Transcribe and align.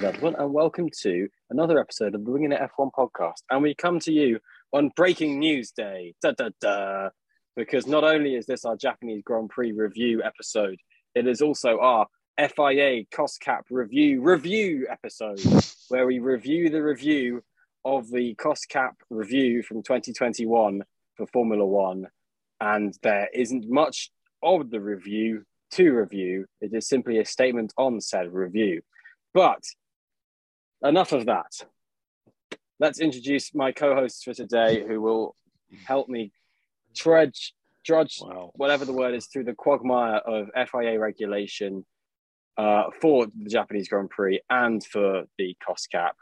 gentlemen, 0.00 0.34
and 0.38 0.50
welcome 0.50 0.88
to 1.02 1.28
another 1.50 1.78
episode 1.78 2.14
of 2.14 2.24
the 2.24 2.30
Winging 2.30 2.52
It 2.52 2.60
F1 2.78 2.90
podcast. 2.90 3.42
And 3.50 3.62
we 3.62 3.74
come 3.74 4.00
to 4.00 4.10
you 4.10 4.40
on 4.72 4.90
Breaking 4.96 5.38
News 5.38 5.72
Day, 5.72 6.14
da, 6.22 6.32
da, 6.32 6.48
da, 6.58 7.10
because 7.54 7.86
not 7.86 8.02
only 8.02 8.34
is 8.34 8.46
this 8.46 8.64
our 8.64 8.76
Japanese 8.76 9.22
Grand 9.22 9.50
Prix 9.50 9.72
review 9.72 10.22
episode, 10.22 10.78
it 11.14 11.26
is 11.26 11.42
also 11.42 11.80
our 11.80 12.06
FIA 12.38 13.04
cost 13.14 13.42
cap 13.42 13.66
review 13.68 14.22
review 14.22 14.86
episode, 14.90 15.38
where 15.90 16.06
we 16.06 16.18
review 16.18 16.70
the 16.70 16.82
review 16.82 17.44
of 17.84 18.10
the 18.10 18.34
cost 18.36 18.70
cap 18.70 18.94
review 19.10 19.62
from 19.62 19.82
2021 19.82 20.82
for 21.14 21.26
Formula 21.26 21.66
One. 21.66 22.06
And 22.58 22.96
there 23.02 23.28
isn't 23.34 23.68
much 23.68 24.10
of 24.42 24.70
the 24.70 24.80
review 24.80 25.44
to 25.72 25.90
review, 25.90 26.46
it 26.62 26.72
is 26.72 26.88
simply 26.88 27.18
a 27.18 27.26
statement 27.26 27.74
on 27.76 28.00
said 28.00 28.32
review. 28.32 28.80
But 29.34 29.62
enough 30.82 31.12
of 31.12 31.26
that. 31.26 31.52
Let's 32.78 33.00
introduce 33.00 33.54
my 33.54 33.72
co-hosts 33.72 34.22
for 34.22 34.32
today, 34.34 34.84
who 34.86 35.00
will 35.00 35.36
help 35.84 36.08
me 36.08 36.32
trudge, 36.94 37.54
drudge, 37.84 38.18
Wow. 38.20 38.52
whatever 38.54 38.84
the 38.84 38.92
word 38.92 39.14
is, 39.14 39.26
through 39.26 39.44
the 39.44 39.54
quagmire 39.54 40.16
of 40.16 40.48
FIA 40.54 40.98
regulation 40.98 41.84
uh, 42.56 42.84
for 43.00 43.26
the 43.26 43.48
Japanese 43.50 43.88
Grand 43.88 44.10
Prix 44.10 44.40
and 44.48 44.84
for 44.84 45.24
the 45.38 45.56
cost 45.64 45.90
cap. 45.90 46.16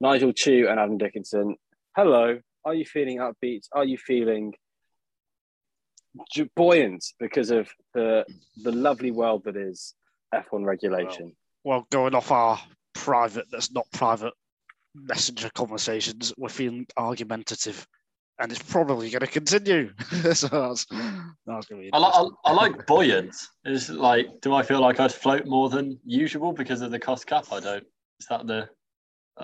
Nigel 0.00 0.32
Chu 0.32 0.66
and 0.68 0.80
Adam 0.80 0.98
Dickinson. 0.98 1.56
Hello. 1.94 2.40
Are 2.64 2.74
you 2.74 2.84
feeling 2.84 3.18
upbeat? 3.18 3.66
Are 3.72 3.84
you 3.84 3.98
feeling 3.98 4.54
buoyant 6.56 7.04
because 7.18 7.50
of 7.50 7.68
the 7.94 8.24
the 8.62 8.72
lovely 8.72 9.10
world 9.10 9.44
that 9.44 9.56
is 9.56 9.94
F1 10.34 10.64
regulation? 10.64 11.34
Well, 11.64 11.86
going 11.90 12.14
off 12.14 12.30
our 12.30 12.58
private, 12.94 13.46
that's 13.50 13.72
not 13.72 13.86
private 13.92 14.34
messenger 14.94 15.50
conversations, 15.54 16.32
we're 16.36 16.48
feeling 16.48 16.86
argumentative. 16.96 17.86
And 18.38 18.50
it's 18.50 18.62
probably 18.62 19.10
going 19.10 19.20
to 19.20 19.26
continue. 19.26 19.92
so 20.32 20.48
that's, 20.48 20.86
that's 20.86 21.66
going 21.66 21.66
to 21.66 21.76
be 21.76 21.90
I, 21.92 21.98
li- 21.98 22.30
I. 22.46 22.50
I 22.50 22.52
like 22.52 22.86
buoyant. 22.86 23.34
Is 23.66 23.90
like, 23.90 24.40
do 24.40 24.54
I 24.54 24.62
feel 24.62 24.80
like 24.80 24.98
I 24.98 25.08
float 25.08 25.46
more 25.46 25.68
than 25.68 25.98
usual 26.06 26.52
because 26.52 26.80
of 26.80 26.90
the 26.90 26.98
cost 26.98 27.26
cap? 27.26 27.44
I 27.52 27.60
don't. 27.60 27.84
Is 28.18 28.26
that 28.30 28.46
the 28.46 28.68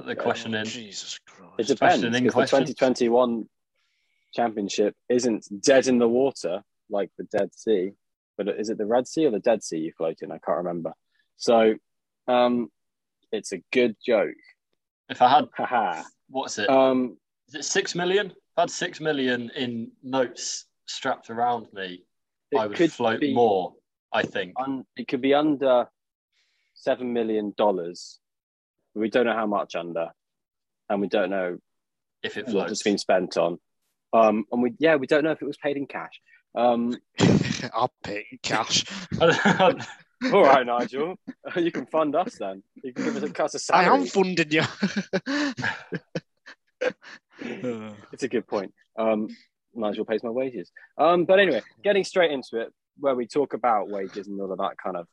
the 0.07 0.17
question 0.17 0.55
in? 0.55 0.65
Jesus 0.65 1.19
Christ. 1.27 1.53
It 1.59 1.67
depends 1.67 2.01
question 2.01 2.15
in 2.15 2.25
because 2.25 2.51
the 2.51 2.57
2021 2.57 3.47
championship 4.35 4.95
isn't 5.11 5.47
dead 5.63 5.89
in 5.89 5.99
the 5.99 6.09
water 6.09 6.63
like 6.89 7.11
the 7.19 7.25
Dead 7.25 7.55
Sea, 7.55 7.93
but 8.37 8.49
is 8.49 8.71
it 8.71 8.79
the 8.79 8.87
Red 8.87 9.09
Sea 9.09 9.27
or 9.27 9.31
the 9.31 9.41
Dead 9.41 9.63
Sea 9.63 9.79
you 9.79 9.93
float 9.97 10.23
in? 10.23 10.31
I 10.31 10.39
can't 10.39 10.59
remember. 10.59 10.93
So, 11.37 11.75
um, 12.29 12.71
it's 13.33 13.53
a 13.53 13.59
good 13.73 13.97
joke. 14.05 14.35
If 15.09 15.23
I 15.23 15.29
had, 15.29 15.45
Haha. 15.57 16.03
what's 16.29 16.59
it? 16.59 16.69
Um, 16.69 17.17
Is 17.49 17.55
it 17.55 17.65
six 17.65 17.95
million? 17.95 18.27
If 18.29 18.35
I 18.57 18.61
had 18.63 18.71
six 18.71 19.01
million 19.01 19.51
in 19.55 19.93
notes 20.03 20.67
strapped 20.87 21.31
around 21.31 21.67
me, 21.73 22.05
I 22.57 22.67
would 22.67 22.77
could 22.77 22.93
float 22.93 23.21
be 23.21 23.35
more. 23.35 23.75
I 24.13 24.23
think. 24.23 24.55
Un, 24.59 24.85
it 24.97 25.09
could 25.09 25.21
be 25.21 25.35
under 25.35 25.87
seven 26.75 27.13
million 27.13 27.53
dollars. 27.57 28.19
We 28.95 29.11
don't 29.11 29.27
know 29.27 29.35
how 29.35 29.47
much 29.47 29.75
under, 29.77 30.09
and 30.89 31.01
we 31.01 31.09
don't 31.09 31.31
know 31.31 31.59
If 32.23 32.37
it 32.37 32.47
what 32.47 32.53
floats. 32.53 32.73
it's 32.73 32.83
been 32.83 32.99
spent 32.99 33.37
on. 33.37 33.59
Um, 34.13 34.45
and 34.51 34.63
we 34.63 34.73
yeah, 34.79 34.97
we 34.97 35.07
don't 35.07 35.23
know 35.25 35.33
if 35.33 35.43
it 35.43 35.47
was 35.47 35.59
paid 35.59 35.77
in 35.77 35.87
cash. 35.87 36.21
Um, 36.55 36.97
I'll 37.75 37.93
pay 38.03 38.27
in 38.33 38.39
cash. 38.43 38.85
all 40.33 40.43
right, 40.43 40.67
Nigel, 40.67 41.17
you 41.57 41.71
can 41.71 41.87
fund 41.87 42.15
us 42.15 42.37
then. 42.39 42.63
You 42.83 42.93
can 42.93 43.05
give 43.05 43.17
us 43.17 43.23
a 43.23 43.31
cut 43.31 43.55
of 43.55 43.61
salary. 43.61 43.87
I 43.87 43.95
am 43.95 44.07
funding 44.07 44.51
you. 44.51 44.63
It's 47.39 48.23
a 48.23 48.29
good 48.29 48.47
point. 48.47 48.73
Um, 48.99 49.29
Nigel 49.75 50.05
pays 50.05 50.23
my 50.23 50.31
wages. 50.31 50.71
Um, 50.97 51.25
but 51.25 51.39
anyway, 51.39 51.63
getting 51.85 52.05
straight 52.05 52.31
into 52.31 52.61
it, 52.61 52.73
where 52.99 53.15
we 53.15 53.27
talk 53.27 53.53
about 53.53 53.91
wages 53.91 54.27
and 54.27 54.41
all 54.41 54.51
of 54.51 54.59
that 54.59 54.77
kind 54.83 54.97
of 54.97 55.07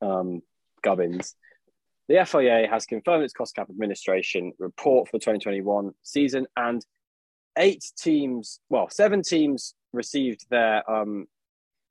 um, 0.00 0.42
gubbins. 0.82 1.34
The 2.08 2.24
FIA 2.24 2.66
has 2.70 2.86
confirmed 2.86 3.24
its 3.24 3.32
cost 3.32 3.54
cap 3.54 3.68
administration 3.68 4.52
report 4.58 5.08
for 5.08 5.18
the 5.18 5.20
2021 5.20 5.92
season, 6.02 6.46
and 6.56 6.84
eight 7.58 7.84
teams, 7.98 8.60
well, 8.68 8.88
seven 8.88 9.22
teams 9.22 9.74
received 9.92 10.46
their 10.50 10.88
um, 10.90 11.26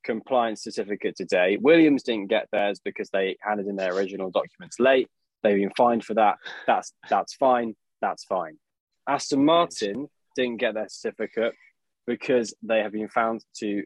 compliance 0.06 0.62
certificate 0.62 1.16
today. 1.16 1.58
Williams 1.60 2.04
didn't 2.04 2.28
get 2.28 2.48
theirs 2.52 2.80
because 2.82 3.10
they 3.10 3.36
handed 3.40 3.66
in 3.66 3.76
their 3.76 3.92
original 3.92 4.30
documents 4.30 4.78
late. 4.78 5.08
They've 5.42 5.56
been 5.56 5.72
fined 5.76 6.04
for 6.04 6.14
that. 6.14 6.36
That's 6.66 6.92
that's 7.10 7.34
fine. 7.34 7.74
That's 8.00 8.24
fine. 8.24 8.58
Aston 9.08 9.44
Martin 9.44 10.08
didn't 10.34 10.58
get 10.58 10.74
their 10.74 10.88
certificate 10.88 11.54
because 12.06 12.54
they 12.62 12.78
have 12.78 12.92
been 12.92 13.08
found 13.08 13.44
to 13.58 13.84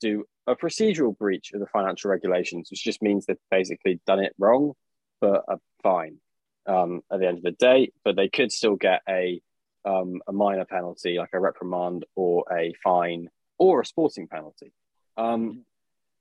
do 0.00 0.24
a 0.46 0.54
procedural 0.54 1.16
breach 1.16 1.52
of 1.52 1.60
the 1.60 1.66
financial 1.66 2.10
regulations, 2.10 2.68
which 2.70 2.84
just 2.84 3.02
means 3.02 3.26
they've 3.26 3.36
basically 3.50 4.00
done 4.06 4.20
it 4.20 4.34
wrong, 4.38 4.72
but 5.20 5.44
a 5.48 5.58
fine 5.82 6.18
um, 6.66 7.00
at 7.12 7.20
the 7.20 7.26
end 7.26 7.38
of 7.38 7.44
the 7.44 7.52
day. 7.52 7.90
But 8.04 8.16
they 8.16 8.28
could 8.28 8.52
still 8.52 8.76
get 8.76 9.00
a 9.08 9.40
um, 9.84 10.20
a 10.26 10.32
minor 10.32 10.64
penalty, 10.64 11.16
like 11.18 11.30
a 11.32 11.40
reprimand 11.40 12.04
or 12.14 12.44
a 12.52 12.74
fine 12.84 13.28
or 13.58 13.80
a 13.80 13.86
sporting 13.86 14.28
penalty. 14.28 14.72
Um, 15.18 15.64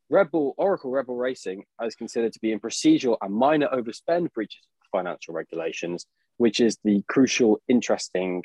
Red 0.10 0.32
Bull 0.32 0.56
Oracle 0.58 0.92
Red 0.92 1.06
Bull 1.06 1.18
Racing 1.18 1.64
is 1.84 1.96
considered 1.96 2.34
to 2.34 2.40
be 2.40 2.52
in 2.52 2.60
procedural 2.60 3.18
and 3.22 3.34
minor 3.34 3.68
overspend 3.68 4.34
breaches 4.34 4.62
of 4.82 4.88
financial 4.92 5.34
regulations, 5.34 6.06
which 6.38 6.60
is 6.60 6.78
the 6.84 7.04
crucial, 7.08 7.62
interesting 7.68 8.44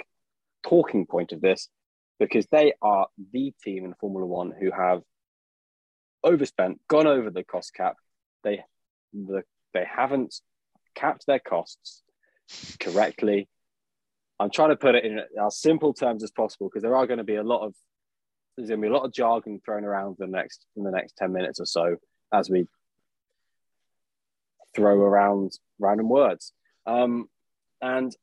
talking 0.65 1.07
point 1.07 1.33
of 1.33 1.41
this, 1.41 1.69
because 2.21 2.47
they 2.53 2.75
are 2.83 3.07
the 3.33 3.53
team 3.65 3.85
in 3.85 3.95
Formula 3.95 4.27
One 4.27 4.53
who 4.61 4.71
have 4.71 5.03
overspent, 6.23 6.81
gone 6.89 7.07
over 7.07 7.31
the 7.31 7.45
cost 7.45 7.75
cap. 7.75 7.97
They 8.45 8.63
the, 9.13 9.43
they 9.73 9.85
haven't 9.85 10.35
capped 10.95 11.27
their 11.27 11.39
costs 11.39 12.03
correctly. 12.79 13.49
I'm 14.39 14.51
trying 14.51 14.71
to 14.71 14.77
put 14.77 14.97
it 14.97 15.05
in 15.05 15.21
as 15.45 15.59
simple 15.59 15.95
terms 15.95 16.23
as 16.23 16.31
possible 16.31 16.69
because 16.69 16.83
there 16.83 16.97
are 16.97 17.07
going 17.07 17.19
to 17.19 17.25
be 17.25 17.37
a 17.37 17.43
lot 17.43 17.65
of 17.65 17.75
there's 18.57 18.69
going 18.69 18.81
to 18.81 18.89
be 18.89 18.93
a 18.93 18.97
lot 18.97 19.05
of 19.05 19.13
jargon 19.13 19.61
thrown 19.65 19.85
around 19.85 20.17
the 20.19 20.27
next 20.27 20.67
in 20.77 20.83
the 20.83 20.91
next 20.91 21.17
10 21.17 21.33
minutes 21.33 21.61
or 21.61 21.67
so 21.67 21.97
as 22.33 22.51
we 22.51 22.67
throw 24.75 24.95
around 24.97 25.53
random 25.79 26.09
words. 26.09 26.53
Um, 26.87 27.29
and 27.81 28.15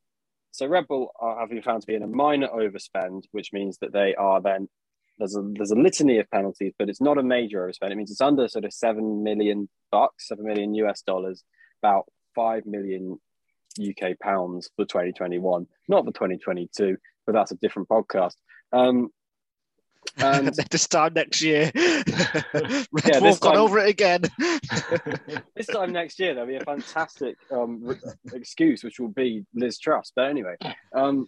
so 0.51 0.67
red 0.67 0.87
bull 0.87 1.11
are, 1.19 1.39
have 1.39 1.49
been 1.49 1.61
found 1.61 1.81
to 1.81 1.87
be 1.87 1.95
in 1.95 2.03
a 2.03 2.07
minor 2.07 2.47
overspend 2.47 3.23
which 3.31 3.53
means 3.53 3.77
that 3.79 3.93
they 3.93 4.15
are 4.15 4.41
then 4.41 4.67
there's 5.17 5.35
a 5.35 5.41
there's 5.53 5.71
a 5.71 5.75
litany 5.75 6.17
of 6.17 6.29
penalties 6.31 6.73
but 6.77 6.89
it's 6.89 7.01
not 7.01 7.17
a 7.17 7.23
major 7.23 7.65
overspend. 7.65 7.91
It 7.91 7.97
means 7.97 8.11
it's 8.11 8.21
under 8.21 8.47
sort 8.47 8.65
of 8.65 8.73
7 8.73 9.23
million 9.23 9.69
bucks 9.91 10.27
7 10.27 10.43
million 10.43 10.73
us 10.73 11.01
dollars 11.01 11.43
about 11.81 12.05
5 12.35 12.65
million 12.65 13.19
uk 13.79 14.19
pounds 14.19 14.69
for 14.75 14.85
2021 14.85 15.67
not 15.87 16.05
for 16.05 16.11
2022 16.11 16.97
but 17.25 17.33
that's 17.33 17.51
a 17.51 17.55
different 17.57 17.87
podcast. 17.87 18.33
Um, 18.73 19.09
and 20.17 20.47
this 20.71 20.87
time 20.87 21.13
next 21.13 21.41
year, 21.41 21.71
Red 21.75 22.05
Yeah, 22.53 23.19
Bull 23.19 23.21
this 23.21 23.39
gone 23.39 23.57
over 23.57 23.79
it 23.79 23.89
again. 23.89 24.21
this 25.55 25.67
time 25.67 25.91
next 25.91 26.19
year 26.19 26.33
there'll 26.33 26.47
be 26.49 26.55
a 26.57 26.61
fantastic 26.63 27.35
um, 27.51 27.79
re- 27.83 27.95
excuse, 28.33 28.83
which 28.83 28.99
will 28.99 29.09
be 29.09 29.45
Liz 29.53 29.79
Truss. 29.79 30.11
But 30.15 30.29
anyway, 30.29 30.55
um, 30.93 31.27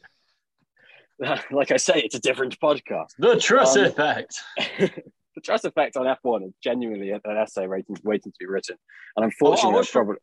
like 1.51 1.71
I 1.71 1.77
say, 1.77 1.99
it's 1.99 2.15
a 2.15 2.19
different 2.19 2.59
podcast. 2.59 3.09
the 3.19 3.37
Truss 3.39 3.75
Um, 3.75 3.85
effect. 3.85 4.35
the 4.57 5.41
Truss 5.43 5.63
effect 5.63 5.95
on 5.97 6.05
F1 6.05 6.47
is 6.47 6.53
genuinely 6.63 7.11
an 7.11 7.21
essay 7.25 7.67
waiting, 7.67 7.95
waiting 8.03 8.31
to 8.31 8.37
be 8.39 8.45
written, 8.47 8.75
and 9.15 9.25
unfortunately, 9.25 9.71
I, 9.71 9.75
watched- 9.75 9.91
probably 9.91 10.15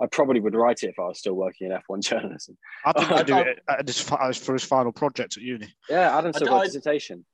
I 0.00 0.06
probably 0.06 0.38
would 0.40 0.54
write 0.54 0.84
it 0.84 0.90
if 0.90 0.98
I 0.98 1.06
was 1.08 1.18
still 1.18 1.34
working 1.34 1.70
in 1.70 1.76
F1 1.76 2.02
journalism. 2.02 2.56
I 2.84 2.92
think 2.92 3.10
I 3.10 3.22
do 3.24 3.36
it 3.38 3.60
at 3.68 3.86
his, 3.86 4.00
fi- 4.00 4.32
for 4.32 4.52
his 4.52 4.62
final 4.64 4.92
project 4.92 5.36
at 5.36 5.42
uni. 5.42 5.66
Yeah, 5.90 6.16
Adam 6.16 6.32
still 6.32 6.48
I- 6.48 6.50
got 6.50 6.58
I- 6.60 6.62
a 6.62 6.66
dissertation. 6.66 7.24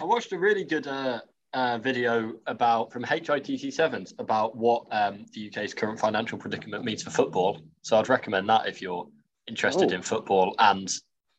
I 0.00 0.04
watched 0.04 0.32
a 0.32 0.38
really 0.38 0.64
good 0.64 0.86
uh, 0.86 1.20
uh, 1.52 1.78
video 1.78 2.34
about 2.46 2.92
from 2.92 3.04
HITC 3.04 3.72
Sevens 3.72 4.14
about 4.18 4.56
what 4.56 4.84
um, 4.90 5.26
the 5.32 5.48
UK's 5.48 5.74
current 5.74 5.98
financial 6.00 6.38
predicament 6.38 6.84
means 6.84 7.02
for 7.02 7.10
football. 7.10 7.60
So 7.82 7.98
I'd 7.98 8.08
recommend 8.08 8.48
that 8.48 8.66
if 8.66 8.80
you're 8.82 9.06
interested 9.46 9.92
Oh. 9.92 9.94
in 9.94 10.02
football 10.02 10.54
and 10.58 10.88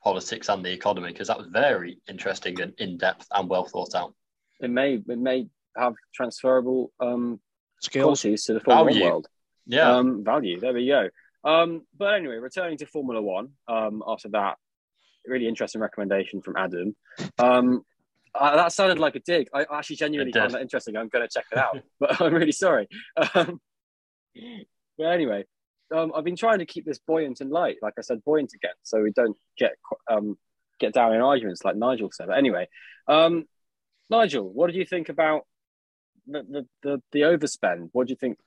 politics 0.03 0.49
and 0.49 0.63
the 0.63 0.71
economy, 0.71 1.09
because 1.09 1.27
that 1.29 1.37
was 1.37 1.47
very 1.47 1.99
interesting 2.07 2.59
and 2.61 2.73
in 2.77 2.97
depth 2.97 3.27
and 3.31 3.49
well 3.49 3.65
thought 3.65 3.95
out. 3.95 4.13
It 4.59 4.69
may 4.69 4.95
it 4.95 5.17
may 5.19 5.47
have 5.75 5.93
transferable 6.13 6.91
um, 6.99 7.39
Skills. 7.81 8.03
qualities 8.03 8.45
to 8.45 8.53
the 8.53 8.59
Formula 8.59 8.83
One 8.85 8.93
Value. 8.93 9.05
world. 9.09 9.27
Yeah, 9.65 9.95
um, 9.95 10.23
value. 10.23 10.59
There 10.59 10.73
we 10.73 10.87
go. 10.87 11.09
Um, 11.45 11.83
but 11.97 12.13
anyway, 12.13 12.35
returning 12.35 12.77
to 12.77 12.85
Formula 12.85 13.21
One. 13.21 13.49
Um, 13.67 14.03
after 14.07 14.29
that, 14.29 14.57
really 15.25 15.47
interesting 15.47 15.81
recommendation 15.81 16.41
from 16.41 16.55
Adam. 16.57 16.95
Um, 17.39 17.83
uh, 18.35 18.55
that 18.55 18.71
sounded 18.71 18.99
like 18.99 19.15
a 19.15 19.19
dig. 19.19 19.47
I 19.53 19.65
actually 19.71 19.97
genuinely 19.97 20.31
found 20.31 20.51
that 20.51 20.61
interesting. 20.61 20.97
I'm 20.97 21.09
going 21.09 21.27
to 21.27 21.31
check 21.31 21.45
it 21.51 21.57
out, 21.57 21.79
but 21.99 22.19
I'm 22.21 22.33
really 22.33 22.51
sorry. 22.51 22.87
Um, 23.35 23.59
but 24.97 25.07
anyway, 25.07 25.45
um, 25.93 26.11
I've 26.15 26.23
been 26.23 26.35
trying 26.35 26.59
to 26.59 26.65
keep 26.65 26.85
this 26.85 26.99
buoyant 26.99 27.41
and 27.41 27.51
light, 27.51 27.77
like 27.81 27.93
I 27.97 28.01
said, 28.01 28.23
buoyant 28.23 28.53
again, 28.53 28.73
so 28.81 29.01
we 29.01 29.11
don't 29.11 29.37
get 29.57 29.73
um, 30.09 30.37
get 30.79 30.93
down 30.93 31.13
in 31.13 31.21
arguments 31.21 31.63
like 31.63 31.75
Nigel 31.75 32.09
said. 32.11 32.27
But 32.27 32.37
anyway, 32.37 32.67
um, 33.07 33.45
Nigel, 34.09 34.51
what 34.51 34.71
do 34.71 34.77
you 34.77 34.85
think 34.85 35.09
about 35.09 35.43
the, 36.27 36.43
the 36.43 36.67
the 36.81 37.01
the 37.11 37.19
overspend? 37.21 37.89
What 37.91 38.07
do 38.07 38.11
you 38.11 38.17
think 38.17 38.37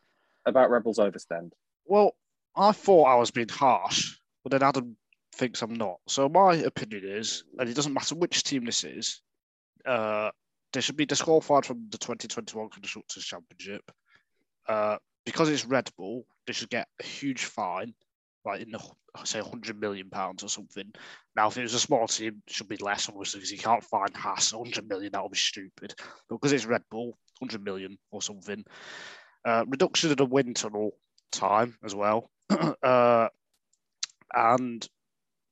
about 0.44 0.70
Red 0.70 0.82
Bull's 0.82 0.98
overspend? 0.98 1.50
Well, 1.84 2.16
I 2.56 2.72
thought 2.72 3.04
I 3.04 3.16
was 3.16 3.30
being 3.30 3.48
harsh, 3.48 4.16
but 4.42 4.50
then 4.50 4.62
Adam 4.62 4.96
thinks 5.34 5.62
I'm 5.62 5.74
not. 5.74 5.98
So 6.08 6.28
my 6.28 6.54
opinion 6.54 7.02
is, 7.04 7.44
and 7.58 7.68
it 7.68 7.74
doesn't 7.74 7.92
matter 7.92 8.14
which 8.14 8.42
team 8.42 8.64
this 8.64 8.82
is, 8.82 9.20
uh, 9.86 10.30
they 10.72 10.80
should 10.80 10.96
be 10.96 11.06
disqualified 11.06 11.64
from 11.64 11.86
the 11.90 11.98
2021 11.98 12.68
Constructors 12.70 13.24
Championship. 13.24 13.82
Uh, 14.68 14.96
because 15.24 15.48
it's 15.48 15.64
Red 15.64 15.90
Bull, 15.96 16.24
they 16.46 16.52
should 16.52 16.70
get 16.70 16.88
a 17.00 17.04
huge 17.04 17.44
fine, 17.44 17.94
like 18.44 18.60
in 18.60 18.70
the 18.70 18.80
say 19.24 19.40
100 19.40 19.80
million 19.80 20.10
pounds 20.10 20.44
or 20.44 20.48
something. 20.48 20.92
Now, 21.34 21.48
if 21.48 21.56
it 21.56 21.62
was 21.62 21.74
a 21.74 21.80
small 21.80 22.06
team, 22.06 22.42
it 22.46 22.52
should 22.52 22.68
be 22.68 22.76
less, 22.76 23.08
obviously, 23.08 23.40
because 23.40 23.52
you 23.52 23.58
can't 23.58 23.82
fine 23.82 24.12
Haas 24.14 24.52
100 24.52 24.88
million. 24.88 25.12
That 25.12 25.22
would 25.22 25.32
be 25.32 25.38
stupid. 25.38 25.94
But 26.28 26.36
because 26.36 26.52
it's 26.52 26.66
Red 26.66 26.82
Bull, 26.90 27.18
100 27.38 27.64
million 27.64 27.98
or 28.10 28.22
something. 28.22 28.64
Uh, 29.44 29.64
reduction 29.68 30.10
of 30.10 30.16
the 30.16 30.26
wind 30.26 30.56
tunnel 30.56 30.92
time 31.32 31.76
as 31.84 31.94
well. 31.94 32.30
uh, 32.82 33.28
and 34.34 34.88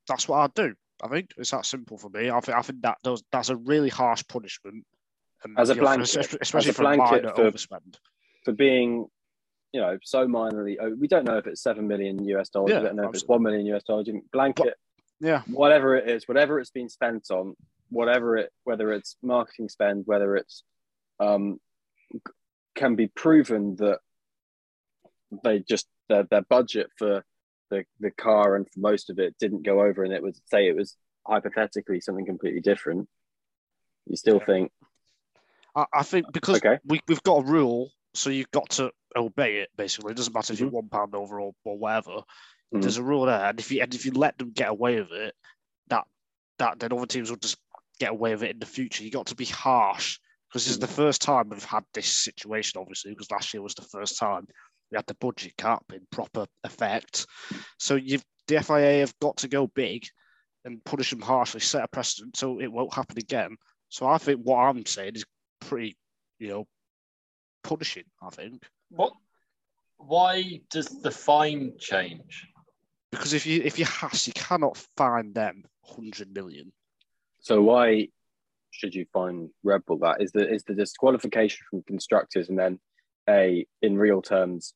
that's 0.09 0.29
what 0.29 0.39
I'd 0.39 0.55
do. 0.55 0.75
I 1.05 1.09
think 1.09 1.33
it's 1.37 1.51
that 1.51 1.67
simple 1.67 1.99
for 1.99 2.09
me. 2.09 2.31
I 2.31 2.41
think 2.41 2.57
I 2.57 2.63
think 2.63 2.81
that 2.83 2.97
does 3.05 3.23
that's 3.31 3.51
a 3.51 3.57
really 3.57 3.91
harsh 3.91 4.25
punishment. 4.27 4.85
And, 5.45 5.59
As 5.59 5.69
a 5.69 5.75
you 5.75 5.81
know, 5.83 5.85
blanket- 5.85 6.37
especially 6.41 6.59
as 6.59 6.69
a 6.69 6.73
for 6.73 6.83
blanket 6.83 7.37
for- 7.37 7.51
overspend. 7.51 7.97
For 8.47 8.53
being, 8.53 9.07
you 9.73 9.81
know, 9.81 9.99
so 10.03 10.27
minorly, 10.27 10.77
oh, 10.81 10.95
we 10.99 11.07
don't 11.07 11.25
know 11.27 11.37
if 11.37 11.47
it's 11.47 11.63
seven 11.63 11.87
million 11.87 12.25
US 12.25 12.49
dollars. 12.49 12.71
Yeah, 12.71 12.79
we 12.81 12.85
don't 12.87 12.97
know 12.97 13.09
if 13.09 13.15
it's 13.15 13.29
one 13.29 13.43
million 13.43 13.67
US 13.75 13.83
dollars. 13.85 14.09
Blanket, 14.33 14.79
Yeah, 15.21 15.43
whatever 15.47 15.95
it 15.97 16.09
is, 16.09 16.27
whatever 16.27 16.59
it's 16.59 16.71
been 16.71 16.89
spent 16.89 17.31
on, 17.31 17.55
whatever 17.91 18.39
it, 18.39 18.51
whether 18.65 18.91
it's 18.93 19.17
marketing 19.23 19.69
spend, 19.69 20.07
whether 20.07 20.37
it's, 20.37 20.63
um, 21.21 21.61
can 22.75 22.97
be 22.97 23.07
proven 23.09 23.77
that 23.77 24.01
they 25.43 25.59
just 25.61 25.87
their 26.09 26.23
their 26.25 26.43
budget 26.43 26.91
for 26.97 27.25
the 27.71 27.85
the 28.01 28.11
car 28.11 28.57
and 28.57 28.67
for 28.73 28.81
most 28.81 29.11
of 29.11 29.19
it 29.19 29.37
didn't 29.39 29.65
go 29.65 29.81
over, 29.83 30.05
and 30.05 30.13
it 30.13 30.23
was 30.23 30.41
say 30.47 30.69
it 30.69 30.77
was 30.77 30.97
hypothetically 31.27 32.01
something 32.01 32.27
completely 32.27 32.61
different. 32.61 33.09
You 34.07 34.17
still 34.17 34.39
Yeah. 34.41 34.47
think 34.47 34.73
I, 35.77 35.87
I 35.93 36.03
think 36.03 36.33
because 36.33 36.57
Okay. 36.59 36.79
we 36.87 37.01
we've 37.09 37.23
got 37.23 37.39
a 37.39 37.47
rule, 37.47 37.91
so 38.15 38.31
you've 38.31 38.51
got 38.51 38.69
to 38.71 38.93
obey 39.17 39.57
it. 39.59 39.71
Basically, 39.77 40.13
it 40.13 40.17
doesn't 40.17 40.35
matter 40.35 40.53
if 40.53 40.61
you're 40.61 40.69
Mm-hmm. 40.69 40.77
one 40.77 40.89
pound 40.89 41.15
over 41.15 41.41
or, 41.41 41.53
or 41.65 41.79
whatever. 41.79 42.23
Mhm. 42.73 42.83
There's 42.83 42.97
a 42.97 43.03
rule 43.03 43.27
there, 43.27 43.45
and 43.47 43.59
if 43.59 43.71
you 43.73 43.81
and 43.83 43.95
if 43.95 44.05
you 44.05 44.13
let 44.13 44.39
them 44.39 44.51
get 44.51 44.69
away 44.69 45.01
with 45.01 45.13
it, 45.13 45.35
that 45.89 46.05
that 46.59 46.79
then 46.79 46.93
other 46.93 47.07
teams 47.07 47.31
will 47.31 47.39
just 47.39 47.59
get 47.99 48.11
away 48.11 48.33
with 48.33 48.43
it 48.45 48.51
in 48.53 48.59
the 48.59 48.67
future. 48.67 49.05
You 49.05 49.11
got 49.11 49.27
to 49.27 49.35
be 49.35 49.45
harsh 49.47 50.19
because 50.49 50.65
this 50.65 50.73
is 50.73 50.79
the 50.79 50.87
Mm. 50.87 50.97
first 50.97 51.23
time 51.23 51.49
we've 51.49 51.65
had 51.65 51.85
this 51.95 52.07
situation, 52.07 52.81
obviously, 52.81 53.13
because 53.13 53.31
last 53.31 53.53
year 53.55 53.63
was 53.63 53.75
the 53.75 53.83
first 53.83 54.19
time 54.19 54.47
we 54.91 54.97
had 54.97 55.07
the 55.07 55.15
budget 55.15 55.57
cap 55.57 55.85
in 55.93 56.07
proper 56.11 56.47
effect. 56.65 57.27
So 57.79 57.97
you've 57.97 58.25
the 58.47 58.63
FIA 58.63 59.01
have 59.01 59.19
got 59.21 59.39
to 59.39 59.49
go 59.49 59.67
big 59.67 60.05
and 60.67 60.85
punish 60.85 61.11
them 61.11 61.23
harshly, 61.23 61.61
set 61.61 61.85
a 61.85 61.89
precedent 61.89 62.37
so 62.37 62.61
it 62.61 62.71
won't 62.71 62.93
happen 62.93 63.17
again. 63.19 63.57
So 63.89 64.07
I 64.07 64.19
think 64.19 64.41
what 64.43 64.59
I'm 64.59 64.85
saying 64.85 65.13
is 65.15 65.25
pretty, 65.61 65.97
you 66.39 66.49
know, 66.49 66.67
punishing. 67.63 68.05
I 68.23 68.29
think 68.31 68.63
What? 68.91 69.13
Why 69.97 70.61
does 70.71 70.89
the 71.03 71.11
fine 71.11 71.73
change? 71.79 72.47
because 73.15 73.33
if 73.33 73.47
you 73.47 73.63
if 73.65 73.79
you 73.79 73.85
has, 73.85 74.27
you 74.27 74.33
cannot 74.33 74.77
fine 74.97 75.33
them 75.33 75.65
hundred 75.83 76.33
million. 76.35 76.73
So 77.41 77.63
why 77.63 78.09
should 78.71 78.95
you 78.95 79.07
find 79.13 79.51
Red 79.63 79.85
Bull 79.87 79.99
that? 79.99 80.21
Is 80.21 80.33
the 80.33 80.53
is 80.53 80.65
the 80.65 80.75
disqualification 80.75 81.61
from 81.71 81.83
constructors 81.83 82.49
and 82.49 82.59
then 82.59 82.81
a 83.29 83.67
in 83.83 83.97
real 83.97 84.23
terms 84.23 84.75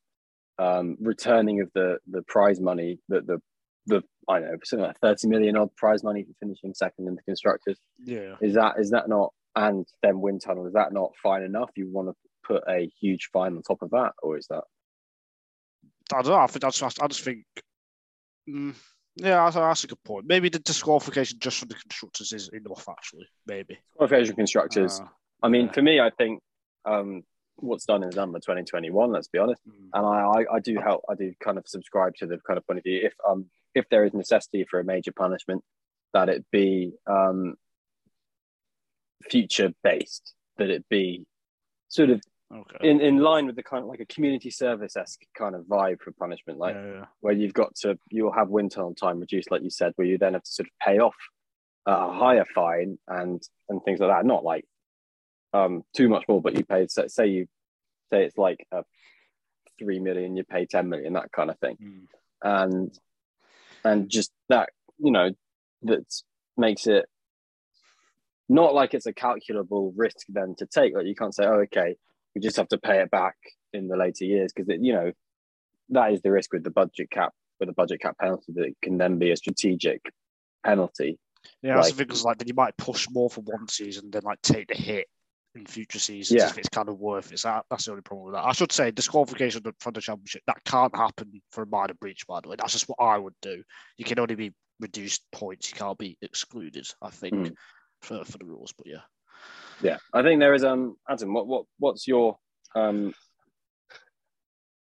um, 0.58 0.96
returning 1.00 1.60
of 1.60 1.70
the 1.74 1.98
the 2.10 2.22
prize 2.22 2.60
money 2.60 2.98
that 3.08 3.26
the 3.26 3.40
the 3.86 4.02
I 4.28 4.40
know 4.40 4.56
something 4.64 4.86
like 4.86 4.98
thirty 5.00 5.28
million 5.28 5.56
odd 5.56 5.74
prize 5.76 6.02
money 6.02 6.24
for 6.24 6.32
finishing 6.40 6.74
second 6.74 7.08
in 7.08 7.14
the 7.14 7.22
constructors 7.22 7.78
Yeah. 7.98 8.36
is 8.40 8.54
that 8.54 8.74
is 8.78 8.90
that 8.90 9.08
not 9.08 9.32
and 9.56 9.86
then 10.02 10.20
wind 10.20 10.42
tunnel 10.44 10.66
is 10.66 10.74
that 10.74 10.92
not 10.92 11.12
fine 11.22 11.42
enough? 11.42 11.70
You 11.76 11.88
want 11.90 12.08
to 12.08 12.14
put 12.44 12.62
a 12.68 12.90
huge 13.00 13.28
fine 13.32 13.56
on 13.56 13.62
top 13.62 13.82
of 13.82 13.90
that, 13.90 14.12
or 14.22 14.36
is 14.38 14.46
that 14.50 14.64
I 16.12 16.22
don't 16.22 16.32
know. 16.32 16.36
I 16.36 16.46
think 16.46 16.62
that's 16.62 16.82
I 16.82 17.06
just 17.06 17.22
think. 17.22 17.44
Mm, 18.48 18.74
yeah, 19.16 19.44
that's, 19.44 19.56
that's 19.56 19.84
a 19.84 19.88
good 19.88 20.02
point. 20.04 20.26
Maybe 20.26 20.48
the 20.48 20.58
disqualification 20.60 21.38
just 21.40 21.58
for 21.58 21.66
the 21.66 21.74
constructors 21.74 22.32
is 22.32 22.48
enough. 22.48 22.88
Actually, 22.88 23.26
maybe. 23.46 23.78
disqualification 23.98 24.36
constructors? 24.36 25.00
Uh, 25.00 25.06
I 25.42 25.48
mean, 25.48 25.66
yeah. 25.66 25.72
for 25.72 25.82
me, 25.82 26.00
I 26.00 26.10
think 26.10 26.40
um, 26.84 27.22
what's 27.60 27.84
done 27.84 28.02
is 28.02 28.14
done 28.14 28.32
twenty 28.40 28.90
one. 28.90 29.12
Let's 29.12 29.28
be 29.28 29.38
honest. 29.38 29.60
mm, 29.68 29.88
and 29.92 30.06
I, 30.06 30.40
I, 30.40 30.56
I 30.56 30.60
do 30.60 30.78
help. 30.78 31.04
I 31.08 31.14
do 31.14 31.32
kind 31.40 31.58
of 31.58 31.66
subscribe 31.66 32.14
to 32.16 32.26
the 32.26 32.38
kind 32.46 32.58
of 32.58 32.66
point 32.66 32.78
of 32.78 32.84
view. 32.84 33.00
If 33.02 33.14
um 33.28 33.46
if 33.74 33.88
there 33.90 34.04
is 34.04 34.14
necessity 34.14 34.64
for 34.68 34.80
a 34.80 34.84
major 34.84 35.12
punishment, 35.12 35.62
that 36.14 36.28
it 36.28 36.44
be 36.50 36.92
um 37.06 37.54
future 39.30 39.72
based, 39.82 40.34
that 40.56 40.70
it 40.70 40.88
be 40.88 41.26
sort 41.88 42.10
of 42.10 42.20
okay. 42.54 42.88
in, 42.88 43.00
in 43.00 43.18
line 43.18 43.46
with 43.46 43.56
the 43.56 43.62
kind 43.62 43.82
of 43.82 43.88
like 43.88 44.00
a 44.00 44.06
community 44.06 44.50
service 44.50 44.96
esque 44.96 45.22
kind 45.36 45.54
of 45.54 45.62
vibe 45.62 46.00
for 46.00 46.12
punishment, 46.12 46.58
like 46.58 46.74
yeah, 46.74 46.86
yeah. 46.86 47.04
where 47.20 47.34
you've 47.34 47.54
got 47.54 47.74
to 47.76 47.98
you'll 48.10 48.32
have 48.32 48.48
wind 48.48 48.70
tunnel 48.70 48.94
time 48.94 49.20
reduced, 49.20 49.50
like 49.50 49.62
you 49.62 49.70
said, 49.70 49.92
where 49.96 50.06
you 50.06 50.18
then 50.18 50.34
have 50.34 50.42
to 50.42 50.50
sort 50.50 50.68
of 50.68 50.72
pay 50.86 50.98
off 50.98 51.16
a 51.86 52.12
higher 52.12 52.44
fine 52.54 52.98
and 53.08 53.42
and 53.68 53.82
things 53.84 54.00
like 54.00 54.10
that. 54.10 54.26
Not 54.26 54.44
like 54.44 54.64
um 55.52 55.82
too 55.96 56.08
much 56.08 56.24
more, 56.28 56.40
but 56.42 56.56
you 56.56 56.64
paid 56.64 56.90
say, 56.90 57.08
say 57.08 57.26
you 57.26 57.46
say 58.10 58.24
it's 58.24 58.36
like 58.38 58.66
a 58.72 58.84
three 59.78 59.98
million, 59.98 60.36
you 60.36 60.44
pay 60.44 60.66
ten 60.66 60.88
million, 60.88 61.12
that 61.14 61.32
kind 61.32 61.50
of 61.50 61.58
thing, 61.58 61.76
Mm. 61.80 62.06
and 62.42 62.98
and 63.84 64.08
just 64.10 64.32
that 64.48 64.70
you 64.98 65.10
know 65.12 65.30
that 65.82 66.04
makes 66.56 66.86
it 66.86 67.06
not 68.48 68.74
like 68.74 68.94
it's 68.94 69.06
a 69.06 69.12
calculable 69.12 69.92
risk 69.96 70.26
then 70.28 70.54
to 70.58 70.66
take. 70.66 70.94
Like 70.94 71.06
you 71.06 71.14
can't 71.14 71.34
say, 71.34 71.44
oh, 71.44 71.60
okay, 71.60 71.96
we 72.34 72.40
just 72.40 72.56
have 72.56 72.68
to 72.68 72.78
pay 72.78 73.00
it 73.02 73.10
back 73.10 73.36
in 73.72 73.88
the 73.88 73.96
later 73.96 74.24
years 74.24 74.52
because 74.54 74.74
you 74.80 74.92
know 74.92 75.12
that 75.90 76.12
is 76.12 76.22
the 76.22 76.30
risk 76.32 76.52
with 76.52 76.64
the 76.64 76.70
budget 76.70 77.10
cap 77.10 77.32
with 77.60 77.68
the 77.68 77.74
budget 77.74 78.00
cap 78.00 78.16
penalty 78.18 78.52
that 78.54 78.64
it 78.64 78.76
can 78.82 78.98
then 78.98 79.18
be 79.18 79.30
a 79.30 79.36
strategic 79.36 80.00
penalty. 80.64 81.18
Yeah, 81.62 81.74
that's 81.76 81.88
Like- 81.88 81.94
the 81.94 81.98
thing. 81.98 82.08
'cause, 82.08 82.24
like, 82.24 82.38
then 82.38 82.48
you 82.48 82.54
might 82.54 82.76
push 82.76 83.08
more 83.10 83.28
for 83.30 83.40
one 83.42 83.68
season, 83.68 84.10
then 84.10 84.22
like 84.22 84.40
take 84.42 84.68
the 84.68 84.74
hit 84.74 85.06
in 85.58 85.66
future 85.66 85.98
seasons 85.98 86.40
Yeah. 86.40 86.48
if 86.48 86.58
it's 86.58 86.68
kind 86.68 86.88
of 86.88 86.98
worth 86.98 87.32
it. 87.32 87.38
So 87.40 87.48
that, 87.48 87.64
that's 87.70 87.84
the 87.84 87.90
only 87.92 88.02
problem 88.02 88.26
with 88.26 88.34
that. 88.34 88.44
I 88.46 88.52
should 88.52 88.72
say 88.72 88.90
disqualification 88.90 89.62
from 89.80 89.92
the 89.92 90.00
championship 90.00 90.42
that 90.46 90.62
can't 90.64 90.94
happen 90.94 91.40
for 91.50 91.62
a 91.62 91.66
minor 91.66 91.94
breach. 91.94 92.26
By 92.26 92.40
the 92.40 92.48
way, 92.48 92.56
that's 92.58 92.72
just 92.72 92.88
what 92.88 93.00
I 93.00 93.18
would 93.18 93.34
do. 93.42 93.62
You 93.96 94.04
can 94.04 94.18
only 94.18 94.34
be 94.34 94.52
reduced 94.80 95.22
points. 95.32 95.70
You 95.70 95.76
can't 95.76 95.98
be 95.98 96.16
excluded. 96.22 96.86
I 97.02 97.10
think 97.10 97.34
Mm. 97.34 97.54
for 98.02 98.24
for 98.24 98.38
the 98.38 98.44
rules. 98.46 98.72
But 98.72 98.86
yeah, 98.86 99.02
Yeah, 99.82 99.98
I 100.12 100.22
think 100.22 100.40
there 100.40 100.54
is. 100.54 100.64
Um, 100.64 100.96
Adam, 101.08 101.32
what 101.34 101.46
what 101.46 101.64
what's 101.78 102.06
your 102.06 102.38
um 102.74 103.12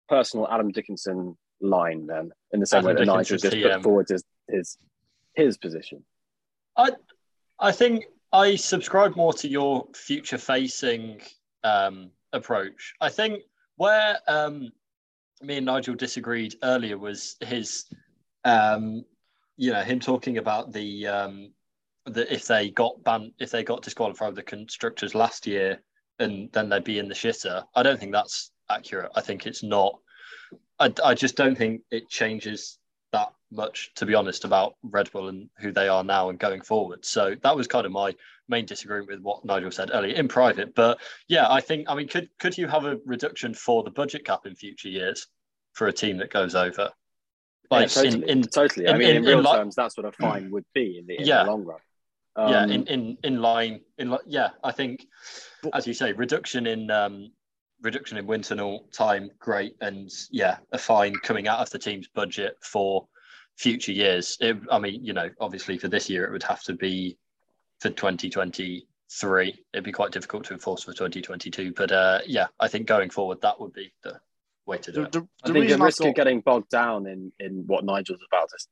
personal 0.08 0.48
Adam 0.48 0.70
Dickinson 0.72 1.36
line 1.60 2.06
then? 2.06 2.32
In 2.52 2.60
the 2.60 2.66
same 2.66 2.84
way 2.84 2.92
Adam 2.92 3.06
that 3.06 3.12
Nigel 3.14 3.36
Dickinson, 3.38 3.60
just 3.60 3.74
put 3.74 3.82
forward 3.82 4.06
his 4.08 4.24
his 4.48 4.78
his 5.34 5.56
position. 5.58 6.04
I 6.76 6.90
I 7.58 7.72
think 7.72 8.04
I 8.32 8.56
subscribe 8.56 9.16
more 9.16 9.32
to 9.34 9.48
your 9.48 9.86
future 9.94 10.38
facing 10.38 11.20
um, 11.64 12.10
approach. 12.32 12.94
I 13.00 13.08
think 13.08 13.42
where 13.76 14.18
um, 14.28 14.70
me 15.42 15.58
and 15.58 15.66
Nigel 15.66 15.94
disagreed 15.94 16.56
earlier 16.62 16.98
was 16.98 17.36
his, 17.40 17.84
um, 18.44 19.04
you 19.56 19.72
know, 19.72 19.82
him 19.82 20.00
talking 20.00 20.38
about 20.38 20.72
the 20.72 21.06
um, 21.06 21.52
that 22.06 22.32
if 22.32 22.46
they 22.46 22.70
got 22.70 23.02
banned, 23.04 23.32
if 23.38 23.50
they 23.50 23.64
got 23.64 23.82
disqualified 23.82 24.34
the 24.34 24.42
constructors 24.42 25.14
last 25.14 25.46
year, 25.46 25.82
and 26.18 26.50
then 26.52 26.68
they'd 26.68 26.84
be 26.84 26.98
in 26.98 27.08
the 27.08 27.14
shitter. 27.14 27.64
I 27.74 27.82
don't 27.82 27.98
think 27.98 28.12
that's 28.12 28.50
accurate. 28.70 29.12
I 29.14 29.20
think 29.20 29.46
it's 29.46 29.62
not. 29.62 29.98
I, 30.78 30.92
I 31.04 31.14
just 31.14 31.36
don't 31.36 31.56
think 31.56 31.82
it 31.90 32.08
changes 32.08 32.78
that 33.12 33.32
much, 33.52 33.92
to 33.96 34.06
be 34.06 34.14
honest, 34.14 34.44
about 34.44 34.74
Red 34.82 35.10
Bull 35.12 35.28
and 35.28 35.48
who 35.58 35.72
they 35.72 35.88
are 35.88 36.02
now 36.04 36.28
and 36.30 36.38
going 36.38 36.60
forward. 36.60 37.04
So 37.04 37.34
that 37.42 37.56
was 37.56 37.66
kind 37.66 37.86
of 37.86 37.92
my 37.92 38.14
main 38.48 38.66
disagreement 38.66 39.08
with 39.10 39.20
what 39.20 39.44
Nigel 39.44 39.70
said 39.70 39.90
earlier 39.92 40.14
in 40.14 40.28
private. 40.28 40.74
But 40.74 40.98
yeah, 41.28 41.50
I 41.50 41.60
think 41.60 41.86
I 41.88 41.94
mean, 41.94 42.08
could 42.08 42.28
could 42.38 42.56
you 42.58 42.66
have 42.66 42.84
a 42.84 42.98
reduction 43.04 43.54
for 43.54 43.82
the 43.82 43.90
budget 43.90 44.24
cap 44.24 44.46
in 44.46 44.54
future 44.54 44.88
years 44.88 45.26
for 45.72 45.86
a 45.88 45.92
team 45.92 46.18
that 46.18 46.30
goes 46.30 46.54
over? 46.54 46.90
Yeah, 47.70 47.78
Like 47.78 47.90
totally, 47.90 48.22
in, 48.22 48.28
in 48.28 48.42
totally. 48.42 48.86
I 48.88 48.92
in- 48.92 48.98
mean, 48.98 49.08
in, 49.10 49.16
in- 49.16 49.24
real 49.24 49.42
terms, 49.44 49.74
that's 49.74 49.96
what 49.96 50.06
a 50.06 50.12
fine 50.12 50.50
would 50.50 50.64
be 50.74 50.98
in 50.98 51.06
the, 51.06 51.20
in 51.20 51.26
Yeah. 51.26 51.44
the 51.44 51.50
long 51.50 51.64
run. 51.64 51.78
yeah, 52.38 52.62
Um, 52.62 52.70
in, 52.70 52.86
in 52.86 53.18
in 53.24 53.40
line 53.40 53.80
in 53.98 54.10
li- 54.10 54.18
yeah, 54.26 54.50
I 54.64 54.72
think 54.72 55.06
But- 55.62 55.76
as 55.76 55.86
you 55.86 55.94
say, 55.94 56.12
reduction 56.12 56.66
in 56.66 56.90
um 56.90 57.32
reduction 57.86 58.18
in 58.18 58.26
wind 58.26 58.44
tunnel 58.44 58.86
time, 58.92 59.30
great, 59.38 59.74
and 59.80 60.10
yeah, 60.30 60.58
a 60.72 60.78
fine 60.78 61.14
coming 61.22 61.48
out 61.48 61.60
of 61.60 61.70
the 61.70 61.78
team's 61.78 62.08
budget 62.08 62.58
for 62.60 63.08
future 63.56 63.92
years. 63.92 64.36
It, 64.40 64.58
I 64.70 64.78
mean, 64.78 65.02
you 65.02 65.14
know, 65.14 65.30
obviously 65.40 65.78
for 65.78 65.88
this 65.88 66.10
year 66.10 66.24
it 66.26 66.32
would 66.32 66.42
have 66.42 66.62
to 66.64 66.74
be 66.74 67.16
for 67.80 67.88
2023. 67.88 69.64
It'd 69.72 69.84
be 69.84 69.92
quite 69.92 70.12
difficult 70.12 70.44
to 70.44 70.52
enforce 70.52 70.82
for 70.84 70.92
2022, 70.92 71.72
but 71.72 71.90
uh, 71.92 72.20
yeah, 72.26 72.48
I 72.60 72.68
think 72.68 72.86
going 72.86 73.10
forward 73.10 73.40
that 73.40 73.58
would 73.58 73.72
be 73.72 73.92
the 74.02 74.20
way 74.66 74.78
to 74.78 74.92
do 74.92 75.00
The, 75.00 75.06
it. 75.06 75.12
the, 75.12 75.20
I 75.20 75.48
the 75.48 75.52
think 75.54 75.62
reason 75.62 75.78
the 75.78 75.84
I've 75.84 75.86
risk 75.86 76.04
of 76.04 76.14
getting 76.14 76.40
bogged 76.40 76.68
down 76.68 77.06
in 77.06 77.32
in 77.38 77.64
what 77.66 77.84
Nigel's 77.84 78.20
about 78.30 78.50
to 78.50 78.66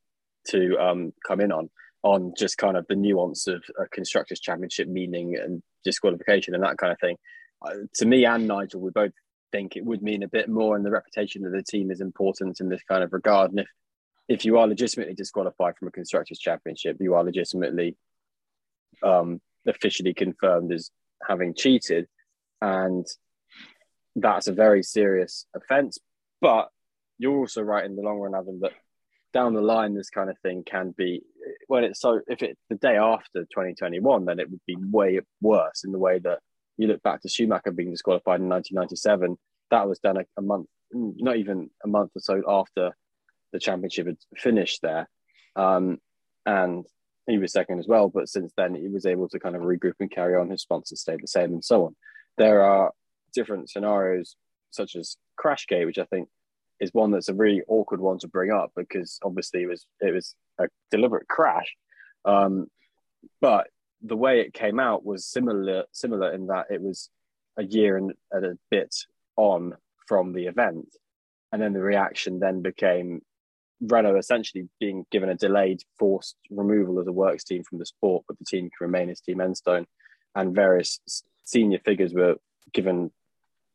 to 0.47 0.79
um, 0.79 1.13
come 1.27 1.41
in 1.41 1.51
on 1.53 1.71
on 2.03 2.35
just 2.37 2.59
kind 2.59 2.77
of 2.77 2.87
the 2.89 2.95
nuance 2.95 3.47
of 3.47 3.65
a 3.81 3.89
constructors 3.89 4.39
championship 4.39 4.89
meaning 4.89 5.37
and 5.43 5.63
disqualification 5.85 6.55
and 6.55 6.63
that 6.63 6.77
kind 6.77 6.93
of 6.93 6.99
thing. 7.01 7.17
To 7.95 8.07
me 8.07 8.25
and 8.25 8.47
Nigel, 8.47 8.81
we 8.81 8.91
both 8.91 9.13
think 9.53 9.77
it 9.77 9.85
would 9.85 10.03
mean 10.03 10.23
a 10.23 10.29
bit 10.29 10.49
more, 10.49 10.77
and 10.77 10.85
the 10.85 10.91
reputation 10.91 11.47
of 11.47 11.53
the 11.53 11.63
team 11.63 11.91
is 11.91 12.01
important 12.01 12.61
in 12.61 12.69
this 12.69 12.83
kind 12.89 13.03
of 13.03 13.13
regard. 13.13 13.51
And 13.51 13.61
if 13.61 13.69
if 14.29 14.45
you 14.45 14.59
are 14.59 14.67
legitimately 14.67 15.15
disqualified 15.15 15.77
from 15.77 15.89
a 15.89 15.91
constructors 15.91 16.39
championship, 16.39 16.97
you 16.99 17.15
are 17.15 17.23
legitimately 17.23 17.97
um, 19.03 19.41
officially 19.67 20.15
confirmed 20.15 20.73
as 20.73 20.91
having 21.27 21.55
cheated, 21.55 22.07
and 22.61 23.07
that's 24.17 24.49
a 24.49 24.53
very 24.53 24.83
serious 24.83 25.47
offence. 25.55 25.99
But 26.41 26.69
you're 27.19 27.37
also 27.37 27.63
right 27.63 27.85
in 27.85 27.97
the 27.97 28.03
long 28.03 28.19
run, 28.19 28.35
Adam, 28.35 28.61
that 28.61 28.73
down 29.33 29.55
the 29.55 29.61
line, 29.61 29.95
this 29.95 30.11
kind 30.11 30.31
of 30.31 30.39
thing 30.41 30.63
can 30.65 30.95
be 30.97 31.23
when 31.67 31.85
it's 31.85 32.01
so. 32.01 32.21
If 32.27 32.43
it's 32.43 32.61
the 32.69 32.77
day 32.77 32.97
after 32.97 33.41
2021, 33.41 34.25
then 34.25 34.41
it 34.41 34.51
would 34.51 34.61
be 34.67 34.77
way 34.77 35.21
worse 35.41 35.85
in 35.85 35.93
the 35.93 35.99
way 35.99 36.19
that 36.21 36.41
you 36.77 36.89
look 36.89 37.03
back 37.03 37.23
to 37.23 37.29
Schumacher 37.29 37.73
being 37.73 37.91
disqualified 37.91 38.41
in 38.41 38.49
1997. 38.49 39.37
That 39.71 39.89
was 39.89 39.99
done 39.99 40.19
a, 40.19 40.25
a 40.37 40.43
month, 40.43 40.69
not 40.93 41.37
even 41.37 41.71
a 41.85 41.89
month 41.89 42.13
or 42.15 42.21
so 42.21 42.43
after 42.49 42.93
the 43.53 43.59
championship 43.59 44.07
had 44.07 44.17
finished 44.37 44.81
there, 44.83 45.09
um, 45.57 45.99
and 46.45 46.85
he 47.27 47.39
was 47.39 47.53
second 47.53 47.79
as 47.79 47.87
well. 47.89 48.09
But 48.09 48.29
since 48.29 48.53
then, 48.57 48.75
he 48.75 48.89
was 48.89 49.07
able 49.07 49.29
to 49.29 49.39
kind 49.39 49.57
of 49.57 49.63
regroup 49.63 49.95
and 50.01 50.11
carry 50.11 50.37
on. 50.37 50.51
His 50.51 50.63
sponsors 50.63 51.01
stayed 51.01 51.21
the 51.23 51.29
same, 51.29 51.53
and 51.53 51.65
so 51.65 51.87
on. 51.87 51.97
There 52.37 52.63
are 52.63 52.93
different 53.33 53.71
scenarios 53.71 54.37
such 54.71 54.97
as 54.97 55.17
Crashgate, 55.39 55.87
which 55.87 55.99
I 55.99 56.05
think 56.05 56.29
is 56.81 56.93
one 56.93 57.13
that's 57.13 57.29
a 57.29 57.35
really 57.35 57.63
awkward 57.69 58.01
one 58.01 58.19
to 58.19 58.29
bring 58.29 58.51
up 58.51 58.73
because 58.77 59.19
obviously 59.25 59.63
it 59.63 59.69
was 59.69 59.87
it 60.01 60.13
was 60.13 60.35
a 60.59 60.67
deliberate 60.91 61.29
crash, 61.29 61.75
um, 62.25 62.67
but 63.41 63.69
the 64.05 64.17
way 64.17 64.41
it 64.41 64.53
came 64.53 64.79
out 64.79 65.05
was 65.05 65.25
similar 65.25 65.85
similar 65.93 66.33
in 66.33 66.47
that 66.49 66.67
it 66.71 66.81
was 66.81 67.11
a 67.57 67.65
year 67.65 67.97
and, 67.97 68.13
a 68.33 68.59
bit 68.71 68.95
on 69.37 69.75
from 70.07 70.33
the 70.33 70.47
event, 70.47 70.89
and 71.53 71.63
then 71.63 71.73
the 71.73 71.81
reaction 71.81 72.39
then 72.39 72.63
became 72.63 73.23
Renault 73.81 74.17
essentially 74.17 74.69
being 74.79 75.07
given 75.11 75.29
a 75.29 75.35
delayed 75.35 75.83
forced 75.99 76.37
removal 76.51 76.99
of 76.99 77.07
the 77.07 77.13
works 77.13 77.45
team 77.45 77.65
from 77.65 77.79
the 77.79 77.87
sport, 77.87 78.25
but 78.29 78.39
the 78.39 78.45
team 78.45 78.65
can 78.65 78.87
remain 78.87 79.11
as 79.11 79.21
Team 79.21 79.39
Enstone, 79.39 79.87
and 80.35 80.55
various 80.55 81.01
senior 81.45 81.79
figures 81.85 82.13
were 82.13 82.37
given 82.73 83.11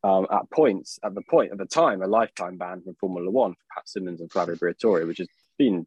um, 0.03 0.27
at 0.31 0.49
points 0.51 0.99
at 1.03 1.13
the 1.13 1.21
point 1.29 1.51
at 1.51 1.57
the 1.57 1.65
time 1.65 2.01
a 2.01 2.07
lifetime 2.07 2.57
ban 2.57 2.81
from 2.81 2.95
Formula 2.95 3.29
One 3.29 3.53
for 3.53 3.63
Pat 3.75 3.89
Symonds 3.89 4.21
and 4.21 4.31
Flavio 4.31 4.55
Briatore, 4.55 5.07
which 5.07 5.17
has 5.17 5.27
been 5.57 5.85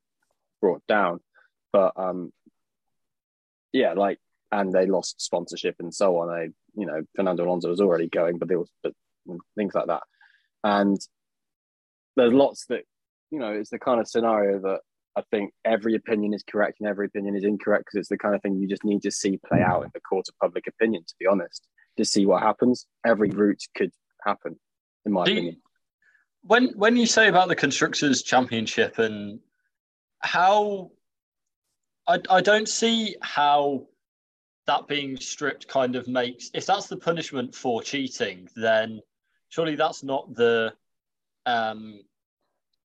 brought 0.61 0.87
down. 0.87 1.21
But 1.73 1.93
um, 1.97 2.33
yeah, 3.73 3.95
like 3.95 4.19
and 4.53 4.73
they 4.73 4.87
lost 4.87 5.21
sponsorship 5.21 5.77
and 5.81 5.93
so 5.93 6.19
on. 6.19 6.29
They, 6.29 6.81
you 6.81 6.87
know, 6.87 7.03
Fernando 7.17 7.45
Alonso 7.45 7.71
was 7.71 7.81
already 7.81 8.09
going, 8.09 8.39
but 8.39 8.49
they 8.49 8.57
was 8.57 8.71
but 8.83 8.93
things 9.57 9.75
like 9.75 9.87
that. 9.87 10.03
And 10.63 10.99
there's 12.17 12.33
lots 12.33 12.67
that 12.67 12.85
you 13.31 13.39
know, 13.39 13.51
it's 13.53 13.71
the 13.71 13.79
kind 13.79 13.99
of 13.99 14.07
scenario 14.07 14.61
that 14.61 14.81
I 15.17 15.23
think 15.31 15.53
every 15.65 15.95
opinion 15.95 16.35
is 16.35 16.43
correct 16.43 16.81
and 16.81 16.89
every 16.89 17.07
opinion 17.07 17.35
is 17.35 17.45
incorrect 17.45 17.87
because 17.87 18.01
it's 18.01 18.09
the 18.11 18.19
kind 18.19 18.35
of 18.35 18.43
thing 18.43 18.57
you 18.57 18.69
just 18.69 18.85
need 18.85 19.03
to 19.03 19.11
see 19.11 19.41
play 19.49 19.59
mm. 19.59 19.69
out 19.69 19.85
in 19.85 19.91
the 19.95 20.01
court 20.01 20.29
of 20.29 20.39
public 20.39 20.67
opinion. 20.67 21.03
To 21.03 21.15
be 21.19 21.27
honest, 21.27 21.67
to 21.97 22.05
see 22.05 22.27
what 22.27 22.43
happens, 22.43 22.87
every 23.05 23.31
route 23.31 23.63
could 23.75 23.91
happen, 24.25 24.61
in 25.07 25.13
my 25.13 25.25
Do 25.25 25.33
you- 25.33 25.39
opinion. 25.39 25.63
when 26.43 26.69
when 26.77 26.97
you 26.97 27.07
say 27.07 27.29
about 27.29 27.49
the 27.49 27.57
constructors 27.57 28.23
championship 28.23 28.99
and 28.99 29.41
how 30.21 30.91
I, 32.07 32.19
I 32.29 32.41
don't 32.43 32.69
see 32.69 33.17
how 33.23 33.87
that 34.67 34.87
being 34.87 35.17
stripped 35.17 35.67
kind 35.69 35.97
of 35.97 36.07
makes 36.09 36.51
if 36.55 36.67
that's 36.67 36.87
the 36.87 36.97
punishment 36.97 37.55
for 37.55 37.83
cheating 37.83 38.49
then 38.57 39.01
surely 39.49 39.75
that's 39.75 40.03
not 40.03 40.33
the 40.35 40.73
um 41.47 42.01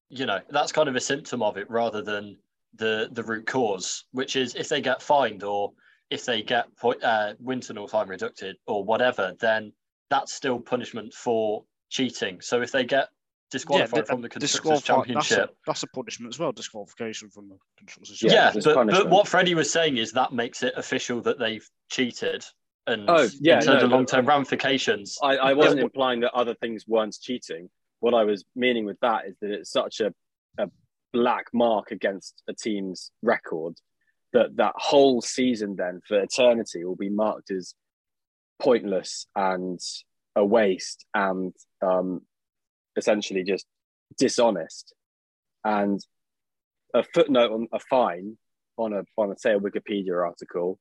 you 0.10 0.26
know 0.26 0.40
that's 0.50 0.72
kind 0.72 0.90
of 0.90 0.96
a 0.96 1.02
symptom 1.02 1.42
of 1.42 1.58
it 1.58 1.70
rather 1.70 2.02
than 2.02 2.38
the 2.76 3.10
the 3.12 3.24
root 3.24 3.46
cause 3.46 4.06
which 4.12 4.36
is 4.36 4.56
if 4.56 4.70
they 4.70 4.82
get 4.82 5.02
fined 5.02 5.44
or 5.44 5.72
if 6.10 6.26
they 6.26 6.42
get 6.42 6.76
point 6.78 7.04
uh 7.04 7.34
wind 7.40 7.64
tunnel 7.64 7.88
time 7.88 8.10
reducted 8.10 8.56
or 8.66 8.84
whatever 8.84 9.34
then 9.40 9.72
that's 10.10 10.34
still 10.34 10.60
punishment 10.60 11.14
for 11.14 11.64
cheating. 11.90 12.42
So 12.42 12.62
if 12.62 12.72
they 12.72 12.86
get 12.86 13.10
disqualified 13.50 14.06
di- 14.06 14.08
from 14.08 14.22
the 14.22 14.30
constructors 14.30 14.82
disqualified- 14.84 15.16
that's 15.16 15.32
a- 15.32 15.36
championship 15.36 15.58
That's 15.66 15.84
a, 15.84 15.88
punishment 15.88 16.34
as 16.34 16.40
well. 16.40 16.52
Disqualification 16.52 17.30
from 17.30 17.50
the 17.50 17.58
constructors. 17.78 18.22
Yeah, 18.22 18.52
yeah, 18.54 18.62
but, 18.64 18.88
but 18.88 19.10
what 19.10 19.28
Freddie 19.28 19.56
was 19.56 19.72
saying 19.72 19.98
is 19.98 20.12
that 20.14 20.34
makes 20.34 20.64
it 20.64 20.74
official 20.76 21.22
that 21.22 21.40
they've 21.40 21.68
cheated 21.90 22.44
and 22.88 23.10
Oh, 23.10 23.28
yeah, 23.40 23.56
in 23.60 23.66
terms 23.66 23.82
no, 23.82 23.86
of 23.86 23.92
long-term 23.92 24.26
ramifications 24.26 25.18
I, 25.22 25.38
I 25.38 25.54
wasn't 25.54 25.80
Yeah. 25.80 25.84
implying 25.86 26.20
that 26.22 26.34
other 26.34 26.56
things 26.56 26.86
weren't 26.88 27.18
cheating. 27.22 27.70
What 28.00 28.14
I 28.14 28.24
was 28.24 28.46
meaning 28.56 28.86
with 28.86 29.00
that 29.02 29.28
is 29.28 29.36
that 29.42 29.52
it's 29.52 29.72
such 29.72 30.00
a, 30.02 30.14
a 30.58 30.70
black 31.14 31.46
mark 31.54 31.92
against 31.92 32.44
a 32.48 32.54
team's 32.54 33.12
record 33.22 33.76
that 34.34 34.56
that 34.58 34.74
whole 34.76 35.22
season 35.22 35.76
then 35.78 36.02
for 36.06 36.20
eternity 36.22 36.84
will 36.84 36.96
be 36.98 37.10
marked 37.10 37.50
as 37.50 37.74
pointless 38.60 39.28
and 39.36 39.80
a 40.36 40.46
waste 40.46 41.06
and 41.14 41.54
um, 41.82 42.22
essentially 42.98 43.44
just 43.44 43.66
dishonest. 44.18 44.94
And 45.64 46.00
a 46.94 47.04
footnote 47.04 47.52
on 47.52 47.68
a 47.72 47.80
fine 47.80 48.38
on 48.78 48.94
a 48.94 49.04
on 49.18 49.32
a 49.32 49.38
say 49.38 49.54
a 49.54 49.60
Wikipedia 49.60 50.26
article, 50.26 50.80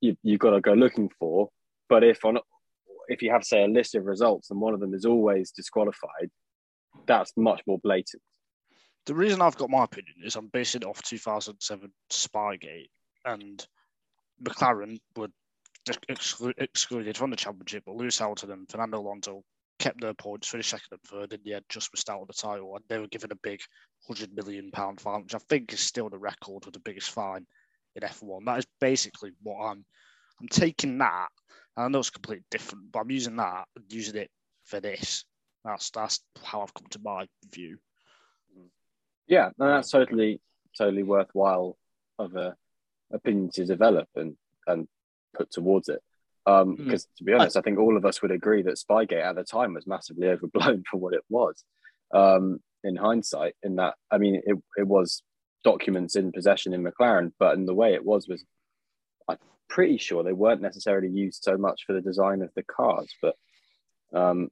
you 0.00 0.16
you've 0.22 0.40
got 0.40 0.50
to 0.50 0.60
go 0.60 0.72
looking 0.72 1.10
for. 1.18 1.48
But 1.88 2.04
if 2.04 2.24
on 2.24 2.38
if 3.08 3.22
you 3.22 3.30
have 3.30 3.44
say 3.44 3.64
a 3.64 3.68
list 3.68 3.94
of 3.94 4.04
results 4.04 4.50
and 4.50 4.60
one 4.60 4.74
of 4.74 4.80
them 4.80 4.94
is 4.94 5.04
always 5.04 5.50
disqualified, 5.50 6.30
that's 7.06 7.32
much 7.36 7.62
more 7.66 7.78
blatant. 7.78 8.22
The 9.06 9.14
reason 9.14 9.42
I've 9.42 9.56
got 9.56 9.70
my 9.70 9.84
opinion 9.84 10.14
is 10.24 10.36
I'm 10.36 10.46
basing 10.46 10.82
it 10.82 10.86
off 10.86 11.02
2007 11.02 11.90
Spygate, 12.10 12.88
and 13.24 13.66
McLaren 14.42 15.00
were 15.16 15.28
exclu- 15.88 16.54
excluded 16.58 17.16
from 17.16 17.30
the 17.30 17.36
championship, 17.36 17.82
but 17.84 17.96
Lewis 17.96 18.18
Hamilton 18.18 18.52
and 18.52 18.70
Fernando 18.70 19.00
Alonso 19.00 19.42
kept 19.78 20.00
their 20.00 20.14
points, 20.14 20.48
finished 20.48 20.70
second 20.70 20.86
and 20.92 21.02
third, 21.02 21.32
in 21.32 21.40
the 21.44 21.54
end 21.54 21.64
just 21.68 21.90
missed 21.92 22.10
out 22.10 22.20
on 22.20 22.26
the 22.26 22.34
title, 22.34 22.74
and 22.74 22.84
they 22.88 22.98
were 22.98 23.08
given 23.08 23.32
a 23.32 23.36
big 23.42 23.60
hundred 24.06 24.34
million 24.34 24.70
pound 24.70 25.00
fine, 25.00 25.22
which 25.22 25.34
I 25.34 25.38
think 25.48 25.72
is 25.72 25.80
still 25.80 26.08
the 26.08 26.18
record 26.18 26.66
of 26.66 26.72
the 26.72 26.80
biggest 26.80 27.10
fine 27.10 27.46
in 27.96 28.02
F1. 28.02 28.44
That 28.44 28.58
is 28.58 28.66
basically 28.80 29.32
what 29.42 29.64
I'm. 29.64 29.84
I'm 30.40 30.48
taking 30.48 30.98
that. 30.98 31.28
and 31.76 31.84
I 31.86 31.88
know 31.88 32.00
it's 32.00 32.10
completely 32.10 32.44
different, 32.50 32.90
but 32.90 33.00
I'm 33.00 33.10
using 33.10 33.36
that 33.36 33.64
and 33.76 33.84
using 33.92 34.16
it 34.16 34.30
for 34.64 34.80
this. 34.80 35.24
That's 35.64 35.90
that's 35.90 36.20
how 36.42 36.62
I've 36.62 36.74
come 36.74 36.86
to 36.90 37.00
my 37.02 37.26
view. 37.52 37.78
Yeah, 39.28 39.50
no, 39.58 39.68
that's 39.68 39.90
totally 39.90 40.40
totally 40.76 41.02
worthwhile 41.04 41.76
of 42.18 42.34
a 42.34 42.56
opinion 43.12 43.50
to 43.54 43.64
develop 43.64 44.08
and 44.16 44.36
and 44.66 44.88
put 45.34 45.50
towards 45.50 45.88
it. 45.88 46.02
Um, 46.46 46.76
Mm. 46.76 46.84
because 46.84 47.06
to 47.18 47.24
be 47.24 47.32
honest, 47.32 47.56
I 47.56 47.60
think 47.60 47.78
all 47.78 47.96
of 47.96 48.04
us 48.04 48.20
would 48.22 48.30
agree 48.32 48.62
that 48.62 48.76
Spygate 48.78 49.22
at 49.24 49.36
the 49.36 49.44
time 49.44 49.74
was 49.74 49.86
massively 49.86 50.28
overblown 50.28 50.82
for 50.90 50.96
what 50.98 51.14
it 51.14 51.22
was. 51.28 51.64
Um, 52.12 52.60
in 52.84 52.96
hindsight, 52.96 53.54
in 53.62 53.76
that 53.76 53.94
I 54.10 54.18
mean, 54.18 54.42
it 54.44 54.56
it 54.76 54.86
was 54.86 55.22
documents 55.64 56.16
in 56.16 56.32
possession 56.32 56.72
in 56.74 56.82
McLaren, 56.82 57.32
but 57.38 57.54
in 57.54 57.64
the 57.66 57.74
way 57.74 57.94
it 57.94 58.04
was 58.04 58.26
was 58.26 58.44
I'm 59.28 59.38
pretty 59.68 59.98
sure 59.98 60.22
they 60.24 60.32
weren't 60.32 60.60
necessarily 60.62 61.08
used 61.08 61.42
so 61.44 61.56
much 61.56 61.84
for 61.86 61.92
the 61.92 62.00
design 62.00 62.42
of 62.42 62.50
the 62.56 62.64
cars, 62.64 63.14
but 63.22 63.36
um, 64.12 64.50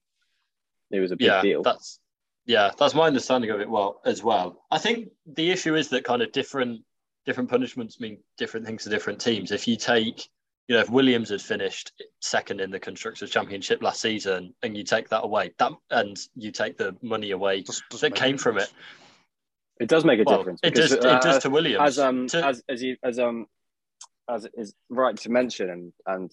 it 0.92 1.00
was 1.00 1.10
a 1.10 1.16
big 1.16 1.26
yeah 1.26 1.42
deal. 1.42 1.62
that's 1.62 1.98
yeah 2.46 2.70
that's 2.78 2.94
my 2.94 3.06
understanding 3.06 3.50
of 3.50 3.60
it 3.60 3.68
well 3.68 4.00
as 4.06 4.22
well 4.22 4.64
i 4.70 4.78
think 4.78 5.10
the 5.26 5.50
issue 5.50 5.74
is 5.76 5.88
that 5.90 6.04
kind 6.04 6.22
of 6.22 6.32
different 6.32 6.80
different 7.26 7.50
punishments 7.50 8.00
mean 8.00 8.18
different 8.38 8.64
things 8.64 8.84
to 8.84 8.90
different 8.90 9.20
teams 9.20 9.52
if 9.52 9.68
you 9.68 9.76
take 9.76 10.26
you 10.70 10.76
know 10.76 10.82
if 10.82 10.88
williams 10.88 11.30
had 11.30 11.42
finished 11.42 11.90
second 12.20 12.60
in 12.60 12.70
the 12.70 12.78
constructors 12.78 13.28
championship 13.28 13.82
last 13.82 14.00
season 14.00 14.54
and 14.62 14.76
you 14.76 14.84
take 14.84 15.08
that 15.08 15.24
away 15.24 15.50
that 15.58 15.72
and 15.90 16.16
you 16.36 16.52
take 16.52 16.78
the 16.78 16.94
money 17.02 17.32
away 17.32 17.62
Does- 17.62 17.82
doesn't 17.90 18.14
that 18.14 18.18
came 18.18 18.38
from 18.38 18.56
it. 18.58 18.72
It 19.80 19.88
does 19.88 20.04
make 20.04 20.20
a 20.20 20.24
well 20.24 20.38
difference. 20.38 20.60
it 20.62 20.74
because, 20.74 20.90
does 20.94 21.04
uh, 21.04 21.16
it 21.16 21.22
does 21.22 21.42
to 21.42 21.50
williams 21.50 21.82
as 21.82 21.98
um 21.98 22.28
To- 22.28 22.46
as 22.46 22.62
as 22.68 22.82
you 22.84 22.96
as 23.02 23.18
um 23.18 23.46
as 24.28 24.46
is 24.54 24.72
right 24.88 25.16
to 25.16 25.28
mention 25.28 25.70
and 25.70 25.92
and 26.06 26.30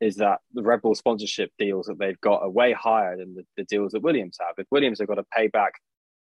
is 0.00 0.16
that 0.16 0.38
the 0.54 0.62
Red 0.62 0.80
Bull 0.82 0.94
sponsorship 0.94 1.50
deals 1.58 1.86
that 1.86 1.98
they've 1.98 2.20
got 2.22 2.40
are 2.42 2.50
way 2.50 2.72
higher 2.72 3.16
than 3.18 3.34
the, 3.34 3.44
the 3.58 3.64
deals 3.64 3.92
that 3.92 4.00
Williams 4.02 4.36
have. 4.38 4.54
If 4.58 4.66
Williams 4.70 4.98
have 5.00 5.08
got 5.08 5.14
to 5.14 5.24
pay 5.34 5.46
back, 5.48 5.72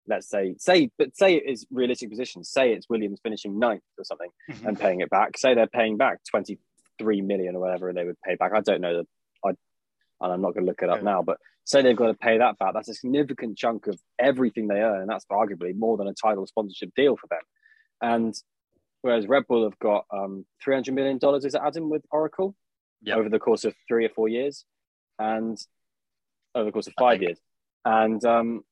let's 0.07 0.29
say, 0.29 0.55
say, 0.57 0.89
but 0.97 1.17
say 1.17 1.33
it 1.35 1.43
is 1.45 1.65
realistic 1.69 2.09
position. 2.09 2.45
Say 2.45 2.71
it's 2.71 2.89
Williams 2.89 3.19
finishing 3.21 3.59
ninth 3.59 3.83
or 3.97 4.05
something 4.05 4.29
Mhm. 4.49 4.67
and 4.69 4.79
paying 4.79 5.01
it 5.01 5.09
back. 5.09 5.37
Say 5.37 5.53
they're 5.53 5.67
paying 5.67 5.97
back 5.97 6.19
twenty 6.29 6.59
three 6.99 7.21
million 7.21 7.55
or 7.55 7.59
whatever 7.59 7.91
they 7.93 8.03
would 8.03 8.21
pay 8.21 8.35
back. 8.35 8.51
I 8.53 8.61
don't 8.61 8.81
know 8.81 8.97
the, 8.97 9.07
I, 9.45 9.49
and 10.21 10.33
I'm 10.33 10.41
not 10.41 10.53
going 10.53 10.65
to 10.65 10.69
look 10.69 10.81
it 10.81 10.89
up 10.89 11.03
now. 11.03 11.21
But 11.21 11.37
say 11.65 11.81
they've 11.81 11.95
got 11.95 12.07
to 12.07 12.13
pay 12.13 12.37
that 12.37 12.57
back. 12.57 12.73
That's 12.73 12.89
a 12.89 12.93
significant 12.93 13.57
chunk 13.57 13.87
of 13.87 13.99
everything 14.17 14.67
they 14.67 14.79
earn, 14.79 15.01
and 15.01 15.09
that's 15.09 15.25
arguably 15.31 15.75
more 15.75 15.97
than 15.97 16.07
a 16.07 16.13
title 16.13 16.47
sponsorship 16.47 16.91
deal 16.95 17.17
for 17.17 17.27
them. 17.27 17.41
And 18.01 18.35
whereas 19.01 19.27
Red 19.27 19.43
Bull 19.47 19.63
have 19.63 19.77
got 19.79 20.05
um, 20.11 20.45
three 20.63 20.73
hundred 20.73 20.95
million 20.95 21.17
dollars, 21.17 21.45
is 21.45 21.55
it 21.55 21.61
Adam 21.63 21.89
with 21.89 22.03
Oracle? 22.11 22.55
Yep. 23.03 23.17
over 23.17 23.29
the 23.29 23.37
course 23.37 23.63
of 23.63 23.75
three 23.87 24.05
or 24.05 24.09
four 24.09 24.27
years, 24.27 24.65
and 25.19 25.55
over 26.55 26.65
the 26.65 26.71
course 26.71 26.87
of 26.87 26.93
five 26.97 27.21
years, 27.21 27.37
and 27.85 28.23
um, 28.25 28.63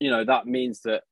you 0.00 0.10
know 0.10 0.24
that 0.24 0.46
means 0.46 0.80
that 0.80 1.04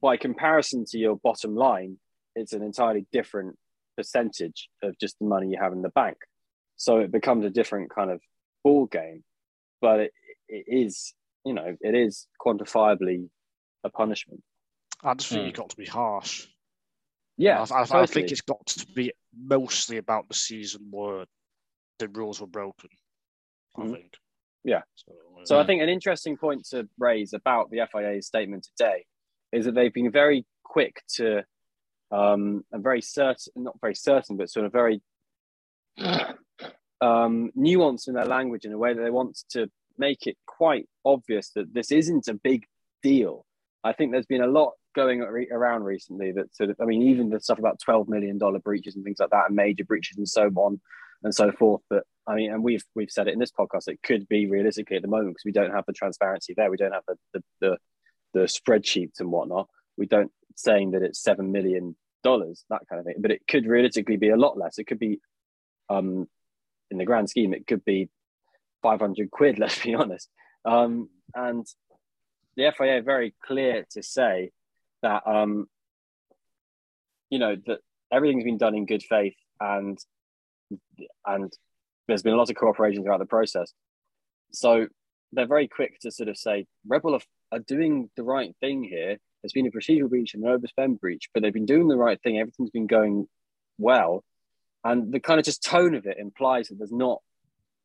by 0.00 0.16
comparison 0.16 0.84
to 0.86 0.98
your 0.98 1.16
bottom 1.16 1.54
line, 1.54 1.98
it's 2.34 2.52
an 2.52 2.62
entirely 2.62 3.06
different 3.12 3.56
percentage 3.96 4.68
of 4.82 4.98
just 4.98 5.18
the 5.18 5.26
money 5.26 5.48
you 5.48 5.58
have 5.60 5.72
in 5.72 5.82
the 5.82 5.88
bank. 5.90 6.16
So 6.76 6.98
it 6.98 7.10
becomes 7.10 7.44
a 7.44 7.50
different 7.50 7.90
kind 7.94 8.10
of 8.10 8.20
ball 8.62 8.86
game, 8.86 9.24
but 9.80 10.00
it, 10.00 10.12
it 10.48 10.64
is, 10.68 11.14
you 11.44 11.54
know, 11.54 11.76
it 11.80 11.94
is 11.94 12.26
quantifiably 12.44 13.28
a 13.84 13.90
punishment. 13.90 14.42
I 15.02 15.14
just 15.14 15.30
think 15.30 15.42
Hmm. 15.42 15.46
you've 15.46 15.56
got 15.56 15.70
to 15.70 15.76
be 15.76 15.86
harsh. 15.86 16.46
Yeah, 17.38 17.64
I, 17.70 17.82
I, 17.82 18.02
I 18.02 18.06
think 18.06 18.30
it's 18.30 18.40
got 18.40 18.64
to 18.66 18.86
be 18.86 19.12
mostly 19.36 19.98
about 19.98 20.28
the 20.28 20.34
season 20.34 20.88
where 20.90 21.26
the 21.98 22.08
rules 22.08 22.40
were 22.40 22.46
broken. 22.46 22.90
I 23.76 23.82
Mhm. 23.82 23.92
think. 23.92 24.14
Yeah. 24.64 24.82
So, 24.94 25.12
uh, 25.12 25.44
So 25.44 25.58
I 25.58 25.62
Mm. 25.62 25.66
think 25.66 25.82
an 25.82 25.88
interesting 25.88 26.36
point 26.36 26.64
to 26.70 26.88
raise 26.98 27.32
about 27.34 27.70
the 27.70 27.80
FIA's 27.80 28.26
statement 28.26 28.64
today 28.76 29.06
is 29.52 29.66
that 29.66 29.74
they've 29.74 29.92
been 29.92 30.10
very 30.10 30.44
quick 30.64 31.02
to 31.16 31.44
um, 32.10 32.64
and 32.72 32.82
very 32.82 33.02
certain, 33.02 33.52
not 33.56 33.80
very 33.80 33.94
certain, 33.94 34.36
but 34.36 34.50
sort 34.50 34.66
of 34.66 34.72
very 34.72 35.02
um, 37.00 37.50
nuanced 37.56 38.08
in 38.08 38.14
their 38.14 38.24
language 38.24 38.64
in 38.64 38.72
a 38.72 38.78
way 38.78 38.94
that 38.94 39.02
they 39.02 39.10
want 39.10 39.38
to 39.50 39.68
make 39.98 40.26
it 40.26 40.36
quite 40.46 40.88
obvious 41.04 41.50
that 41.54 41.72
this 41.72 41.90
isn't 41.90 42.28
a 42.28 42.34
big 42.34 42.66
deal. 43.02 43.44
I 43.82 43.92
think 43.92 44.12
there's 44.12 44.26
been 44.26 44.42
a 44.42 44.46
lot 44.46 44.72
going 44.94 45.22
ar- 45.22 45.44
around 45.52 45.84
recently 45.84 46.32
that 46.32 46.54
sort 46.54 46.70
of, 46.70 46.76
I 46.80 46.84
mean, 46.84 47.02
even 47.02 47.30
the 47.30 47.40
stuff 47.40 47.58
about 47.58 47.80
$12 47.86 48.08
million 48.08 48.38
breaches 48.62 48.96
and 48.96 49.04
things 49.04 49.18
like 49.20 49.30
that 49.30 49.46
and 49.48 49.56
major 49.56 49.84
breaches 49.84 50.16
and 50.16 50.28
so 50.28 50.50
on 50.56 50.80
and 51.22 51.34
so 51.34 51.52
forth. 51.52 51.82
But 51.88 52.04
I 52.26 52.34
mean, 52.34 52.52
and 52.52 52.62
we've, 52.62 52.84
we've 52.94 53.10
said 53.10 53.28
it 53.28 53.34
in 53.34 53.38
this 53.38 53.52
podcast, 53.52 53.88
it 53.88 54.02
could 54.02 54.28
be 54.28 54.46
realistically 54.46 54.96
at 54.96 55.02
the 55.02 55.08
moment 55.08 55.30
because 55.30 55.44
we 55.44 55.52
don't 55.52 55.72
have 55.72 55.84
the 55.86 55.92
transparency 55.92 56.54
there. 56.56 56.70
We 56.70 56.76
don't 56.76 56.92
have 56.92 57.04
the, 57.06 57.16
the, 57.32 57.42
the, 57.60 57.76
the 58.34 58.40
spreadsheets 58.40 59.20
and 59.20 59.30
whatnot. 59.30 59.68
We 59.96 60.06
don't 60.06 60.32
saying 60.56 60.92
that 60.92 61.02
it's 61.02 61.22
$7 61.22 61.50
million, 61.50 61.96
that 62.24 62.80
kind 62.88 62.98
of 62.98 63.04
thing, 63.04 63.16
but 63.20 63.30
it 63.30 63.42
could 63.46 63.66
realistically 63.66 64.16
be 64.16 64.30
a 64.30 64.36
lot 64.36 64.58
less. 64.58 64.78
It 64.78 64.84
could 64.84 64.98
be, 64.98 65.20
um, 65.88 66.28
in 66.90 66.98
the 66.98 67.04
grand 67.04 67.30
scheme, 67.30 67.54
it 67.54 67.66
could 67.66 67.84
be 67.84 68.08
500 68.82 69.30
quid, 69.30 69.58
let's 69.60 69.82
be 69.82 69.94
honest. 69.94 70.28
Um, 70.64 71.08
and 71.34 71.66
the 72.56 72.72
FIA 72.76 73.02
very 73.02 73.34
clear 73.46 73.86
to 73.92 74.02
say 74.02 74.50
that, 75.02 75.22
um, 75.26 75.68
you 77.30 77.38
know, 77.38 77.56
that 77.66 77.78
everything's 78.10 78.44
been 78.44 78.58
done 78.58 78.74
in 78.74 78.86
good 78.86 79.02
faith 79.02 79.36
and, 79.60 79.98
and 81.24 81.52
there's 82.08 82.22
been 82.22 82.34
a 82.34 82.36
lot 82.36 82.50
of 82.50 82.56
cooperation 82.56 83.02
throughout 83.02 83.18
the 83.18 83.26
process. 83.26 83.72
So 84.52 84.86
they're 85.32 85.46
very 85.46 85.68
quick 85.68 86.00
to 86.00 86.10
sort 86.10 86.28
of 86.28 86.36
say, 86.36 86.66
Red 86.86 87.02
Bull 87.02 87.14
are, 87.14 87.20
are 87.52 87.58
doing 87.58 88.10
the 88.16 88.22
right 88.22 88.54
thing 88.60 88.84
here. 88.84 89.18
There's 89.42 89.52
been 89.52 89.66
a 89.66 89.70
procedural 89.70 90.08
breach 90.08 90.34
and 90.34 90.44
an 90.44 90.58
overspend 90.58 91.00
breach, 91.00 91.28
but 91.32 91.42
they've 91.42 91.52
been 91.52 91.66
doing 91.66 91.88
the 91.88 91.96
right 91.96 92.20
thing. 92.20 92.38
Everything's 92.38 92.70
been 92.70 92.86
going 92.86 93.28
well 93.78 94.24
and 94.86 95.12
the 95.12 95.18
kind 95.18 95.40
of 95.40 95.44
just 95.44 95.64
tone 95.64 95.96
of 95.96 96.06
it 96.06 96.16
implies 96.18 96.68
that 96.68 96.78
there's 96.78 96.92
not 96.92 97.20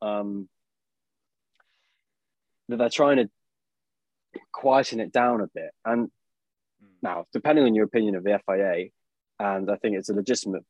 um, 0.04 0.48
that 2.70 2.78
they're 2.78 2.90
trying 2.90 3.18
to 3.18 3.30
quieten 4.52 5.00
it 5.00 5.12
down 5.12 5.42
a 5.42 5.48
bit. 5.48 5.72
And 5.84 6.12
now, 7.02 7.26
depending 7.34 7.66
on 7.66 7.74
your 7.74 7.86
opinion 7.86 8.16
of 8.16 8.24
the 8.24 8.40
FIA, 8.46 8.90
and 9.40 9.72
I 9.72 9.78
think 9.78 9.96
it's 9.98 10.10
a 10.10 10.14
legitimate 10.14 10.64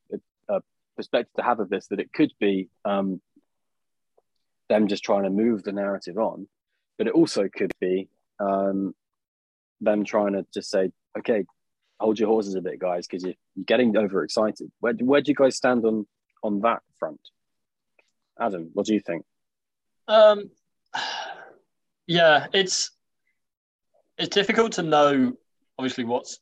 uh, 0.47 0.61
perspective 0.95 1.33
to 1.35 1.43
have 1.43 1.59
of 1.59 1.69
this, 1.69 1.87
that 1.87 1.99
it 1.99 2.13
could 2.13 2.31
be 2.39 2.69
um, 2.85 3.21
them 4.69 4.87
just 4.87 5.03
trying 5.03 5.23
to 5.23 5.29
move 5.29 5.63
the 5.63 5.73
narrative 5.73 6.17
on, 6.17 6.47
but 6.97 7.07
it 7.07 7.13
also 7.13 7.49
could 7.53 7.73
be 7.81 8.07
um, 8.39 8.95
them 9.81 10.03
trying 10.05 10.33
to 10.33 10.45
just 10.53 10.69
say, 10.69 10.91
okay, 11.17 11.45
hold 11.99 12.19
your 12.19 12.29
horses 12.29 12.55
a 12.55 12.61
bit, 12.61 12.79
guys, 12.79 13.07
because 13.07 13.23
you're, 13.23 13.33
you're 13.55 13.65
getting 13.65 13.95
overexcited. 13.97 14.71
Where, 14.79 14.93
where 14.93 15.21
do 15.21 15.31
you 15.31 15.35
guys 15.35 15.57
stand 15.57 15.85
on 15.85 16.07
on 16.43 16.61
that 16.61 16.81
front? 16.97 17.19
Adam, 18.39 18.69
what 18.73 18.85
do 18.85 18.93
you 18.93 18.99
think? 18.99 19.23
Um, 20.07 20.49
yeah, 22.07 22.47
it's 22.53 22.91
it's 24.17 24.33
difficult 24.33 24.73
to 24.73 24.83
know. 24.83 25.33
Obviously, 25.77 26.03
what's 26.03 26.39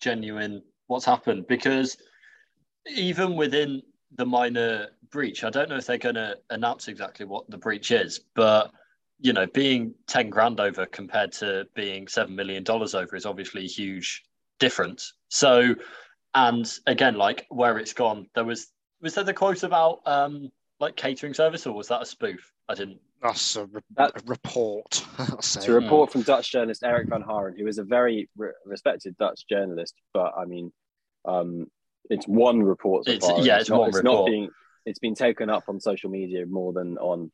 genuine, 0.00 0.62
what's 0.86 1.04
happened, 1.04 1.46
because 1.46 1.96
even 2.86 3.36
within 3.36 3.82
the 4.16 4.26
minor 4.26 4.88
breach, 5.10 5.44
I 5.44 5.50
don't 5.50 5.68
know 5.68 5.76
if 5.76 5.86
they're 5.86 5.98
going 5.98 6.14
to 6.16 6.36
announce 6.50 6.88
exactly 6.88 7.26
what 7.26 7.48
the 7.50 7.58
breach 7.58 7.90
is, 7.90 8.20
but 8.34 8.72
you 9.20 9.32
know, 9.32 9.46
being 9.46 9.94
ten 10.06 10.28
grand 10.30 10.60
over 10.60 10.86
compared 10.86 11.32
to 11.32 11.66
being 11.74 12.06
seven 12.08 12.34
million 12.36 12.62
dollars 12.64 12.94
over 12.94 13.16
is 13.16 13.26
obviously 13.26 13.64
a 13.64 13.68
huge 13.68 14.22
difference. 14.60 15.14
So, 15.28 15.74
and 16.34 16.70
again, 16.86 17.16
like 17.16 17.46
where 17.48 17.78
it's 17.78 17.92
gone, 17.92 18.28
there 18.34 18.44
was 18.44 18.68
was 19.00 19.14
there 19.14 19.24
the 19.24 19.34
quote 19.34 19.62
about 19.62 20.00
um 20.06 20.50
like 20.80 20.96
catering 20.96 21.34
service, 21.34 21.66
or 21.66 21.74
was 21.74 21.88
that 21.88 22.02
a 22.02 22.06
spoof? 22.06 22.52
I 22.68 22.74
didn't. 22.74 23.00
That's 23.22 23.56
a, 23.56 23.64
re- 23.64 23.80
That- 23.96 24.20
a 24.20 24.22
report. 24.26 25.04
I'll 25.18 25.40
say. 25.40 25.60
It's 25.60 25.68
a 25.68 25.72
report 25.72 26.12
from 26.12 26.22
Dutch 26.22 26.52
journalist 26.52 26.84
Erik 26.84 27.08
van 27.08 27.22
Haren, 27.22 27.58
who 27.58 27.66
is 27.66 27.78
a 27.78 27.84
very 27.84 28.28
re- 28.36 28.50
respected 28.66 29.16
Dutch 29.16 29.46
journalist, 29.48 29.94
but 30.12 30.34
I 30.38 30.44
mean, 30.44 30.70
um, 31.24 31.66
it's 32.10 32.26
one 32.26 32.62
report 32.62 33.06
so 33.06 33.12
It's- 33.12 33.28
far. 33.28 33.40
yeah, 33.40 33.54
and 33.54 33.60
it's 33.62 33.70
not, 33.70 33.80
one 33.80 33.88
it's 33.88 34.02
not 34.02 34.10
report. 34.10 34.30
being. 34.30 34.50
It's 34.84 34.98
been 34.98 35.14
taken 35.14 35.48
up 35.48 35.64
on 35.68 35.80
social 35.80 36.10
media 36.10 36.44
more 36.46 36.72
than 36.74 36.98
on 36.98 37.32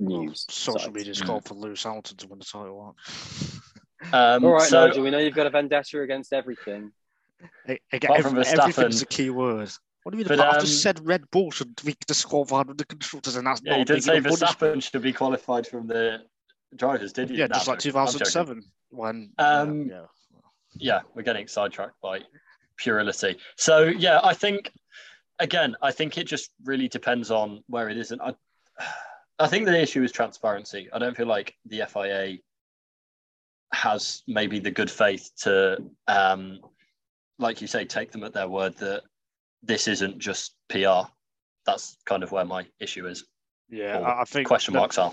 news. 0.00 0.46
Social 0.48 0.78
sites. 0.80 0.92
media's 0.94 1.20
called 1.22 1.44
for 1.44 1.54
Lewis 1.54 1.82
Hamilton 1.82 2.16
to 2.18 2.28
win 2.28 2.38
the 2.38 2.44
title. 2.44 2.96
Um, 4.12 4.44
All 4.44 4.52
right, 4.52 4.62
so, 4.68 4.86
Nigel, 4.86 5.02
we 5.02 5.10
know 5.10 5.18
you've 5.18 5.34
got 5.34 5.46
a 5.46 5.50
vendetta 5.50 6.00
against 6.00 6.32
everything. 6.32 6.90
Hey, 7.66 7.80
again, 7.92 8.10
Apart 8.10 8.26
every, 8.26 8.44
from 8.44 8.58
everything's 8.60 9.02
a 9.02 9.06
key 9.06 9.30
word. 9.30 9.70
What 10.02 10.12
do 10.12 10.18
you 10.18 10.24
mean? 10.24 10.28
But, 10.28 10.38
apart- 10.40 10.54
I've 10.54 10.60
um, 10.60 10.66
just 10.66 10.82
said 10.82 11.06
Red 11.06 11.30
Bull 11.30 11.50
should 11.50 11.76
be 11.84 11.94
disqualified 12.06 12.66
with 12.68 12.78
the 12.78 12.86
constructors, 12.86 13.36
and 13.36 13.46
that's 13.46 13.60
Yeah, 13.62 13.72
not 13.72 13.76
you 13.76 13.82
a 13.82 13.84
did 13.84 13.94
big 13.94 14.02
say. 14.02 14.20
Verstappen 14.20 14.82
should 14.82 15.02
be 15.02 15.12
qualified 15.12 15.66
from 15.66 15.86
the 15.86 16.22
drivers, 16.76 17.12
did 17.12 17.30
you? 17.30 17.36
Yeah, 17.36 17.46
No, 17.46 17.54
just 17.54 17.68
like 17.68 17.78
2007 17.78 18.62
when. 18.90 19.30
Um, 19.38 19.86
yeah, 19.86 20.00
Yeah, 20.74 21.00
we're 21.14 21.22
getting 21.22 21.46
sidetracked 21.46 22.00
by 22.02 22.20
puerility. 22.78 23.36
So 23.56 23.84
yeah, 23.84 24.20
I 24.24 24.32
think 24.32 24.72
again, 25.38 25.76
I 25.82 25.92
think 25.92 26.16
it 26.16 26.24
just 26.24 26.50
really 26.64 26.88
depends 26.88 27.30
on 27.30 27.62
where 27.66 27.88
it 27.88 27.98
is, 27.98 28.10
and 28.10 28.20
I, 28.22 28.34
I 29.40 29.48
think 29.48 29.64
the 29.66 29.80
issue 29.80 30.02
is 30.02 30.12
transparency. 30.12 30.88
I 30.92 30.98
don't 30.98 31.16
feel 31.16 31.26
like 31.26 31.54
the 31.66 31.82
FIA 31.88 32.36
has 33.72 34.22
maybe 34.26 34.58
the 34.58 34.70
good 34.70 34.90
faith 34.90 35.30
to, 35.42 35.78
um, 36.08 36.60
like 37.38 37.60
you 37.60 37.66
say, 37.66 37.84
take 37.84 38.12
them 38.12 38.24
at 38.24 38.32
their 38.34 38.48
word 38.48 38.76
that 38.78 39.02
this 39.62 39.88
isn't 39.88 40.18
just 40.18 40.54
PR. 40.68 41.08
That's 41.66 41.96
kind 42.04 42.22
of 42.22 42.32
where 42.32 42.44
my 42.44 42.66
issue 42.80 43.06
is. 43.06 43.24
yeah. 43.70 44.00
I, 44.20 44.24
think 44.24 44.46
Question 44.46 44.74
the- 44.74 44.80
marks 44.80 44.98
are. 44.98 45.12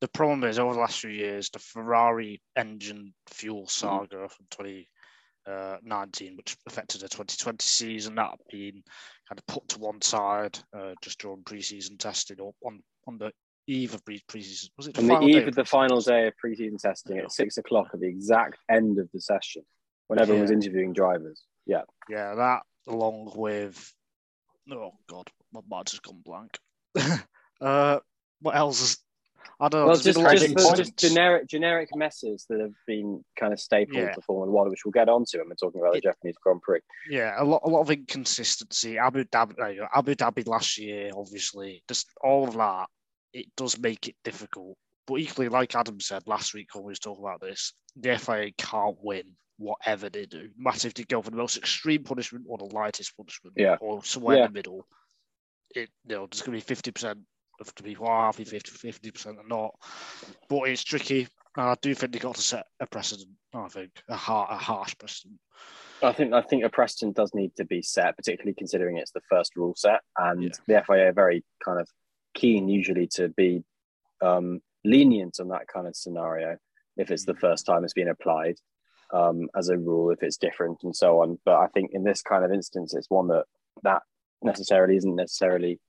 the 0.00 0.08
problem 0.08 0.44
is 0.44 0.58
over 0.58 0.74
the 0.74 0.80
last 0.80 1.00
few 1.00 1.10
years, 1.10 1.50
the 1.50 1.58
Ferrari 1.58 2.40
engine 2.56 3.12
fuel 3.26 3.62
Mm-hmm. 3.66 3.68
saga 3.68 4.28
from 4.28 4.46
2019, 5.46 6.36
which 6.36 6.56
affected 6.66 7.00
the 7.00 7.08
2020 7.08 7.56
season, 7.62 8.14
that 8.14 8.30
been 8.50 8.82
kind 9.28 9.38
of 9.38 9.46
put 9.46 9.66
to 9.68 9.78
one 9.78 10.00
side 10.00 10.58
uh, 10.76 10.92
just 11.02 11.18
during 11.20 11.42
preseason 11.42 11.98
testing 11.98 12.40
or 12.40 12.52
on, 12.64 12.80
on 13.06 13.18
the 13.18 13.32
eve 13.68 13.94
of 13.94 14.04
preseason. 14.04 14.70
Was 14.76 14.88
it 14.88 14.94
the 14.94 15.02
On 15.02 15.20
the 15.20 15.26
eve 15.26 15.46
of 15.46 15.54
the 15.54 15.64
final 15.64 16.00
day 16.00 16.26
of 16.26 16.36
pre-season 16.38 16.78
testing 16.78 17.16
Yeah. 17.16 17.24
at 17.24 17.32
six 17.32 17.58
o'clock 17.58 17.88
at 17.92 18.00
the 18.00 18.08
exact 18.08 18.58
end 18.68 18.98
of 18.98 19.08
the 19.12 19.20
session, 19.20 19.62
when 20.08 20.18
everyone 20.20 20.42
was 20.42 20.50
interviewing 20.50 20.92
drivers. 20.94 21.44
Yeah, 21.66 21.82
Yeah, 22.08 22.34
that 22.34 22.62
along 22.88 23.32
with 23.36 23.92
oh 24.72 24.92
god, 25.06 25.28
my 25.52 25.60
mind's 25.68 25.92
just 25.92 26.02
gone 26.02 26.22
blank. 26.24 26.58
uh, 27.60 28.00
what 28.40 28.56
else? 28.56 28.80
Is, 28.80 28.98
I 29.60 29.68
don't 29.68 29.80
know. 29.80 29.86
Well, 29.88 29.96
there's 29.96 30.04
just, 30.16 30.16
been 30.16 30.56
a 30.56 30.62
lot 30.62 30.72
of 30.72 30.78
just, 30.78 30.96
just 30.96 31.12
generic 31.12 31.46
generic 31.46 31.88
messes 31.94 32.46
that 32.48 32.60
have 32.60 32.72
been 32.86 33.22
kind 33.38 33.52
of 33.52 33.60
staple 33.60 33.96
Yeah. 33.96 34.12
to 34.12 34.22
Formula 34.22 34.50
One, 34.50 34.70
which 34.70 34.84
we'll 34.86 34.92
get 34.92 35.10
onto 35.10 35.38
when 35.38 35.48
we're 35.48 35.54
talking 35.56 35.80
about 35.82 35.92
the 35.92 35.98
It- 35.98 36.04
Japanese 36.04 36.36
Grand 36.42 36.62
Prix. 36.62 36.80
Yeah, 37.10 37.34
a 37.36 37.44
lot, 37.44 37.60
a 37.64 37.68
lot 37.68 37.80
of 37.82 37.90
inconsistency. 37.90 38.96
Abu 38.96 39.24
Dhabi, 39.24 39.56
there 39.56 39.72
you 39.72 39.80
go, 39.80 39.88
Abu 39.94 40.14
Dhabi 40.14 40.46
last 40.48 40.78
year, 40.78 41.10
obviously, 41.14 41.82
just 41.86 42.06
all 42.22 42.48
of 42.48 42.54
that. 42.54 42.86
It 43.38 43.46
does 43.56 43.78
make 43.78 44.08
it 44.08 44.16
difficult. 44.24 44.76
But 45.06 45.20
equally, 45.20 45.48
like 45.48 45.74
Adam 45.76 46.00
said 46.00 46.24
last 46.26 46.54
week 46.54 46.74
when 46.74 46.84
we 46.84 46.90
was 46.90 46.98
talking 46.98 47.22
about 47.24 47.40
this, 47.40 47.72
the 47.96 48.18
FIA 48.18 48.50
can't 48.58 48.96
win 49.00 49.22
whatever 49.58 50.08
they 50.08 50.26
do. 50.26 50.48
Massive 50.58 50.92
to 50.94 51.04
go 51.06 51.22
for 51.22 51.30
the 51.30 51.36
most 51.36 51.56
extreme 51.56 52.02
punishment 52.02 52.44
or 52.48 52.58
the 52.58 52.64
lightest 52.64 53.16
punishment, 53.16 53.54
Yeah. 53.56 53.76
or 53.80 54.02
somewhere 54.04 54.36
Yeah. 54.38 54.46
in 54.46 54.52
the 54.52 54.58
middle. 54.58 54.86
It, 55.74 55.88
you 56.06 56.16
know, 56.16 56.26
there's 56.26 56.42
going 56.42 56.58
to 56.58 56.64
be 56.64 56.68
fifty 56.68 56.90
percent 56.90 57.20
of 57.60 57.72
the 57.76 57.82
people 57.82 58.06
are 58.06 58.26
happy, 58.26 58.44
50 58.44 59.10
percent 59.10 59.38
are 59.38 59.46
not. 59.48 59.74
But 60.48 60.68
it's 60.68 60.82
tricky. 60.84 61.28
And 61.56 61.66
I 61.70 61.76
do 61.80 61.94
think 61.94 62.12
they 62.12 62.18
got 62.18 62.34
to 62.36 62.42
set 62.42 62.66
a 62.80 62.86
precedent. 62.86 63.30
I 63.54 63.68
think 63.68 63.90
a, 64.08 64.14
har- 64.16 64.48
a 64.50 64.56
harsh 64.56 64.96
precedent. 64.98 65.38
I 66.02 66.12
think 66.12 66.32
I 66.32 66.42
think 66.42 66.64
a 66.64 66.68
precedent 66.68 67.16
does 67.16 67.32
need 67.34 67.54
to 67.56 67.64
be 67.64 67.82
set, 67.82 68.16
particularly 68.16 68.54
considering 68.54 68.96
it's 68.98 69.10
the 69.12 69.22
first 69.30 69.56
rule 69.56 69.74
set, 69.76 70.00
and 70.16 70.42
Yeah. 70.42 70.48
the 70.66 70.82
FIA 70.86 71.08
are 71.08 71.12
very 71.12 71.44
kind 71.64 71.80
of 71.80 71.88
keen 72.34 72.68
usually 72.68 73.06
to 73.14 73.28
be 73.28 73.64
um, 74.22 74.60
lenient 74.84 75.38
on 75.40 75.48
that 75.48 75.68
kind 75.68 75.86
of 75.86 75.96
scenario 75.96 76.56
if 76.96 77.10
it's 77.10 77.24
the 77.24 77.34
Mm. 77.34 77.40
first 77.40 77.66
time 77.66 77.84
it's 77.84 77.92
been 77.92 78.08
applied 78.08 78.56
um, 79.12 79.48
as 79.56 79.68
a 79.68 79.78
rule, 79.78 80.10
if 80.10 80.22
it's 80.22 80.36
different 80.36 80.78
and 80.82 80.94
so 80.94 81.22
on. 81.22 81.38
But 81.44 81.56
I 81.56 81.68
think 81.68 81.90
in 81.92 82.04
this 82.04 82.22
kind 82.22 82.44
of 82.44 82.52
instance, 82.52 82.94
it's 82.94 83.10
one 83.10 83.28
that 83.28 83.44
that 83.82 84.02
necessarily 84.42 84.96
isn't 84.96 85.16
necessarily 85.16 85.80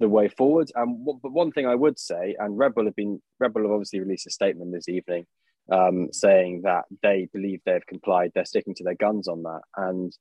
the 0.00 0.08
way 0.08 0.28
forward. 0.28 0.70
And 0.74 1.04
w- 1.04 1.20
but 1.22 1.32
one 1.32 1.52
thing 1.52 1.66
I 1.66 1.74
would 1.74 1.98
say, 1.98 2.34
and 2.38 2.58
Red 2.58 2.74
Bull 2.74 2.86
have 2.86 2.96
been 2.96 3.20
Red 3.38 3.52
Bull 3.52 3.62
have 3.62 3.72
obviously 3.72 4.00
released 4.00 4.26
a 4.26 4.30
statement 4.30 4.72
this 4.72 4.88
evening 4.88 5.26
um, 5.70 6.08
saying 6.12 6.62
that 6.62 6.84
they 7.02 7.28
believe 7.32 7.60
they've 7.64 7.86
complied. 7.86 8.32
They're 8.34 8.44
sticking 8.44 8.74
to 8.76 8.84
their 8.84 8.94
guns 8.94 9.28
on 9.28 9.42
that, 9.44 9.60
and 9.76 10.12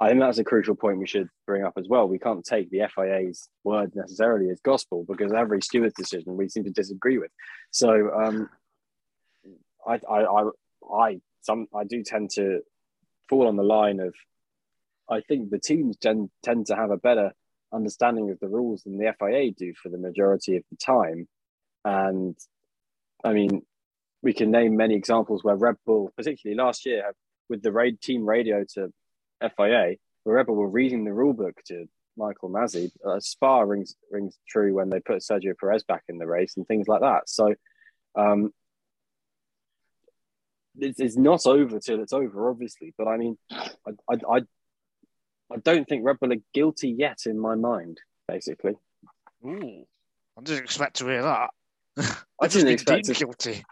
I 0.00 0.08
think 0.08 0.20
that's 0.20 0.38
a 0.38 0.44
crucial 0.44 0.76
point 0.76 0.98
we 0.98 1.06
should 1.06 1.28
bring 1.46 1.64
up 1.64 1.74
as 1.76 1.88
well. 1.88 2.06
We 2.06 2.20
can't 2.20 2.44
take 2.44 2.70
the 2.70 2.82
FIA's 2.94 3.48
word 3.64 3.96
necessarily 3.96 4.48
as 4.50 4.60
gospel 4.60 5.04
because 5.08 5.32
every 5.32 5.60
steward's 5.60 5.94
decision 5.94 6.36
we 6.36 6.48
seem 6.48 6.64
to 6.64 6.70
disagree 6.70 7.18
with. 7.18 7.32
So 7.72 8.12
um, 8.14 8.48
I, 9.86 10.00
I, 10.08 10.22
I, 10.22 10.50
I, 10.94 11.20
some, 11.42 11.66
I 11.74 11.82
do 11.84 12.04
tend 12.04 12.30
to 12.34 12.60
fall 13.28 13.48
on 13.48 13.56
the 13.56 13.64
line 13.64 13.98
of 13.98 14.14
I 15.10 15.20
think 15.20 15.50
the 15.50 15.58
teams 15.58 15.96
tend, 15.96 16.30
tend 16.44 16.66
to 16.66 16.76
have 16.76 16.90
a 16.90 16.96
better 16.96 17.32
understanding 17.72 18.30
of 18.30 18.38
the 18.40 18.48
rules 18.48 18.82
than 18.82 18.98
the 18.98 19.12
FIA 19.18 19.50
do 19.50 19.74
for 19.82 19.88
the 19.88 19.98
majority 19.98 20.56
of 20.56 20.62
the 20.70 20.76
time. 20.76 21.26
And 21.84 22.36
I 23.24 23.32
mean, 23.32 23.62
we 24.22 24.32
can 24.32 24.50
name 24.50 24.76
many 24.76 24.94
examples 24.94 25.42
where 25.42 25.56
Red 25.56 25.76
Bull, 25.86 26.12
particularly 26.16 26.56
last 26.56 26.86
year, 26.86 27.12
with 27.48 27.62
the 27.62 27.72
raid 27.72 28.00
team 28.00 28.28
radio 28.28 28.64
to 28.74 28.92
FIA, 29.42 29.96
where 30.24 30.36
Red 30.36 30.46
Bull 30.46 30.56
were 30.56 30.68
reading 30.68 31.04
the 31.04 31.12
rule 31.12 31.32
book 31.32 31.56
to 31.66 31.86
Michael 32.16 32.50
Masi. 32.50 32.90
Uh, 33.06 33.20
Spa 33.20 33.60
rings 33.60 33.94
rings 34.10 34.36
true 34.48 34.74
when 34.74 34.90
they 34.90 35.00
put 35.00 35.22
Sergio 35.22 35.54
Perez 35.58 35.84
back 35.84 36.02
in 36.08 36.18
the 36.18 36.26
race 36.26 36.56
and 36.56 36.66
things 36.66 36.88
like 36.88 37.00
that. 37.00 37.28
So 37.28 37.54
um, 38.16 38.52
it's, 40.78 41.00
it's 41.00 41.16
not 41.16 41.46
over 41.46 41.78
till 41.78 42.02
it's 42.02 42.12
over, 42.12 42.50
obviously. 42.50 42.94
But 42.98 43.08
I 43.08 43.16
mean, 43.16 43.38
I, 43.50 43.70
I, 44.10 44.14
I, 44.30 44.36
I 45.52 45.56
don't 45.62 45.88
think 45.88 46.04
Red 46.04 46.18
Bull 46.20 46.32
are 46.32 46.42
guilty 46.52 46.90
yet 46.90 47.20
in 47.26 47.38
my 47.38 47.54
mind. 47.54 48.00
Basically, 48.26 48.74
Ooh, 49.46 49.84
I 50.38 50.42
didn't 50.42 50.64
expect 50.64 50.96
to 50.96 51.06
hear 51.06 51.22
that. 51.22 51.50
I 51.96 52.02
just 52.42 52.54
didn't 52.56 52.68
expect 52.68 53.06
to- 53.06 53.14
guilty. 53.14 53.64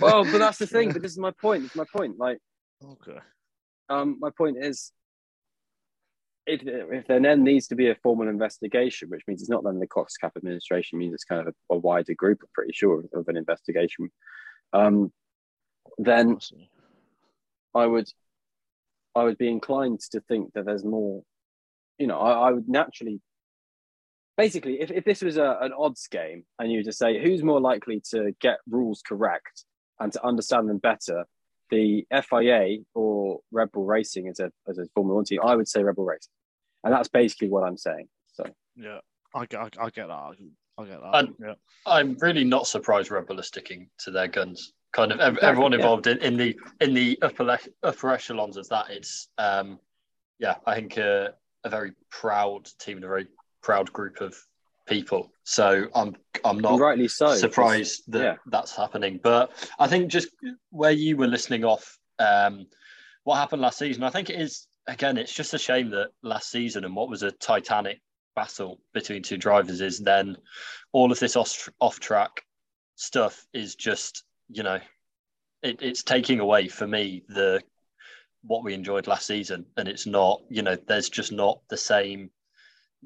well, 0.00 0.24
but 0.24 0.38
that's 0.38 0.58
the 0.58 0.66
thing. 0.66 0.90
But 0.92 1.02
this 1.02 1.12
is 1.12 1.18
my 1.18 1.32
point. 1.32 1.64
It's 1.64 1.74
my 1.74 1.84
point. 1.92 2.18
Like, 2.18 2.38
okay. 2.82 3.18
um, 3.88 4.18
my 4.20 4.30
point 4.30 4.58
is, 4.60 4.92
if 6.46 6.62
if 6.64 7.06
there 7.06 7.20
then 7.20 7.42
needs 7.42 7.68
to 7.68 7.74
be 7.74 7.88
a 7.88 7.94
formal 7.96 8.28
investigation, 8.28 9.08
which 9.08 9.22
means 9.26 9.40
it's 9.40 9.50
not 9.50 9.64
then 9.64 9.78
the 9.78 9.86
Cost 9.86 10.20
Cap 10.20 10.32
administration, 10.36 10.98
means 10.98 11.14
it's 11.14 11.24
kind 11.24 11.46
of 11.46 11.54
a, 11.70 11.74
a 11.74 11.78
wider 11.78 12.14
group. 12.14 12.40
I'm 12.42 12.48
pretty 12.52 12.72
sure 12.72 13.04
of 13.12 13.28
an 13.28 13.36
investigation. 13.36 14.10
Um, 14.72 15.12
then 15.98 16.38
I 17.74 17.86
would, 17.86 18.08
I 19.14 19.24
would 19.24 19.38
be 19.38 19.48
inclined 19.48 20.00
to 20.12 20.20
think 20.20 20.52
that 20.54 20.66
there's 20.66 20.84
more. 20.84 21.22
You 21.98 22.08
know, 22.08 22.18
I, 22.18 22.48
I 22.48 22.52
would 22.52 22.68
naturally. 22.68 23.20
Basically, 24.36 24.80
if, 24.80 24.90
if 24.90 25.04
this 25.04 25.22
was 25.22 25.36
a, 25.36 25.58
an 25.60 25.72
odds 25.78 26.08
game 26.08 26.44
and 26.58 26.72
you 26.72 26.82
just 26.82 26.98
say 26.98 27.22
who's 27.22 27.44
more 27.44 27.60
likely 27.60 28.02
to 28.10 28.32
get 28.40 28.58
rules 28.68 29.00
correct 29.00 29.64
and 30.00 30.12
to 30.12 30.26
understand 30.26 30.68
them 30.68 30.78
better, 30.78 31.24
the 31.70 32.06
FIA 32.10 32.78
or 32.94 33.40
Red 33.52 33.72
Bull 33.72 33.84
Racing 33.84 34.28
as 34.28 34.40
a 34.40 34.50
as 34.68 34.78
a 34.78 34.86
Formula 34.94 35.16
One 35.16 35.24
team, 35.24 35.40
I 35.44 35.56
would 35.56 35.68
say 35.68 35.82
Red 35.82 35.96
Bull 35.96 36.04
Racing, 36.04 36.30
and 36.84 36.92
that's 36.92 37.08
basically 37.08 37.48
what 37.48 37.64
I'm 37.64 37.76
saying. 37.76 38.08
So 38.32 38.44
Yeah, 38.76 38.98
I 39.34 39.46
get, 39.46 39.60
I, 39.60 39.84
I 39.84 39.90
get 39.90 40.08
that. 40.08 40.34
I 40.76 40.84
get 40.84 41.00
that. 41.00 41.10
And- 41.14 41.34
yeah. 41.40 41.54
I'm 41.86 42.16
really 42.20 42.44
not 42.44 42.66
surprised 42.66 43.10
Red 43.10 43.26
Bull 43.26 43.40
are 43.40 43.44
sticking 43.44 43.88
to 44.00 44.10
their 44.10 44.28
guns. 44.28 44.72
Kind 44.92 45.10
of 45.12 45.18
ev- 45.20 45.34
Exactly, 45.34 45.48
everyone 45.48 45.72
yeah. 45.72 45.78
involved 45.78 46.06
in, 46.06 46.18
in 46.18 46.36
the 46.36 46.56
in 46.80 46.94
the 46.94 47.18
upper 47.22 47.42
le- 47.44 47.58
upper 47.82 48.10
echelons 48.12 48.56
of 48.56 48.68
that. 48.68 48.90
It's 48.90 49.28
um, 49.38 49.80
yeah, 50.38 50.56
I 50.66 50.74
think 50.76 50.96
uh, 50.98 51.28
a 51.64 51.68
very 51.68 51.92
proud 52.10 52.68
team 52.78 52.98
and 52.98 53.04
a 53.04 53.08
very 53.08 53.26
proud 53.62 53.92
group 53.92 54.20
of 54.20 54.36
people. 54.86 55.30
So 55.44 55.86
I'm 55.94 56.16
I'm 56.44 56.56
and 56.56 56.62
not 56.62 56.80
rightly 56.80 57.08
so. 57.08 57.34
surprised 57.34 58.04
that 58.08 58.22
yeah. 58.22 58.36
that's 58.46 58.76
happening. 58.76 59.20
But 59.22 59.52
I 59.78 59.86
think 59.88 60.10
just 60.10 60.28
where 60.70 60.90
you 60.92 61.16
were 61.16 61.26
listening 61.26 61.64
off 61.64 61.98
um, 62.18 62.66
what 63.24 63.36
happened 63.36 63.62
last 63.62 63.78
season, 63.78 64.02
I 64.02 64.10
think 64.10 64.30
it 64.30 64.40
is 64.40 64.66
again. 64.86 65.16
It's 65.18 65.34
just 65.34 65.54
a 65.54 65.58
shame 65.58 65.90
that 65.90 66.10
last 66.22 66.50
season 66.50 66.84
and 66.84 66.94
what 66.94 67.08
was 67.08 67.22
a 67.22 67.32
titanic 67.32 68.00
battle 68.34 68.80
between 68.92 69.22
two 69.22 69.36
drivers 69.36 69.80
is 69.80 69.98
then 70.00 70.36
all 70.92 71.12
of 71.12 71.20
this 71.20 71.36
off 71.36 71.68
off 71.80 72.00
track 72.00 72.42
stuff 72.96 73.46
is 73.52 73.74
just 73.74 74.24
you 74.48 74.62
know 74.62 74.78
it, 75.62 75.80
it's 75.80 76.02
taking 76.02 76.40
away 76.40 76.68
for 76.68 76.86
me 76.86 77.22
the 77.28 77.60
what 78.42 78.64
we 78.64 78.74
enjoyed 78.74 79.06
last 79.06 79.26
season 79.26 79.64
and 79.76 79.88
it's 79.88 80.06
not 80.06 80.42
you 80.48 80.62
know 80.62 80.76
there's 80.86 81.08
just 81.08 81.32
not 81.32 81.60
the 81.70 81.76
same 81.76 82.30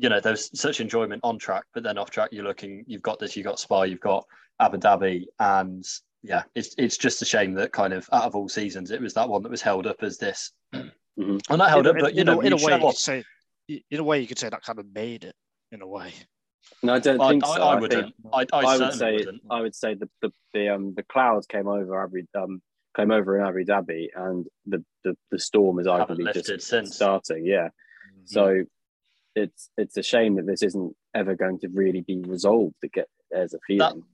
you 0.00 0.08
know 0.08 0.20
there's 0.20 0.48
such 0.58 0.80
enjoyment 0.80 1.20
on 1.24 1.38
track 1.38 1.64
but 1.74 1.82
then 1.82 1.98
off 1.98 2.10
track 2.10 2.28
you're 2.32 2.44
looking 2.44 2.84
you've 2.86 3.02
got 3.02 3.18
this 3.18 3.36
you've 3.36 3.44
got 3.46 3.58
spa 3.58 3.82
you've 3.82 4.00
got 4.00 4.24
abu 4.60 4.76
dhabi 4.78 5.24
and 5.40 5.84
yeah 6.22 6.42
it's 6.54 6.74
it's 6.78 6.96
just 6.96 7.20
a 7.20 7.24
shame 7.24 7.52
that 7.54 7.72
kind 7.72 7.92
of 7.92 8.08
out 8.12 8.24
of 8.24 8.36
all 8.36 8.48
seasons 8.48 8.90
it 8.90 9.00
was 9.00 9.14
that 9.14 9.28
one 9.28 9.42
that 9.42 9.50
was 9.50 9.62
held 9.62 9.86
up 9.86 10.02
as 10.02 10.18
this 10.18 10.52
Mhm. 10.74 11.40
well 11.48 11.58
not 11.58 11.68
held 11.70 11.86
in, 11.86 11.96
up 11.96 12.00
but 12.00 12.14
you 12.14 12.20
in, 12.20 12.26
know 12.26 12.40
a, 12.40 12.44
in 12.46 12.52
a 12.52 12.56
way, 12.56 12.72
you 12.74 12.78
could 12.80 12.96
say, 12.96 13.24
in 13.90 13.98
a 13.98 14.04
way, 14.04 14.20
you 14.20 14.28
could 14.28 14.38
say 14.38 14.48
that 14.48 14.62
kind 14.62 14.78
of 14.78 14.86
made 14.94 15.24
it. 15.24 15.34
In 15.72 15.82
a 15.82 15.86
way, 15.86 16.12
No, 16.82 16.94
I 16.94 17.00
don't 17.00 17.20
I, 17.20 17.28
think 17.30 17.44
I, 17.44 17.56
so. 17.56 17.62
I 17.62 17.70
think- 17.72 17.80
wouldn't 17.80 18.14
I, 18.32 18.38
I, 18.52 18.60
I, 18.60 18.78
would 18.78 18.92
say 18.94 19.12
wouldn't. 19.16 19.42
I 19.50 19.60
would 19.60 19.74
say 19.74 19.94
the 19.94 20.08
the, 20.22 20.32
the 20.54 20.68
um 20.68 20.94
the 20.94 21.02
clouds 21.02 21.46
came 21.48 21.66
over 21.66 22.00
Abu 22.00 22.22
um 22.40 22.62
came 22.96 23.10
over 23.10 23.36
in 23.36 23.44
Abu 23.44 23.64
Dhabi 23.64 24.06
and 24.14 24.46
the 24.64 24.84
the, 25.02 25.16
the 25.32 25.38
storm 25.40 25.80
is 25.80 25.88
Haven't 25.88 26.18
arguably 26.20 26.32
just 26.46 26.68
since. 26.68 26.94
starting. 26.94 27.44
Yeah, 27.44 27.68
Mm-hmm. 27.68 28.26
so 28.26 28.64
it's 29.42 29.70
it's 29.76 29.96
a 29.96 30.02
shame 30.02 30.36
that 30.36 30.46
this 30.46 30.62
isn't 30.62 30.94
ever 31.14 31.34
going 31.34 31.58
to 31.60 31.68
really 31.68 32.02
be 32.02 32.20
resolved. 32.20 32.74
To 32.82 32.88
get 32.88 33.08
there's 33.30 33.54
a 33.54 33.58
feeling. 33.66 34.04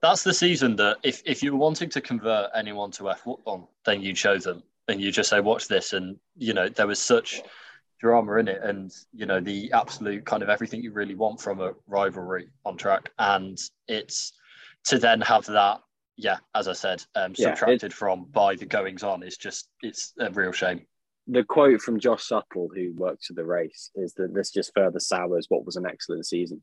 That's 0.00 0.22
the 0.22 0.32
season 0.32 0.76
that 0.76 0.96
if, 1.02 1.22
if 1.26 1.42
you 1.42 1.52
were 1.52 1.58
wanting 1.58 1.90
to 1.90 2.00
convert 2.00 2.50
anyone 2.54 2.90
to 2.92 3.04
F1, 3.04 3.66
then 3.84 4.00
you'd 4.00 4.16
show 4.16 4.38
them 4.38 4.62
and 4.88 5.00
you 5.00 5.12
just 5.12 5.28
say, 5.28 5.40
watch 5.40 5.68
this. 5.68 5.92
And, 5.92 6.16
you 6.36 6.54
know, 6.54 6.68
there 6.68 6.86
was 6.86 6.98
such 6.98 7.42
drama 8.00 8.36
in 8.36 8.48
it 8.48 8.62
and, 8.62 8.90
you 9.12 9.26
know, 9.26 9.40
the 9.40 9.70
absolute 9.72 10.24
kind 10.24 10.42
of 10.42 10.48
everything 10.48 10.82
you 10.82 10.92
really 10.92 11.14
want 11.14 11.40
from 11.40 11.60
a 11.60 11.72
rivalry 11.86 12.48
on 12.64 12.76
track. 12.78 13.10
And 13.18 13.58
it's 13.86 14.32
to 14.84 14.98
then 14.98 15.20
have 15.20 15.44
that, 15.46 15.80
yeah, 16.16 16.38
as 16.54 16.66
I 16.66 16.72
said, 16.72 17.04
um, 17.14 17.34
Yeah, 17.36 17.54
subtracted 17.54 17.92
from 17.92 18.24
by 18.32 18.56
the 18.56 18.66
goings 18.66 19.02
on 19.02 19.22
is 19.22 19.36
just, 19.36 19.68
it's 19.82 20.14
a 20.18 20.30
real 20.30 20.52
shame. 20.52 20.86
The 21.26 21.44
quote 21.44 21.80
from 21.80 21.98
Josh 22.00 22.28
Suttill, 22.28 22.68
who 22.74 22.92
works 22.94 23.26
for 23.26 23.32
the 23.32 23.44
race, 23.44 23.90
is 23.94 24.12
that 24.14 24.34
this 24.34 24.50
just 24.50 24.72
further 24.74 25.00
sours 25.00 25.46
what 25.48 25.64
was 25.64 25.76
an 25.76 25.86
excellent 25.86 26.26
season, 26.26 26.62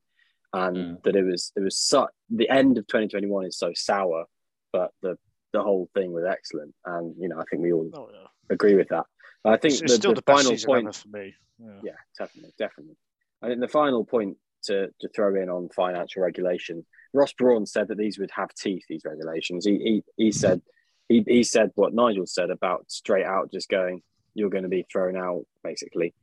and 0.53 0.77
Mm. 0.77 1.03
that 1.03 1.15
it 1.15 1.23
was 1.23 1.51
it 1.55 1.61
was 1.61 1.77
so 1.77 2.07
the 2.29 2.49
end 2.49 2.77
of 2.77 2.85
2021 2.87 3.45
is 3.45 3.57
so 3.57 3.71
sour, 3.73 4.25
but 4.71 4.91
the 5.01 5.17
the 5.53 5.61
whole 5.61 5.89
thing 5.93 6.11
was 6.13 6.25
excellent, 6.25 6.73
and 6.85 7.15
you 7.19 7.27
know 7.27 7.39
I 7.39 7.43
think 7.49 7.63
we 7.63 7.73
all 7.73 7.89
oh 7.93 8.09
yeah, 8.13 8.27
agree 8.49 8.75
with 8.75 8.89
that. 8.89 9.05
I 9.43 9.57
think 9.57 9.73
it's, 9.73 9.81
it's 9.81 9.93
the, 9.93 9.97
still 9.97 10.11
the, 10.11 10.21
the, 10.21 10.31
final 10.31 10.51
season 10.51 10.67
point, 10.67 10.95
for 10.95 11.07
me. 11.09 11.33
Yeah. 11.59 11.79
yeah, 11.83 11.91
definitely, 12.17 12.53
definitely. 12.57 12.97
I 13.41 13.47
think 13.47 13.59
the 13.61 13.67
final 13.67 14.05
point 14.05 14.37
to 14.65 14.89
to 14.99 15.09
throw 15.09 15.35
in 15.35 15.49
on 15.49 15.69
financial 15.69 16.21
regulation, 16.21 16.85
Ross 17.13 17.33
Brawn 17.33 17.65
said 17.65 17.87
that 17.87 17.97
these 17.97 18.19
would 18.19 18.31
have 18.31 18.53
teeth. 18.53 18.83
These 18.87 19.05
regulations. 19.05 19.65
He 19.65 19.77
he, 19.77 20.03
he 20.25 20.31
said 20.31 20.61
he, 21.09 21.23
he 21.27 21.43
said 21.43 21.71
what 21.75 21.93
Nigel 21.93 22.27
said 22.27 22.51
about 22.51 22.91
straight 22.91 23.25
out 23.25 23.51
just 23.51 23.67
going, 23.69 24.03
you're 24.33 24.49
going 24.49 24.63
to 24.63 24.69
be 24.69 24.85
thrown 24.91 25.15
out, 25.17 25.45
basically. 25.63 26.13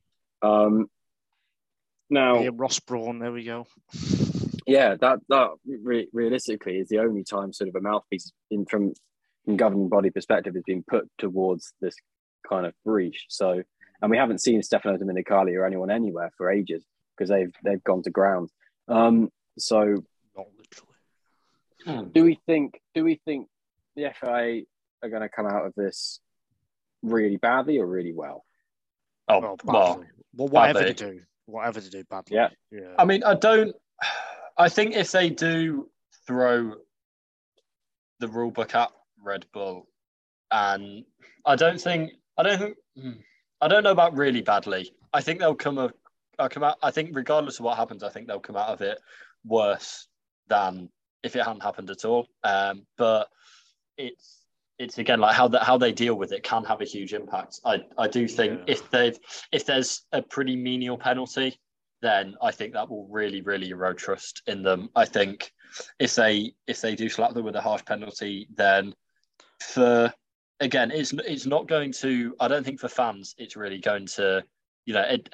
Um, 0.42 0.87
now, 2.11 2.40
Yeah, 2.40 2.51
Ross 2.55 2.81
Brawn, 2.81 3.18
there 3.18 3.33
we 3.33 3.44
go. 3.44 3.66
yeah, 4.66 4.94
that 5.01 5.18
that 5.29 5.51
re- 5.66 6.09
realistically 6.12 6.79
is 6.79 6.88
the 6.88 6.99
only 7.01 7.25
time 7.25 7.53
sort 7.53 7.68
of 7.68 7.75
a 7.77 7.81
mouthpiece 7.81 8.33
in 8.51 8.64
from 8.66 8.92
from 9.44 9.57
governing 9.57 9.88
body 9.88 10.11
perspective 10.11 10.55
has 10.55 10.62
been 10.64 10.83
put 10.83 11.09
towards 11.18 11.73
this 11.81 11.94
kind 12.49 12.66
of 12.66 12.75
breach. 12.85 13.27
So, 13.29 13.62
and 14.03 14.11
we 14.11 14.16
haven't 14.16 14.40
seen 14.42 14.62
Stefano 14.62 14.97
Domenicali 14.99 15.55
or 15.57 15.64
anyone 15.66 15.90
anywhere 15.90 16.31
for 16.37 16.51
ages 16.51 16.85
because 17.16 17.29
they've 17.31 17.53
they've 17.64 17.83
gone 17.85 18.03
to 18.05 18.11
ground. 18.11 18.51
Um, 18.88 19.31
so, 19.59 20.03
Not 20.37 20.47
literally. 21.87 22.11
do 22.14 22.25
we 22.25 22.38
think 22.47 22.81
do 22.94 23.05
we 23.05 23.21
think 23.25 23.49
the 23.97 24.11
FA 24.18 24.61
are 25.03 25.09
going 25.11 25.23
to 25.23 25.29
come 25.29 25.47
out 25.47 25.66
of 25.66 25.75
this 25.77 26.21
really 27.03 27.37
badly 27.37 27.79
or 27.79 27.87
really 27.87 28.13
well? 28.13 28.45
Oh, 29.29 29.41
Well, 29.41 29.57
well, 29.65 29.95
badly. 29.95 30.07
Well, 30.35 30.49
whatever 30.49 30.79
badly. 30.81 30.93
they 30.93 31.13
do, 31.13 31.21
whatever 31.47 31.81
they 31.81 31.89
do 31.89 32.05
badly. 32.05 32.37
Yeah. 32.37 32.49
Yeah. 32.71 32.95
I 32.99 33.05
mean, 33.05 33.25
I 33.25 33.35
don't. 33.35 33.75
I 34.57 34.69
think 34.69 34.95
if 34.95 35.13
they 35.13 35.31
do 35.31 35.89
throw 36.27 36.75
the 38.21 38.29
rule 38.29 38.51
book 38.51 38.75
at 38.75 38.91
Red 39.23 39.47
Bull, 39.53 39.89
and 40.51 41.05
I 41.45 41.57
don't 41.57 41.81
think 41.81 42.13
I 42.37 42.43
don't 42.43 42.59
think 42.59 42.77
hmm, 43.01 43.13
I 43.61 43.69
don't 43.69 43.85
know 43.85 43.93
about 43.93 44.17
really 44.17 44.43
badly. 44.43 44.93
I 45.13 45.21
think 45.21 45.39
they'll 45.41 45.55
come 45.55 45.79
a, 45.79 45.91
I'll 46.39 46.49
come 46.49 46.65
out. 46.65 46.77
I 46.83 46.91
think 46.91 47.11
regardless 47.13 47.59
of 47.59 47.65
what 47.65 47.77
happens, 47.77 48.03
I 48.03 48.09
think 48.11 48.27
they'll 48.27 48.41
come 48.41 48.57
out 48.57 48.69
of 48.69 48.81
it 48.81 48.99
worse 49.45 50.07
than 50.49 50.91
if 51.23 51.35
it 51.37 51.45
hadn't 51.45 51.63
happened 51.63 51.91
at 51.91 52.05
all. 52.05 52.27
Um, 52.45 52.87
but 52.97 53.29
it's 53.97 54.38
it's 54.79 54.99
again 54.99 55.21
like 55.21 55.35
how 55.35 55.49
that 55.49 55.62
how 55.62 55.77
they 55.77 55.93
deal 55.93 56.14
with 56.14 56.33
it 56.33 56.43
can 56.43 56.64
have 56.64 56.81
a 56.81 56.85
huge 56.85 57.12
impact. 57.14 57.61
I 57.64 57.85
I 57.97 58.09
do 58.09 58.29
think 58.29 58.61
Yeah. 58.61 58.75
if 58.75 58.91
they've 58.91 59.19
if 59.53 59.67
there's 59.67 60.03
a 60.12 60.23
pretty 60.23 60.57
menial 60.57 60.97
penalty, 60.97 61.59
then 62.01 62.37
I 62.41 62.51
think 62.53 62.73
that 62.75 62.88
will 62.88 63.09
really, 63.09 63.43
really 63.43 63.71
erode 63.71 63.99
trust 63.99 64.43
in 64.47 64.62
them. 64.62 64.91
I 64.95 65.05
think 65.05 65.53
if 65.99 66.14
they 66.14 66.55
if 66.67 66.81
they 66.81 66.95
do 66.95 67.09
slap 67.09 67.35
them 67.35 67.45
with 67.45 67.57
a 67.57 67.61
harsh 67.61 67.85
penalty, 67.85 68.49
then 68.55 68.95
for 69.61 70.12
again, 70.61 70.91
it's 70.91 71.12
it's 71.12 71.47
not 71.47 71.69
going 71.69 71.93
to. 71.93 72.35
I 72.41 72.49
don't 72.49 72.64
think 72.64 72.81
for 72.81 72.88
fans, 72.88 73.35
it's 73.38 73.57
really 73.57 73.79
going 73.81 74.07
to. 74.19 74.45
You 74.87 74.95
know, 74.95 75.03
it, 75.03 75.29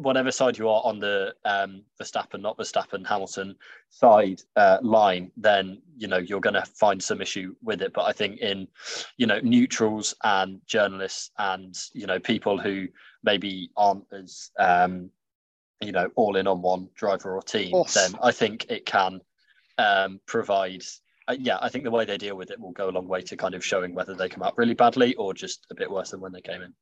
whatever 0.00 0.32
side 0.32 0.58
you 0.58 0.68
are 0.68 0.82
on 0.84 0.98
the 0.98 1.34
um, 1.44 1.82
Verstappen, 2.00 2.40
not 2.40 2.56
Verstappen, 2.56 3.06
Hamilton 3.06 3.54
side 3.90 4.40
uh, 4.56 4.78
line, 4.82 5.30
then 5.36 5.80
you 5.96 6.08
know 6.08 6.18
you're 6.18 6.40
going 6.40 6.54
to 6.54 6.64
find 6.64 7.02
some 7.02 7.20
issue 7.20 7.54
with 7.62 7.82
it. 7.82 7.92
But 7.92 8.04
I 8.04 8.12
think 8.12 8.38
in 8.40 8.68
you 9.16 9.26
know 9.26 9.40
neutrals 9.42 10.14
and 10.24 10.60
journalists 10.66 11.30
and 11.38 11.76
you 11.92 12.06
know 12.06 12.18
people 12.18 12.58
who 12.58 12.88
maybe 13.22 13.70
aren't 13.76 14.06
as 14.12 14.50
um, 14.58 15.10
you 15.80 15.92
know 15.92 16.10
all 16.16 16.36
in 16.36 16.46
on 16.46 16.62
one 16.62 16.88
driver 16.94 17.34
or 17.34 17.42
team, 17.42 17.72
then 17.94 18.12
I 18.22 18.32
think 18.32 18.66
it 18.70 18.86
can 18.86 19.20
um, 19.78 20.20
provide. 20.26 20.82
Uh, 21.28 21.36
yeah, 21.38 21.58
I 21.60 21.68
think 21.68 21.84
the 21.84 21.90
way 21.90 22.04
they 22.04 22.18
deal 22.18 22.36
with 22.36 22.50
it 22.50 22.58
will 22.58 22.72
go 22.72 22.88
a 22.88 22.90
long 22.90 23.06
way 23.06 23.20
to 23.22 23.36
kind 23.36 23.54
of 23.54 23.64
showing 23.64 23.94
whether 23.94 24.14
they 24.14 24.28
come 24.28 24.42
out 24.42 24.56
really 24.56 24.74
badly 24.74 25.14
or 25.16 25.34
just 25.34 25.66
a 25.70 25.74
bit 25.74 25.90
worse 25.90 26.10
than 26.10 26.20
when 26.20 26.32
they 26.32 26.40
came 26.40 26.62
in. 26.62 26.74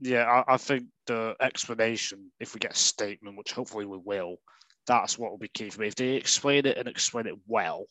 Yeah, 0.00 0.24
I, 0.48 0.54
I 0.54 0.56
think 0.56 0.86
the 1.06 1.34
explanation, 1.40 2.30
if 2.40 2.54
we 2.54 2.58
get 2.58 2.72
a 2.72 2.76
statement, 2.76 3.36
which 3.38 3.52
hopefully 3.52 3.86
we 3.86 3.98
will, 4.02 4.36
that's 4.86 5.18
what 5.18 5.30
will 5.30 5.38
be 5.38 5.48
key 5.48 5.70
for 5.70 5.80
me. 5.80 5.88
If 5.88 5.94
they 5.94 6.10
explain 6.10 6.66
it 6.66 6.76
and 6.76 6.88
explain 6.88 7.26
it 7.26 7.36
well, 7.46 7.86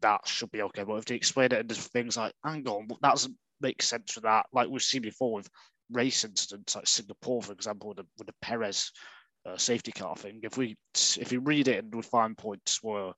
that 0.00 0.26
should 0.26 0.50
be 0.50 0.62
okay. 0.62 0.84
But 0.84 0.96
if 0.96 1.04
they 1.06 1.14
explain 1.14 1.46
it 1.52 1.60
and 1.60 1.68
there's 1.68 1.86
things 1.88 2.16
like, 2.16 2.32
hang 2.44 2.66
on, 2.68 2.88
that 2.88 3.10
doesn't 3.10 3.36
make 3.60 3.82
sense 3.82 4.12
for 4.12 4.20
that, 4.20 4.46
like 4.52 4.68
we've 4.68 4.82
seen 4.82 5.02
before 5.02 5.34
with 5.34 5.48
race 5.90 6.24
incidents 6.24 6.76
like 6.76 6.86
Singapore, 6.86 7.42
for 7.42 7.52
example, 7.52 7.88
with 7.88 7.98
the, 7.98 8.06
with 8.18 8.26
the 8.26 8.34
Perez 8.42 8.90
uh, 9.46 9.56
safety 9.56 9.92
car 9.92 10.16
thing. 10.16 10.40
If 10.42 10.56
we 10.56 10.76
if 11.18 11.30
we 11.30 11.38
read 11.38 11.68
it 11.68 11.84
and 11.84 11.94
we 11.94 12.02
find 12.02 12.36
points 12.36 12.82
where 12.82 13.12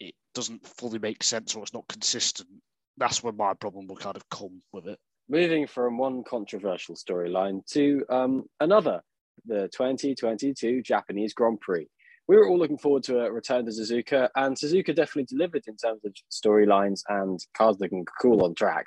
it 0.00 0.14
doesn't 0.34 0.66
fully 0.66 0.98
make 0.98 1.22
sense 1.22 1.54
or 1.54 1.62
it's 1.62 1.74
not 1.74 1.88
consistent, 1.88 2.48
that's 2.96 3.22
where 3.22 3.32
my 3.32 3.54
problem 3.54 3.86
will 3.86 3.96
kind 3.96 4.16
of 4.16 4.28
come 4.28 4.62
with 4.72 4.86
it. 4.88 4.98
Moving 5.28 5.66
from 5.66 5.98
one 5.98 6.22
controversial 6.22 6.94
storyline 6.94 7.66
to 7.72 8.04
um, 8.08 8.44
another, 8.60 9.02
the 9.44 9.68
2022 9.72 10.82
Japanese 10.82 11.34
Grand 11.34 11.60
Prix. 11.60 11.88
We 12.28 12.36
were 12.36 12.48
all 12.48 12.58
looking 12.58 12.78
forward 12.78 13.02
to 13.04 13.20
a 13.20 13.32
return 13.32 13.64
to 13.64 13.72
Suzuka, 13.72 14.28
and 14.36 14.56
Suzuka 14.56 14.94
definitely 14.94 15.24
delivered 15.24 15.64
in 15.66 15.76
terms 15.76 16.04
of 16.04 16.14
storylines 16.30 17.00
and 17.08 17.40
cars 17.56 17.78
looking 17.80 18.04
cool 18.22 18.44
on 18.44 18.54
track. 18.54 18.84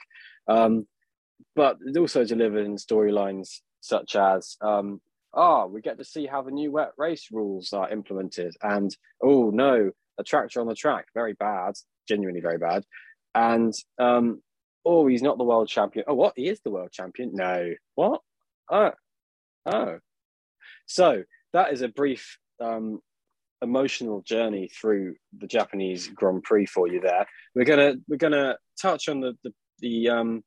Um, 0.48 0.88
but 1.58 1.78
it 1.86 1.98
also 1.98 2.24
delivered 2.24 2.66
in 2.66 2.78
storylines 2.78 3.60
such 3.82 4.16
as, 4.16 4.56
um, 4.62 5.02
ah, 5.34 5.66
we 5.66 5.82
get 5.82 5.98
to 5.98 6.06
see 6.06 6.26
how 6.26 6.42
the 6.42 6.52
new 6.52 6.72
wet 6.72 6.92
race 6.98 7.28
rules 7.34 7.74
are 7.74 7.90
implemented, 7.90 8.56
and 8.62 8.96
oh 9.22 9.50
no, 9.50 9.92
a 10.18 10.24
tractor 10.24 10.62
on 10.62 10.68
the 10.68 10.76
track, 10.76 11.08
very 11.14 11.34
bad, 11.34 11.74
genuinely 12.08 12.40
very 12.40 12.58
bad, 12.58 12.86
and 13.36 13.74
um, 14.00 14.42
oh, 14.86 15.08
he's 15.08 15.22
not 15.22 15.38
the 15.38 15.44
world 15.44 15.68
champion. 15.68 16.06
Oh, 16.08 16.16
what? 16.16 16.34
He 16.36 16.48
is 16.48 16.60
the 16.62 16.72
world 16.72 16.92
champion? 16.92 17.32
No. 17.34 17.74
What? 17.96 18.22
Oh, 18.72 18.92
oh. 19.66 20.00
So 20.86 21.24
that 21.54 21.74
is 21.74 21.82
a 21.82 21.88
brief 21.88 22.38
um, 22.60 23.00
emotional 23.62 24.22
journey 24.22 24.70
through 24.70 25.16
the 25.38 25.48
Japanese 25.48 26.08
Grand 26.08 26.44
Prix 26.44 26.66
for 26.66 26.88
you. 26.88 27.02
There, 27.02 27.26
we're 27.56 27.66
gonna 27.66 27.96
we're 28.08 28.18
gonna 28.18 28.58
touch 28.82 29.10
on 29.10 29.20
the 29.20 29.38
the 29.44 29.54
the 29.80 30.10
um 30.10 30.44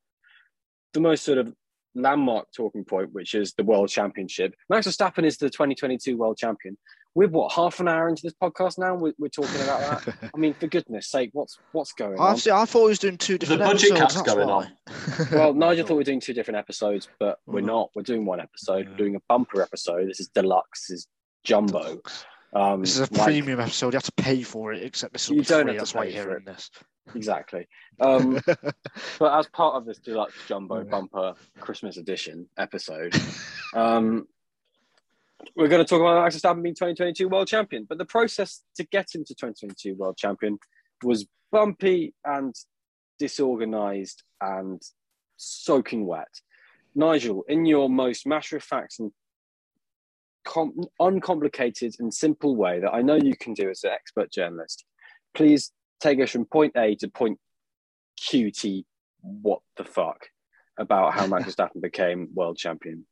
the 0.93 1.01
most 1.01 1.25
sort 1.25 1.39
of 1.39 1.53
landmark 1.95 2.47
talking 2.57 2.85
point, 2.85 3.13
which 3.13 3.35
is 3.35 3.53
the 3.55 3.65
World 3.65 3.89
Championship. 3.89 4.55
Max 4.69 4.87
Verstappen 4.87 5.25
is 5.25 5.37
the 5.37 5.51
2022 5.51 6.17
World 6.17 6.39
Champion. 6.39 6.77
We're 7.15 7.29
what 7.29 7.53
half 7.53 7.79
an 7.81 7.89
hour 7.89 8.09
into 8.09 8.23
this 8.23 8.33
podcast 8.43 8.79
now. 8.79 8.95
We're, 8.95 9.13
we're 9.19 9.29
talking 9.29 9.61
about 9.61 10.05
that. 10.05 10.31
I 10.35 10.39
mean, 10.39 10.55
for 10.55 10.67
goodness 10.67 11.11
sake, 11.11 11.31
what's 11.33 11.59
what's 11.73 11.93
going 11.93 12.19
on? 12.19 12.33
I, 12.35 12.37
see, 12.37 12.51
I 12.51 12.65
thought 12.65 12.85
he 12.85 12.89
was 12.89 12.99
doing 12.99 13.19
two 13.19 13.35
The 13.35 13.39
different 13.41 13.61
budget 13.63 13.93
episodes. 13.93 14.01
cap's 14.01 14.15
that's 14.15 14.35
going 14.35 14.49
why. 14.49 14.69
Well, 15.39 15.53
Nigel 15.55 15.85
thought 15.87 15.95
we 15.95 15.99
were 15.99 16.05
doing 16.05 16.21
two 16.21 16.33
different 16.33 16.57
episodes, 16.59 17.09
but 17.21 17.39
we're 17.47 17.61
Mhm. 17.61 17.67
not. 17.67 17.91
We're 17.95 18.03
doing 18.03 18.25
one 18.25 18.41
episode. 18.41 18.85
Yeah. 18.85 18.91
We're 18.93 18.97
doing 18.97 19.17
a 19.17 19.21
bumper 19.29 19.61
episode. 19.61 20.09
This 20.09 20.21
is 20.21 20.29
deluxe. 20.29 20.89
This 20.89 21.01
is 21.01 21.07
jumbo. 21.45 22.01
Um, 22.55 22.81
This 22.81 22.99
is 22.99 23.09
a 23.09 23.13
like- 23.15 23.25
premium 23.25 23.61
episode. 23.61 23.93
You 23.93 23.97
have 23.97 24.03
to 24.05 24.13
pay 24.13 24.43
for 24.43 24.73
it, 24.73 24.83
except 24.83 25.13
this 25.13 25.29
will 25.29 25.37
You 25.37 25.43
be 25.43 25.47
don't 25.49 25.63
free. 25.65 25.73
have 25.73 25.77
to 25.77 25.79
That's 25.81 25.95
why 25.95 26.07
pay 26.07 26.15
you're 26.15 26.23
for 26.25 26.29
hearing 26.31 26.45
this. 26.45 26.71
Exactly. 27.15 27.67
Um, 28.01 28.41
but 29.19 29.39
as 29.39 29.49
part 29.49 29.75
of 29.75 29.85
this 29.87 29.99
deluxe 29.99 30.35
jumbo 30.47 30.79
Yeah. 30.79 30.85
bumper 30.85 31.35
Christmas 31.61 31.97
edition 31.97 32.47
episode, 32.59 33.15
um, 33.75 34.27
we're 35.57 35.69
going 35.69 35.85
to 35.85 35.89
talk 35.89 36.01
about 36.01 36.23
Max 36.23 36.37
Verstappen 36.37 36.63
being 36.63 36.75
2022 36.75 37.29
world 37.29 37.49
champion. 37.49 37.87
But 37.89 37.99
the 37.99 38.05
process 38.05 38.63
to 38.77 38.85
get 38.85 39.15
him 39.15 39.25
to 39.25 39.35
2022 39.35 39.95
world 39.95 40.17
champion 40.17 40.59
was 41.03 41.27
bumpy 41.51 42.15
and 42.25 42.55
disorganized 43.19 44.23
and 44.41 44.81
soaking 45.37 46.07
wet. 46.07 46.29
Nigel, 46.95 47.45
in 47.49 47.67
your 47.67 47.89
most 47.89 48.27
matter 48.27 48.57
of 48.57 48.63
fact 48.63 48.97
and 48.99 49.13
com- 50.45 50.87
uncomplicated 51.01 51.95
and 51.99 52.13
simple 52.13 52.57
way 52.57 52.81
that 52.81 52.93
I 52.93 53.03
know 53.03 53.17
you 53.17 53.37
can 53.37 53.55
do 53.55 53.71
as 53.71 53.85
an 53.85 53.91
expert 53.91 54.33
journalist, 54.33 54.85
please 55.35 55.73
take 56.01 56.21
us 56.21 56.31
from 56.31 56.45
point 56.45 56.73
A 56.77 56.95
to 56.97 57.09
point 57.09 57.39
Q 58.17 58.51
T. 58.51 58.87
What 59.21 59.61
the 59.77 59.85
fuck 59.85 60.27
about 60.79 61.15
how 61.15 61.27
Max 61.29 61.45
Verstappen 61.45 61.81
became 61.81 62.29
world 62.35 62.57
champion? 62.57 63.07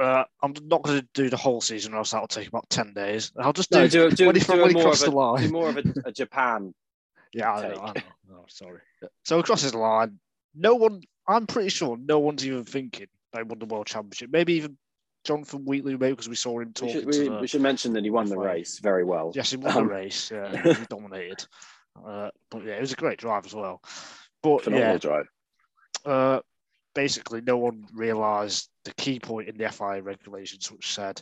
Uh, 0.00 0.24
I'm 0.42 0.54
not 0.64 0.82
going 0.82 1.00
to 1.00 1.08
do 1.14 1.28
the 1.28 1.36
whole 1.36 1.60
season, 1.60 1.92
or 1.92 1.98
else 1.98 2.12
that'll 2.12 2.26
take 2.26 2.48
about 2.48 2.68
10 2.70 2.94
days. 2.94 3.32
I'll 3.38 3.52
just 3.52 3.70
No, 3.70 3.86
do, 3.86 4.10
do, 4.10 4.16
do, 4.16 4.24
20 4.32 4.40
do, 4.40 4.60
when 4.62 4.68
he 4.70 4.74
more 4.74 4.82
crossed 4.84 5.02
of 5.06 5.10
the 5.12 5.16
a, 5.16 5.20
line. 5.20 5.42
do 5.42 5.50
more 5.52 5.68
of 5.68 5.76
a, 5.76 5.84
a 6.06 6.12
Japan. 6.12 6.72
Yeah, 7.32 7.52
I 7.52 7.68
know. 7.68 7.80
I 7.80 7.92
know. 7.92 8.02
Oh, 8.32 8.44
sorry. 8.48 8.80
So 9.24 9.36
he 9.36 9.44
crosses 9.44 9.70
the 9.70 9.78
line. 9.78 10.18
No 10.52 10.74
one, 10.74 11.00
I'm 11.28 11.46
pretty 11.46 11.68
sure 11.68 11.96
no 11.96 12.18
one's 12.18 12.44
even 12.44 12.64
thinking 12.64 13.06
they 13.32 13.44
won 13.44 13.60
the 13.60 13.66
world 13.66 13.86
championship. 13.86 14.30
Maybe 14.32 14.54
even 14.54 14.76
Jonathan 15.24 15.64
Wheatley, 15.64 15.92
maybe 15.96 16.10
because 16.14 16.28
we 16.28 16.34
saw 16.34 16.58
him 16.58 16.68
We 16.68 16.72
talking 16.72 16.92
should, 16.94 17.12
to 17.12 17.20
we, 17.20 17.28
the. 17.28 17.38
we 17.42 17.46
should 17.46 17.60
mention 17.60 17.92
that 17.92 18.02
he 18.02 18.10
won 18.10 18.26
the 18.26 18.34
Fine. 18.34 18.44
race 18.46 18.80
very 18.80 19.04
well. 19.04 19.30
Yes, 19.36 19.50
he 19.52 19.58
won 19.58 19.76
Um, 19.76 19.86
the 19.86 19.92
race. 19.94 20.30
Yeah, 20.32 20.60
he 20.74 20.84
dominated. 20.88 21.46
Uh, 22.04 22.30
but 22.50 22.64
yeah, 22.64 22.72
it 22.74 22.80
was 22.80 22.92
a 22.94 22.96
great 22.96 23.18
drive 23.20 23.46
as 23.46 23.54
well. 23.54 23.80
But 24.42 24.64
Phenomenal 24.64 24.92
yeah, 24.94 24.98
drive. 24.98 25.26
uh, 26.04 26.40
basically, 26.94 27.40
no 27.40 27.56
one 27.56 27.86
realised 27.92 28.68
the 28.84 28.94
key 28.94 29.20
point 29.20 29.48
in 29.48 29.56
the 29.56 29.68
FIA 29.68 30.02
regulations, 30.02 30.70
which 30.70 30.92
said 30.92 31.20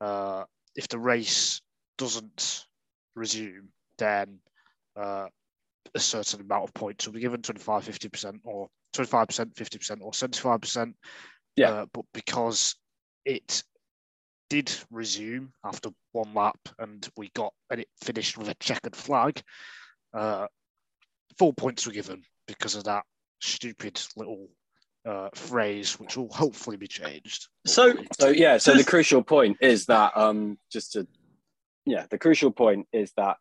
uh, 0.00 0.44
if 0.74 0.88
the 0.88 0.98
race 0.98 1.60
doesn't 1.98 2.66
resume, 3.14 3.68
then 3.98 4.38
uh, 4.96 5.26
a 5.94 5.98
certain 5.98 6.40
amount 6.40 6.64
of 6.64 6.74
points 6.74 7.06
will 7.06 7.14
be 7.14 7.20
given 7.20 7.42
25, 7.42 7.84
50%, 7.84 8.40
or 8.44 8.68
25%, 8.94 9.54
50%, 9.54 9.98
or 10.00 10.10
75%. 10.12 10.92
Yeah. 11.56 11.70
Uh, 11.70 11.86
but 11.92 12.04
because 12.12 12.76
it 13.24 13.62
did 14.48 14.72
resume 14.90 15.50
after 15.64 15.90
one 16.12 16.32
lap 16.34 16.58
and 16.78 17.08
we 17.16 17.30
got 17.34 17.52
and 17.70 17.80
it 17.80 17.88
finished 18.04 18.38
with 18.38 18.48
a 18.48 18.54
checkered 18.60 18.94
flag, 18.94 19.42
uh, 20.14 20.46
full 21.38 21.52
points 21.52 21.86
were 21.86 21.92
given 21.92 22.22
because 22.46 22.74
of 22.74 22.84
that 22.84 23.04
stupid 23.40 24.00
little 24.16 24.48
uh, 25.06 25.28
phrase, 25.34 25.98
which 26.00 26.16
will 26.16 26.28
hopefully 26.32 26.76
be 26.76 26.88
changed. 26.88 27.48
So, 27.66 27.94
So 28.18 28.28
yeah, 28.28 28.58
so 28.58 28.74
the 28.74 28.84
crucial 28.84 29.22
point 29.22 29.58
is 29.60 29.86
that 29.86 30.16
um 30.16 30.58
just 30.70 30.92
to 30.92 31.06
yeah, 31.84 32.06
the 32.10 32.18
crucial 32.18 32.50
point 32.50 32.86
is 32.92 33.12
that 33.16 33.36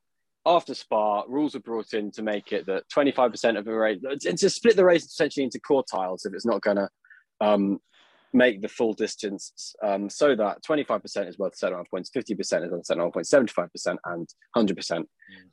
after 0.46 0.76
Spa, 0.76 1.24
rules 1.28 1.56
were 1.56 1.60
brought 1.60 1.94
in 1.94 2.12
to 2.12 2.22
make 2.22 2.52
it 2.52 2.68
that 2.68 2.84
25% 2.96 3.58
of 3.58 3.66
the 3.66 3.74
race, 3.74 4.00
and 4.04 4.38
to 4.38 4.50
split 4.50 4.76
the 4.76 4.86
race 4.86 5.06
essentially 5.06 5.44
into 5.44 5.60
quartiles 5.60 6.26
if 6.26 6.34
it's 6.34 6.46
not 6.46 6.62
going 6.62 6.78
to 6.78 6.90
um, 7.42 7.80
make 8.32 8.62
the 8.62 8.68
full 8.68 8.94
distance 8.94 9.76
um, 9.82 10.10
so 10.10 10.36
that 10.36 10.64
25% 10.64 11.28
is 11.28 11.40
worth 11.40 11.56
seven 11.56 11.84
points, 11.90 12.12
50% 12.16 12.66
is 12.66 12.72
worth 12.72 12.86
seven 12.86 13.12
points, 13.12 13.32
75% 13.32 13.96
and 14.06 14.30
100%, 14.56 15.06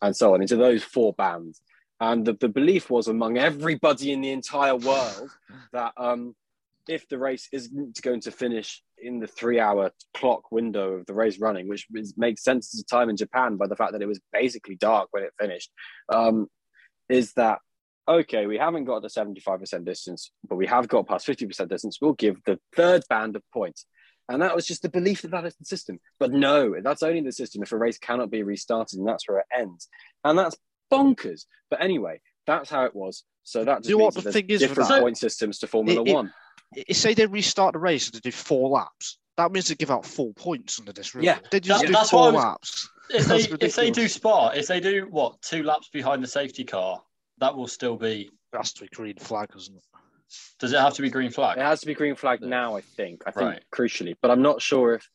and 0.02 0.16
so 0.16 0.34
on 0.34 0.42
into 0.42 0.56
those 0.56 0.82
four 0.82 1.14
bands. 1.14 1.62
And 2.02 2.24
the, 2.24 2.32
the 2.32 2.48
belief 2.48 2.90
was 2.90 3.06
among 3.06 3.38
everybody 3.38 4.10
in 4.10 4.22
the 4.22 4.32
entire 4.32 4.74
world 4.74 5.30
that 5.72 5.92
um, 5.96 6.34
if 6.88 7.08
the 7.08 7.16
race 7.16 7.48
isn't 7.52 8.02
going 8.02 8.20
to 8.22 8.32
finish 8.32 8.82
in 8.98 9.20
the 9.20 9.28
three 9.28 9.60
hour 9.60 9.92
clock 10.12 10.50
window 10.50 10.94
of 10.94 11.06
the 11.06 11.14
race 11.14 11.38
running, 11.38 11.68
which 11.68 11.86
is, 11.94 12.14
makes 12.16 12.42
sense 12.42 12.74
at 12.74 12.78
the 12.78 12.96
time 12.96 13.08
in 13.08 13.16
Japan 13.16 13.56
by 13.56 13.68
the 13.68 13.76
fact 13.76 13.92
that 13.92 14.02
it 14.02 14.08
was 14.08 14.20
basically 14.32 14.74
dark 14.74 15.08
when 15.12 15.22
it 15.22 15.32
finished, 15.38 15.70
um, 16.08 16.48
is 17.08 17.32
that 17.34 17.60
okay, 18.08 18.46
we 18.46 18.58
haven't 18.58 18.84
got 18.84 19.00
the 19.00 19.08
75% 19.08 19.84
distance, 19.84 20.32
but 20.48 20.56
we 20.56 20.66
have 20.66 20.88
got 20.88 21.06
past 21.06 21.24
50% 21.24 21.68
distance. 21.68 21.98
We'll 22.00 22.14
give 22.14 22.42
the 22.44 22.58
third 22.74 23.04
band 23.08 23.36
of 23.36 23.44
points. 23.54 23.86
And 24.28 24.42
that 24.42 24.56
was 24.56 24.66
just 24.66 24.82
the 24.82 24.88
belief 24.88 25.22
that 25.22 25.30
that 25.30 25.46
is 25.46 25.54
the 25.54 25.64
system. 25.64 26.00
But 26.18 26.32
no, 26.32 26.74
that's 26.82 27.04
only 27.04 27.20
the 27.20 27.30
system 27.30 27.62
if 27.62 27.70
a 27.70 27.76
race 27.76 27.98
cannot 27.98 28.28
be 28.28 28.42
restarted, 28.42 28.98
and 28.98 29.06
that's 29.06 29.28
where 29.28 29.38
it 29.38 29.46
ends. 29.56 29.88
And 30.24 30.36
that's 30.36 30.56
bonkers. 30.92 31.46
But 31.70 31.80
anyway, 31.82 32.20
that's 32.46 32.70
how 32.70 32.84
it 32.84 32.94
was. 32.94 33.24
So 33.44 33.64
that 33.64 33.78
just 33.78 33.88
You 33.88 33.98
know 33.98 34.04
what 34.04 34.14
the 34.14 34.30
thing 34.32 34.46
is 34.48 34.60
with 34.60 34.70
different 34.70 34.88
that? 34.90 35.00
point 35.00 35.18
systems 35.18 35.58
to 35.60 35.66
Formula 35.66 36.02
It- 36.02 36.08
it- 36.08 36.14
One. 36.14 36.32
I- 36.88 36.92
Say 36.92 37.14
they 37.14 37.26
restart 37.26 37.72
the 37.74 37.78
race 37.78 38.06
and 38.06 38.14
they 38.14 38.20
do 38.20 38.32
four 38.32 38.68
laps. 38.70 39.18
That 39.36 39.50
means 39.50 39.68
they 39.68 39.74
give 39.74 39.90
out 39.90 40.04
four 40.06 40.32
points 40.34 40.78
under 40.78 40.92
this 40.92 41.14
rule. 41.14 41.24
Yeah, 41.24 41.38
they 41.50 41.60
just 41.60 41.80
that- 41.80 41.86
do 41.86 41.92
that's 41.92 42.10
four 42.10 42.32
was- 42.32 42.34
laps. 42.44 42.88
If 43.10 43.26
they 43.26 43.36
if 43.40 43.48
they 43.50 43.90
do 43.90 44.02
ridiculous. 44.02 44.14
Spa, 44.14 44.48
if 44.50 44.66
they 44.68 44.80
do 44.80 45.06
what 45.10 45.40
two 45.42 45.62
laps 45.64 45.88
behind 45.88 46.22
the 46.22 46.28
safety 46.28 46.64
car, 46.64 47.02
that 47.38 47.54
will 47.56 47.66
still 47.68 47.96
be. 47.96 48.30
It 48.52 48.56
has 48.56 48.72
to 48.74 48.82
be 48.82 48.88
green 48.88 49.16
flag, 49.16 49.48
doesn't 49.52 49.74
it? 49.76 49.82
Does 50.58 50.72
it 50.72 50.78
have 50.80 50.94
to 50.94 51.02
be 51.02 51.10
green 51.10 51.30
flag? 51.30 51.58
It 51.58 51.62
has 51.62 51.80
to 51.80 51.86
be 51.86 51.94
green 51.94 52.14
flag 52.14 52.40
now, 52.40 52.76
I 52.76 52.80
think. 52.80 53.22
I 53.26 53.32
think 53.32 53.50
Right. 53.50 53.64
crucially, 53.74 54.14
but 54.22 54.30
I'm 54.30 54.40
not 54.42 54.62
sure 54.62 54.94
if. 54.94 55.08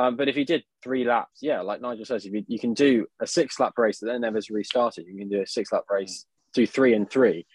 Um, 0.00 0.16
but 0.16 0.30
if 0.30 0.36
you 0.36 0.46
did 0.46 0.64
three 0.82 1.04
laps, 1.04 1.40
yeah, 1.42 1.60
like 1.60 1.82
Nigel 1.82 2.06
says, 2.06 2.24
if 2.24 2.32
you, 2.32 2.42
you 2.48 2.58
can 2.58 2.72
do 2.72 3.06
a 3.20 3.26
six 3.26 3.60
lap 3.60 3.74
race 3.76 3.98
that 3.98 4.06
then 4.06 4.22
never 4.22 4.38
is 4.38 4.48
restarted, 4.48 5.04
you 5.06 5.18
can 5.18 5.28
do 5.28 5.42
a 5.42 5.46
six 5.46 5.72
lap 5.72 5.84
race, 5.90 6.24
do 6.54 6.66
three 6.66 6.94
and 6.94 7.10
three, 7.10 7.46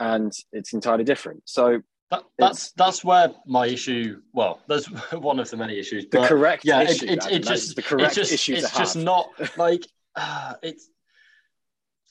and 0.00 0.32
it's 0.52 0.72
entirely 0.72 1.04
different. 1.04 1.42
So 1.44 1.80
That, 2.10 2.24
that's 2.38 2.72
that's 2.72 3.04
where 3.04 3.30
my 3.46 3.68
issue. 3.68 4.20
Well, 4.32 4.60
there's 4.66 4.86
one 5.12 5.38
of 5.38 5.48
the 5.48 5.56
many 5.56 5.78
issues. 5.78 6.06
the 6.10 6.26
correct 6.26 6.64
yeah, 6.64 6.80
it, 6.80 6.90
issue, 6.90 7.06
it, 7.06 7.24
Adam, 7.24 7.36
it 7.36 7.44
just 7.44 7.76
the 7.76 7.82
correct 7.82 8.16
it's 8.18 8.30
just, 8.30 8.32
issue 8.32 8.54
it's 8.58 8.76
just 8.76 8.96
not 8.96 9.28
like 9.56 9.86
uh, 10.16 10.54
it's. 10.60 10.88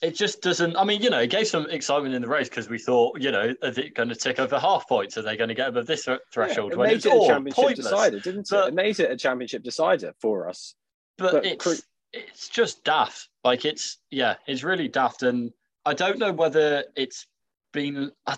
It 0.02 0.16
just 0.16 0.42
doesn't. 0.42 0.76
I 0.78 0.84
mean, 0.84 1.02
you 1.04 1.10
know, 1.12 1.20
it 1.20 1.30
gave 1.30 1.48
some 1.48 1.70
excitement 1.70 2.16
in 2.16 2.24
the 2.24 2.28
race 2.28 2.50
because 2.50 2.68
we 2.70 2.80
thought, 2.80 3.22
you 3.22 3.32
know, 3.32 3.54
are 3.62 3.72
they 3.72 3.90
going 3.90 4.10
to 4.10 4.16
tick 4.16 4.40
over 4.40 4.58
half 4.60 4.88
points? 4.90 5.16
Are 5.18 5.22
they 5.22 5.38
going 5.38 5.50
to 5.50 5.54
get 5.54 5.70
above 5.70 5.86
this 5.86 6.08
threshold? 6.34 6.72
Yeah, 6.72 6.74
it 6.74 6.78
when 6.80 6.88
made 6.90 6.96
it's 6.98 7.06
it 7.06 7.12
a 7.12 7.16
all 7.16 7.28
championship 7.28 7.64
pointless. 7.64 7.86
decider, 7.88 8.20
didn't 8.20 8.40
it? 8.42 8.48
But- 8.50 8.68
it 8.70 8.74
made 8.74 9.00
it 9.00 9.12
a 9.12 9.16
championship 9.16 9.62
decider 9.64 10.14
for 10.20 10.50
us. 10.50 10.74
but, 11.20 11.34
But 11.34 11.46
it's 11.46 11.64
cru- 11.64 11.76
it's 12.14 12.50
just 12.50 12.84
daft. 12.84 13.30
Like 13.44 13.64
it's 13.64 14.00
yeah, 14.10 14.36
it's 14.48 14.64
really 14.64 14.88
daft, 14.88 15.22
and 15.24 15.52
I 15.86 15.94
don't 15.94 16.18
know 16.18 16.32
whether 16.34 16.84
it's 16.96 17.28
been. 17.72 18.12
I, 18.26 18.38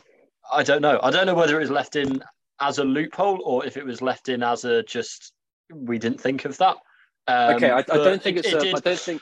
I 0.51 0.63
don't 0.63 0.81
know. 0.81 0.99
I 1.01 1.11
don't 1.11 1.25
know 1.25 1.33
whether 1.33 1.55
it 1.57 1.61
was 1.61 1.71
left 1.71 1.95
in 1.95 2.21
as 2.59 2.77
a 2.77 2.83
loophole 2.83 3.41
or 3.45 3.65
if 3.65 3.77
it 3.77 3.85
was 3.85 4.01
left 4.01 4.27
in 4.29 4.43
as 4.43 4.65
a 4.65 4.83
just 4.83 5.31
we 5.73 5.97
didn't 5.97 6.19
think 6.19 6.43
of 6.45 6.57
that. 6.57 6.75
Um, 7.27 7.55
okay, 7.55 7.69
I, 7.71 7.77
I 7.79 7.81
don't 7.83 8.21
think 8.21 8.35
it- 8.37 8.45
it's. 8.45 8.53
it 8.53 8.57
a, 8.57 8.59
did- 8.59 8.75
I 8.75 8.79
don't 8.79 8.99
think. 8.99 9.21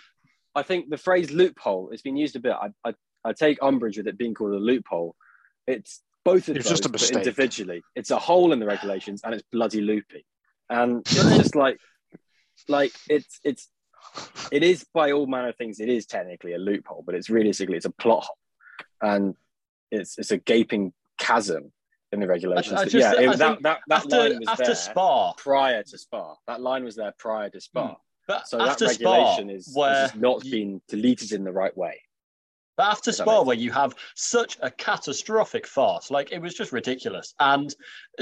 I 0.55 0.63
think 0.63 0.89
the 0.89 0.97
phrase 0.97 1.31
loophole 1.31 1.89
has 1.91 2.01
been 2.01 2.17
used 2.17 2.35
a 2.35 2.39
bit. 2.39 2.51
I, 2.53 2.69
I, 2.83 2.93
I 3.23 3.33
take 3.33 3.59
umbrage 3.61 3.97
with 3.97 4.07
it 4.07 4.17
being 4.17 4.33
called 4.33 4.53
a 4.53 4.57
loophole. 4.57 5.15
It's 5.67 6.01
both 6.25 6.49
of 6.49 6.57
It's 6.57 6.65
those, 6.65 6.71
just 6.79 6.85
a 6.85 6.89
but 6.89 7.01
mistake. 7.01 7.17
individually. 7.19 7.81
It's 7.95 8.11
a 8.11 8.19
hole 8.19 8.51
in 8.53 8.59
the 8.59 8.65
regulations, 8.65 9.21
and 9.23 9.33
it's 9.33 9.43
bloody 9.51 9.81
loopy. 9.81 10.25
And 10.69 10.99
it's 10.99 11.13
just 11.37 11.55
like, 11.55 11.79
like 12.67 12.91
it's 13.09 13.39
it's 13.43 13.69
it 14.51 14.63
is 14.63 14.85
by 14.93 15.11
all 15.11 15.25
manner 15.27 15.49
of 15.49 15.55
things. 15.55 15.79
It 15.79 15.89
is 15.89 16.05
technically 16.05 16.53
a 16.53 16.57
loophole, 16.57 17.03
but 17.05 17.15
it's 17.15 17.29
realistically 17.29 17.77
it's 17.77 17.85
a 17.85 17.91
plot 17.91 18.23
hole, 18.25 18.37
and 19.01 19.35
it's 19.91 20.17
it's 20.17 20.31
a 20.31 20.37
gaping 20.37 20.93
chasm 21.17 21.71
in 22.11 22.19
the 22.19 22.27
regulations. 22.27 22.73
I 22.73 22.83
But 22.83 22.91
just- 22.91 23.17
yeah, 23.17 23.21
it, 23.31 23.37
that, 23.37 23.61
that 23.63 23.79
that 23.87 23.95
after 24.03 24.17
line 24.17 24.39
was 24.39 24.47
after 24.49 24.63
there 24.65 24.75
Spa, 24.75 25.33
prior 25.33 25.83
to 25.83 25.97
Spa. 25.97 26.35
That 26.47 26.61
line 26.61 26.83
was 26.83 26.95
there 26.95 27.13
prior 27.17 27.49
to 27.49 27.61
Spa. 27.61 27.87
Hmm. 27.87 27.93
But 28.31 28.47
So 28.47 28.57
that 28.57 28.69
after 28.69 28.85
regulation 28.85 29.47
Spa, 29.49 29.53
is, 29.55 29.71
where 29.75 30.03
just 30.07 30.15
not 30.15 30.45
you- 30.45 30.51
been 30.51 30.81
deleted 30.87 31.31
in 31.33 31.43
the 31.43 31.51
right 31.51 31.75
way. 31.75 31.99
But 32.77 32.85
after 32.87 33.11
Spa, 33.11 33.41
where 33.43 33.55
you 33.57 33.71
have 33.71 33.93
such 34.15 34.57
a 34.61 34.71
catastrophic 34.71 35.67
farce, 35.67 36.09
like 36.09 36.31
it 36.31 36.39
was 36.41 36.53
just 36.53 36.71
ridiculous. 36.71 37.33
And 37.39 37.73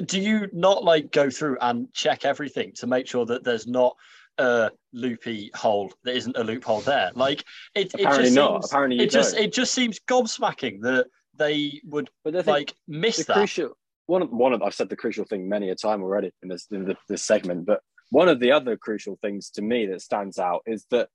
do 0.05 0.19
you 0.19 0.47
not 0.51 0.83
like 0.83 1.11
go 1.11 1.29
through 1.29 1.57
and 1.61 1.87
check 1.93 2.25
everything 2.25 2.73
to 2.79 2.87
make 2.87 3.07
sure 3.07 3.25
that 3.27 3.43
there's 3.43 3.67
not 3.67 3.95
a 4.39 4.71
loopy 4.91 5.51
hole 5.53 5.91
that 6.03 6.15
isn't 6.15 6.35
a 6.35 6.43
loophole 6.43 6.81
there? 6.81 7.11
Like 7.15 7.41
it, 7.75 7.93
it 7.93 8.01
Apparently 8.01 8.23
just 8.25 8.35
not. 8.35 8.51
seems, 8.63 8.65
Apparently 8.71 8.99
it 9.03 9.11
just 9.11 9.35
don't. 9.35 9.43
it 9.45 9.53
just 9.53 9.73
seems 9.73 9.99
gobsmacking 10.09 10.81
that 10.81 11.05
they 11.37 11.79
would 11.85 12.09
But 12.23 12.47
like 12.47 12.73
miss 12.87 13.23
that. 13.25 13.33
crucial 13.35 13.77
one 14.07 14.23
of 14.23 14.31
one 14.31 14.53
of 14.53 14.63
I've 14.63 14.73
said 14.73 14.89
the 14.89 14.95
crucial 14.95 15.23
thing 15.25 15.47
many 15.47 15.69
a 15.69 15.75
time 15.75 16.01
already 16.01 16.31
in 16.41 16.49
this 16.49 16.65
in 16.71 16.85
the, 16.85 16.97
this 17.07 17.23
segment, 17.23 17.65
but 17.67 17.81
one 18.09 18.27
of 18.27 18.39
the 18.39 18.51
other 18.51 18.75
crucial 18.75 19.17
things 19.21 19.49
to 19.51 19.61
me 19.61 19.85
that 19.87 20.01
stands 20.01 20.39
out 20.39 20.63
is 20.65 20.85
that 20.91 21.09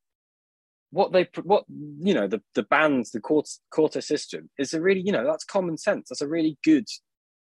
what 0.91 1.13
they 1.13 1.29
what 1.43 1.65
you 1.69 2.15
know 2.15 2.29
the 2.29 2.41
the 2.55 2.63
bands 2.63 3.11
the 3.11 3.21
quarter 3.21 3.51
quarter 3.71 4.01
system 4.01 4.49
is 4.59 4.73
a 4.75 4.81
really 4.81 5.01
you 5.01 5.11
know 5.13 5.25
that's 5.25 5.45
common 5.45 5.77
sense. 5.77 6.09
That's 6.09 6.21
a 6.21 6.29
really 6.29 6.57
good 6.63 6.87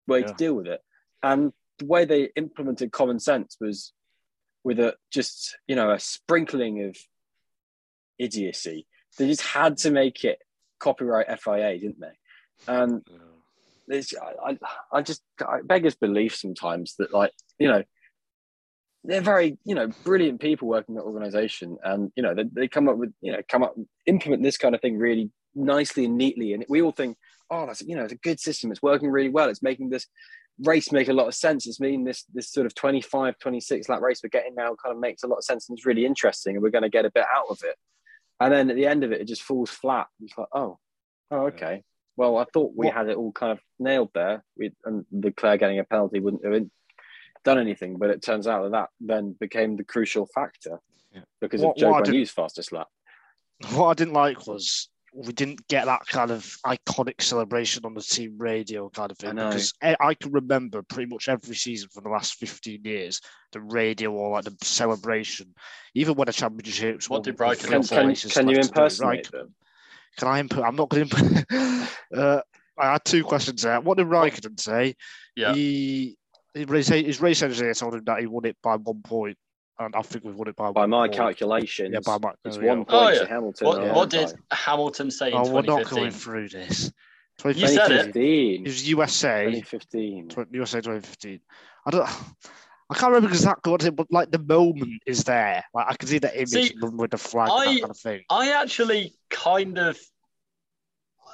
way 0.08 0.22
to 0.22 0.32
deal 0.34 0.54
with 0.54 0.66
it, 0.66 0.80
and 1.22 1.52
the 1.78 1.86
way 1.86 2.04
they 2.04 2.30
implemented 2.34 2.90
common 2.90 3.20
sense 3.20 3.56
was 3.60 3.92
with 4.64 4.80
a 4.80 4.94
just 5.12 5.56
you 5.68 5.76
know 5.76 5.92
a 5.92 6.00
sprinkling 6.00 6.82
of 6.82 6.96
idiocy. 8.18 8.86
They 9.16 9.28
just 9.28 9.42
had 9.42 9.76
to 9.78 9.90
make 9.92 10.24
it 10.24 10.38
copyright 10.80 11.40
FIA, 11.40 11.78
didn't 11.78 12.00
they? 12.00 12.18
And 12.66 13.02
it's, 13.88 14.14
I, 14.16 14.50
I, 14.50 14.58
I 14.98 15.02
just 15.02 15.22
I 15.40 15.60
beggars 15.62 15.94
belief 15.94 16.34
sometimes 16.34 16.96
that 16.98 17.12
like 17.12 17.32
you 17.58 17.68
know 17.68 17.84
they're 19.08 19.22
very 19.22 19.56
you 19.64 19.74
know 19.74 19.88
brilliant 20.04 20.38
people 20.40 20.68
working 20.68 20.94
in 20.94 20.98
the 20.98 21.02
organization. 21.02 21.78
And 21.82 22.12
you 22.14 22.22
know 22.22 22.34
they, 22.34 22.44
they 22.52 22.68
come 22.68 22.88
up 22.88 22.96
with 22.98 23.12
you 23.22 23.32
know 23.32 23.40
come 23.48 23.62
up 23.64 23.74
implement 24.06 24.42
this 24.42 24.58
kind 24.58 24.74
of 24.74 24.80
thing 24.80 24.98
really 24.98 25.30
nicely 25.54 26.04
and 26.04 26.16
neatly. 26.16 26.52
And 26.52 26.64
we 26.68 26.82
all 26.82 26.92
think 26.92 27.16
oh 27.50 27.66
that's 27.66 27.80
you 27.82 27.96
know 27.96 28.04
it's 28.04 28.12
a 28.12 28.16
good 28.16 28.38
system. 28.38 28.70
It's 28.70 28.82
working 28.82 29.10
really 29.10 29.30
well. 29.30 29.48
It's 29.48 29.62
making 29.62 29.88
this 29.88 30.06
race 30.62 30.92
make 30.92 31.08
a 31.08 31.12
lot 31.14 31.26
of 31.26 31.34
sense. 31.34 31.66
It's 31.66 31.80
meaning 31.80 32.04
this 32.04 32.24
this 32.34 32.52
sort 32.52 32.66
of 32.66 32.74
25 32.74 33.38
26 33.38 33.88
lap 33.88 34.02
race 34.02 34.20
we're 34.22 34.28
getting 34.28 34.54
now 34.54 34.76
kind 34.82 34.94
of 34.94 35.00
makes 35.00 35.22
a 35.22 35.26
lot 35.26 35.38
of 35.38 35.44
sense 35.44 35.68
and 35.68 35.78
it's 35.78 35.86
really 35.86 36.04
interesting 36.04 36.54
and 36.54 36.62
we're 36.62 36.70
going 36.70 36.82
to 36.82 36.90
get 36.90 37.06
a 37.06 37.10
bit 37.10 37.24
out 37.34 37.46
of 37.48 37.58
it. 37.64 37.76
And 38.40 38.52
then 38.52 38.68
at 38.70 38.76
the 38.76 38.86
end 38.86 39.04
of 39.04 39.12
it 39.12 39.22
it 39.22 39.26
just 39.26 39.42
falls 39.42 39.70
flat. 39.70 40.08
It's 40.20 40.36
like 40.36 40.48
oh 40.52 40.78
oh 41.30 41.46
okay. 41.46 41.82
Well, 42.18 42.36
I 42.36 42.44
thought 42.52 42.72
we 42.76 42.86
What- 42.86 42.94
had 42.94 43.08
it 43.08 43.16
all 43.16 43.32
kind 43.32 43.52
of 43.52 43.60
nailed 43.78 44.10
there, 44.12 44.44
we, 44.58 44.72
and 44.84 45.06
Claire 45.36 45.56
getting 45.56 45.78
a 45.78 45.84
penalty 45.84 46.18
wouldn't 46.18 46.44
have 46.44 46.52
done 47.44 47.58
anything. 47.58 47.96
But 47.98 48.10
it 48.10 48.22
turns 48.22 48.46
out 48.46 48.62
that 48.64 48.72
that 48.72 48.88
then 49.00 49.34
became 49.38 49.76
the 49.76 49.84
crucial 49.84 50.26
factor 50.34 50.78
Yeah. 51.12 51.22
because 51.40 51.60
What- 51.60 51.72
of 51.72 51.76
Joe 51.78 51.90
what 51.90 52.00
I 52.00 52.02
did- 52.04 52.14
Guanyu's 52.14 52.30
fastest 52.30 52.72
lap. 52.72 52.88
What 53.72 53.88
I 53.88 53.94
didn't 53.94 54.14
like 54.14 54.46
was 54.46 54.88
we 55.14 55.32
didn't 55.32 55.66
get 55.68 55.86
that 55.86 56.06
kind 56.06 56.30
of 56.30 56.44
iconic 56.66 57.20
celebration 57.22 57.84
on 57.86 57.94
the 57.94 58.02
team 58.02 58.36
radio 58.38 58.90
kind 58.90 59.10
of 59.10 59.16
thing 59.16 59.34
know. 59.34 59.48
because 59.48 59.72
I, 59.82 59.96
I 60.00 60.14
can 60.14 60.30
remember 60.32 60.82
pretty 60.82 61.08
much 61.10 61.28
every 61.30 61.56
season 61.56 61.88
for 61.92 62.02
the 62.02 62.10
last 62.10 62.34
15 62.34 62.82
years 62.84 63.20
the 63.52 63.60
radio 63.62 64.12
or 64.12 64.30
like 64.32 64.44
the 64.44 64.54
celebration 64.62 65.54
even 65.94 66.14
when 66.14 66.28
a 66.28 66.32
championship 66.32 67.02
What 67.08 67.24
did 67.24 67.36
Brighton 67.38 67.70
Can, 67.70 67.82
Can- 67.82 68.14
can, 68.14 68.30
can 68.30 68.48
you 68.50 68.58
impersonate 68.58 69.30
them? 69.32 69.54
can 70.18 70.28
I 70.28 70.40
input 70.40 70.62
I'm 70.62 70.76
not 70.76 70.90
going 70.90 71.08
to 71.08 71.88
uh, 72.14 72.40
I 72.78 72.92
had 72.92 73.04
two 73.06 73.24
questions 73.24 73.62
there 73.62 73.80
what 73.80 73.96
did 73.96 74.06
Raikkonen 74.08 74.60
say 74.60 74.94
Yeah. 75.34 75.54
he 75.54 76.17
his 76.66 77.20
race, 77.20 77.42
engineer 77.42 77.74
told 77.74 77.94
him 77.94 78.04
that 78.04 78.20
he 78.20 78.26
won 78.26 78.44
it 78.46 78.56
by 78.62 78.76
one 78.76 79.02
point 79.02 79.36
and 79.80 79.94
I 79.94 80.02
think 80.02 80.24
we 80.24 80.32
won 80.32 80.48
it 80.48 80.56
by 80.56 80.72
By 80.72 80.80
one 80.82 80.90
my 80.90 81.06
point. 81.06 81.16
calculations, 81.16 81.90
yeah 81.92 82.00
by 82.04 82.18
my 82.20 82.32
it's 82.44 82.56
there 82.56 82.68
one 82.68 82.80
oh, 82.80 82.84
point 82.84 82.88
Oh, 82.90 83.08
yeah. 83.10 83.18
to 83.20 83.26
Hamilton. 83.26 83.66
What, 83.66 83.82
yeah. 83.82 83.92
what 83.92 84.10
did 84.10 84.34
Hamilton 84.50 85.10
say 85.10 85.28
in 85.28 85.34
Oh, 85.36 85.50
we're 85.50 85.62
not 85.62 85.88
going 85.88 86.10
through 86.10 86.48
this. 86.48 86.92
You 87.44 87.68
said 87.68 87.92
it. 87.92 88.16
It 88.16 88.64
was 88.64 88.88
USA, 88.88 89.44
2015. 89.44 90.28
tw- 90.28 90.36
USA 90.52 90.78
2015. 90.80 91.40
I 91.86 91.90
don't. 91.90 92.08
I 92.90 92.94
can't 92.94 93.12
remember 93.12 93.28
exactly 93.28 93.70
what 93.70 93.84
it, 93.84 93.94
but 93.94 94.06
like 94.10 94.30
the 94.32 94.38
moment 94.40 95.02
is 95.06 95.22
there. 95.22 95.62
Like 95.74 95.86
I 95.88 95.94
can 95.94 96.08
see 96.08 96.18
the 96.18 96.34
image 96.34 96.48
See, 96.48 96.74
with 96.80 97.10
the 97.12 97.18
flag, 97.18 97.50
I- 97.52 97.74
that 97.74 97.80
kind 97.80 97.90
of 97.90 97.98
thing. 97.98 98.22
I 98.30 98.50
actually 98.52 99.14
kind 99.30 99.78
of, 99.78 99.98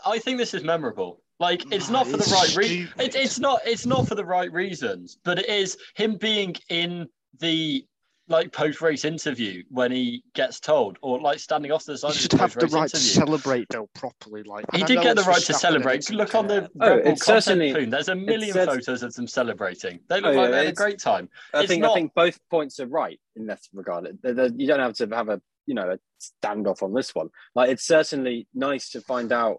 I 0.04 0.18
think 0.18 0.36
this 0.38 0.52
is 0.52 0.62
memorable. 0.64 1.22
Like 1.40 1.60
mm, 1.64 1.72
it's 1.72 1.90
not 1.90 2.06
for 2.06 2.16
the 2.16 2.30
right 2.32 2.56
reason. 2.56 2.88
It, 2.98 3.14
it's 3.14 3.38
not. 3.38 3.60
It's 3.66 3.86
not 3.86 4.06
for 4.08 4.14
the 4.14 4.24
right 4.24 4.52
reasons. 4.52 5.18
But 5.24 5.38
it 5.40 5.48
is 5.48 5.76
him 5.96 6.16
being 6.16 6.54
in 6.68 7.08
the 7.40 7.84
like 8.28 8.52
post 8.52 8.80
race 8.80 9.04
interview 9.04 9.62
when 9.68 9.92
he 9.92 10.22
gets 10.34 10.58
told, 10.60 10.96
or 11.02 11.20
like 11.20 11.38
standing 11.40 11.70
off 11.72 11.84
to 11.84 11.92
the 11.92 11.98
side. 11.98 12.12
He 12.12 12.16
of 12.16 12.20
should 12.22 12.30
the 12.30 12.38
have 12.38 12.54
the 12.54 12.60
post-race 12.60 12.80
right 12.80 12.90
to 12.90 12.96
celebrate 12.96 13.66
though 13.70 13.88
properly. 13.94 14.42
Like 14.44 14.64
He 14.72 14.82
did 14.84 15.02
get 15.02 15.16
the 15.16 15.22
right 15.24 15.42
to 15.42 15.52
celebrate. 15.54 16.08
Look 16.10 16.34
on 16.34 16.46
the. 16.46 16.70
Oh, 16.80 16.88
Red 16.94 17.02
Bull 17.04 17.12
it's 17.12 17.26
certainly- 17.26 17.74
Poon. 17.74 17.90
There's 17.90 18.08
a 18.08 18.14
million 18.14 18.52
says- 18.54 18.66
photos 18.68 19.02
of 19.02 19.12
them 19.14 19.26
celebrating. 19.26 20.00
They 20.08 20.20
look 20.20 20.34
Oh, 20.34 20.38
like 20.38 20.46
yeah, 20.46 20.50
they 20.52 20.64
had 20.66 20.72
a 20.72 20.72
great 20.72 20.98
time. 21.00 21.28
I 21.52 21.60
It's 21.60 21.68
think 21.68 21.82
not- 21.82 21.90
I 21.90 21.94
think 21.94 22.14
both 22.14 22.38
points 22.48 22.80
are 22.80 22.86
right 22.86 23.20
in 23.36 23.46
that 23.46 23.60
regard. 23.74 24.06
The- 24.22 24.32
the- 24.34 24.54
You 24.56 24.68
don't 24.68 24.80
have 24.80 24.94
to 24.94 25.08
have 25.08 25.28
a 25.28 25.42
you 25.66 25.74
know 25.74 25.90
a 25.90 25.98
standoff 26.46 26.82
on 26.82 26.94
this 26.94 27.14
one. 27.14 27.28
Like 27.54 27.70
it's 27.70 27.84
certainly 27.84 28.46
nice 28.54 28.90
to 28.90 29.00
find 29.02 29.32
out 29.32 29.58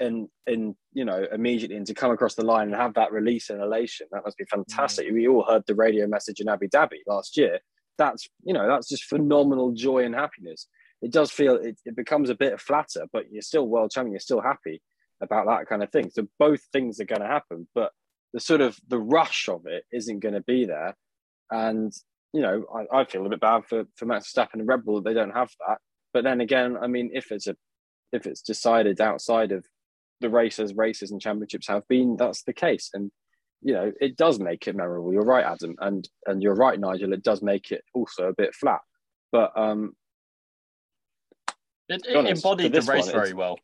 and 0.00 0.28
and 0.46 0.74
you 0.92 1.04
know 1.04 1.26
immediately 1.32 1.76
and 1.76 1.86
to 1.86 1.94
come 1.94 2.10
across 2.10 2.34
the 2.34 2.44
line 2.44 2.68
and 2.68 2.76
have 2.76 2.94
that 2.94 3.12
release 3.12 3.50
and 3.50 3.60
elation. 3.60 4.06
That 4.12 4.24
must 4.24 4.36
be 4.36 4.44
mm. 4.44 4.50
fantastic. 4.50 5.06
We 5.12 5.28
all 5.28 5.44
heard 5.44 5.64
the 5.66 5.74
radio 5.74 6.06
message 6.06 6.40
in 6.40 6.48
Abu 6.48 6.68
Dhabi 6.68 6.98
last 7.06 7.36
year. 7.36 7.60
That's 7.98 8.28
you 8.44 8.54
know 8.54 8.66
that's 8.66 8.88
just 8.88 9.04
phenomenal 9.04 9.72
joy 9.72 10.04
and 10.04 10.14
happiness. 10.14 10.66
It 11.02 11.12
does 11.12 11.30
feel 11.30 11.56
it, 11.56 11.78
it 11.84 11.96
becomes 11.96 12.30
a 12.30 12.34
bit 12.34 12.60
flatter, 12.60 13.06
but 13.12 13.30
you're 13.30 13.42
still 13.42 13.66
world 13.66 13.90
champion. 13.90 14.12
You're 14.12 14.20
still 14.20 14.40
happy 14.40 14.80
about 15.20 15.46
that 15.46 15.66
kind 15.68 15.82
of 15.82 15.90
thing. 15.90 16.10
So 16.10 16.26
both 16.38 16.62
things 16.72 17.00
are 17.00 17.04
going 17.04 17.22
to 17.22 17.26
happen, 17.26 17.68
but 17.74 17.92
the 18.32 18.40
sort 18.40 18.60
of 18.60 18.76
the 18.88 18.98
rush 18.98 19.48
of 19.48 19.66
it 19.66 19.84
isn't 19.92 20.20
going 20.20 20.34
to 20.34 20.42
be 20.42 20.64
there. 20.64 20.96
And 21.50 21.92
you 22.32 22.40
know, 22.40 22.64
I, 22.74 23.00
I 23.00 23.04
feel 23.04 23.26
a 23.26 23.28
bit 23.28 23.40
bad 23.40 23.66
for 23.66 23.84
for 23.96 24.06
Max 24.06 24.32
Verstappen 24.32 24.54
and 24.54 24.68
Red 24.68 24.84
Bull 24.84 24.96
that 24.96 25.04
they 25.08 25.14
don't 25.14 25.34
have 25.34 25.50
that. 25.66 25.78
But 26.12 26.24
then 26.24 26.40
again, 26.40 26.76
I 26.80 26.86
mean, 26.86 27.10
if 27.12 27.30
it's 27.30 27.46
a 27.46 27.56
if 28.12 28.26
it's 28.26 28.42
decided 28.42 29.00
outside 29.00 29.52
of 29.52 29.66
the 30.22 30.30
races, 30.30 30.74
races 30.74 31.10
and 31.10 31.20
championships 31.20 31.68
have 31.68 31.86
been, 31.88 32.16
that's 32.16 32.42
the 32.44 32.52
case. 32.52 32.90
And 32.94 33.10
you 33.60 33.74
know, 33.74 33.92
it 34.00 34.16
does 34.16 34.40
make 34.40 34.66
it 34.66 34.74
memorable. 34.74 35.12
You're 35.12 35.22
right, 35.22 35.44
Adam, 35.44 35.76
and 35.78 36.08
and 36.26 36.42
you're 36.42 36.54
right, 36.54 36.78
Nigel. 36.78 37.12
It 37.12 37.22
does 37.22 37.42
make 37.42 37.70
it 37.70 37.82
also 37.94 38.28
a 38.28 38.34
bit 38.34 38.54
flat. 38.54 38.80
But 39.30 39.52
um, 39.56 39.94
It, 41.88 42.04
it 42.08 42.16
honest, 42.16 42.44
embodied 42.44 42.72
the 42.72 42.82
race 42.82 43.06
one, 43.06 43.14
very 43.14 43.34
well. 43.34 43.58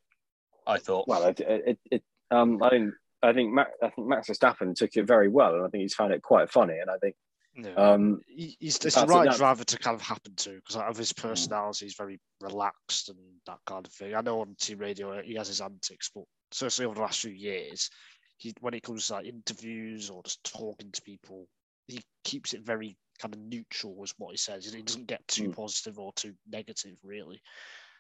I 0.67 0.79
thought. 0.79 1.09
well, 1.09 1.25
it, 1.25 1.41
it, 1.41 1.79
it 1.91 2.03
um, 2.31 2.63
I 2.63 2.71
think 2.71 2.95
I 3.23 3.33
think 3.33 3.53
Max, 3.53 3.71
I 3.83 3.89
think 3.91 4.07
Max 4.07 4.29
Verstappen 4.29 4.75
took 4.75 4.91
it 4.95 5.07
very 5.07 5.29
well, 5.29 5.55
and 5.55 5.65
I 5.65 5.69
think 5.69 5.83
he's 5.83 5.95
found 5.95 6.13
it 6.13 6.23
quite 6.23 6.51
funny. 6.51 6.79
And 6.79 6.91
I 6.91 6.99
think 6.99 7.17
Yeah. 7.61 7.73
um, 7.75 8.21
he's, 8.29 8.57
it's 8.85 8.95
the 8.95 9.07
right 9.07 9.37
driver 9.37 9.65
to 9.65 9.79
kind 9.79 9.97
of 9.97 10.01
happen 10.01 10.33
to 10.37 10.51
because 10.65 10.77
of 10.77 10.97
his 10.97 11.13
personality. 11.13 11.87
He's 11.87 11.97
very 11.97 12.21
relaxed 12.41 13.09
and 13.09 13.19
that 13.47 13.59
kind 13.67 13.85
of 13.85 13.93
thing. 13.93 14.15
I 14.15 14.21
know 14.21 14.41
on 14.41 14.55
team 14.61 14.79
radio 14.79 15.21
he 15.23 15.35
has 15.35 15.49
his 15.49 15.61
antics, 15.61 16.11
but 16.15 16.25
certainly 16.53 16.87
over 16.87 16.95
the 16.95 17.01
last 17.01 17.21
few 17.21 17.33
years, 17.33 17.91
he 18.37 18.55
when 18.61 18.75
it 18.75 18.85
comes 18.85 19.09
to 19.09 19.15
like 19.15 19.27
interviews 19.27 20.09
or 20.09 20.23
just 20.23 20.45
talking 20.45 20.93
to 20.93 21.03
people, 21.03 21.49
he 21.89 22.01
keeps 22.23 22.55
it 22.55 22.63
very 22.65 22.97
kind 23.21 23.35
of 23.35 23.41
neutral, 23.41 23.97
was 23.97 24.15
what 24.19 24.31
he 24.31 24.37
says. 24.37 24.73
He 24.73 24.81
doesn't 24.83 25.09
get 25.09 25.27
too 25.27 25.49
Mm. 25.49 25.57
positive 25.57 25.99
or 25.99 26.13
too 26.13 26.35
negative, 26.49 26.97
really. 27.03 27.43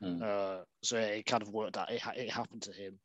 Mm. 0.00 0.22
Uh, 0.22 0.62
so 0.84 0.96
it 0.98 1.26
kind 1.26 1.42
of 1.42 1.48
worked 1.48 1.76
out. 1.76 1.90
It, 1.90 2.00
it 2.16 2.30
happened 2.30 2.62
to 2.62 2.72
him. 2.72 3.00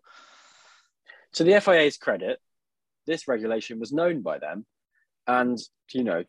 to 1.33 1.43
the 1.43 1.59
FIA's 1.59 1.97
credit, 1.97 2.39
this 3.07 3.27
regulation 3.27 3.79
was 3.79 3.91
known 3.91 4.21
by 4.21 4.37
them, 4.37 4.67
and 5.25 5.57
you 5.91 6.03
know, 6.03 6.23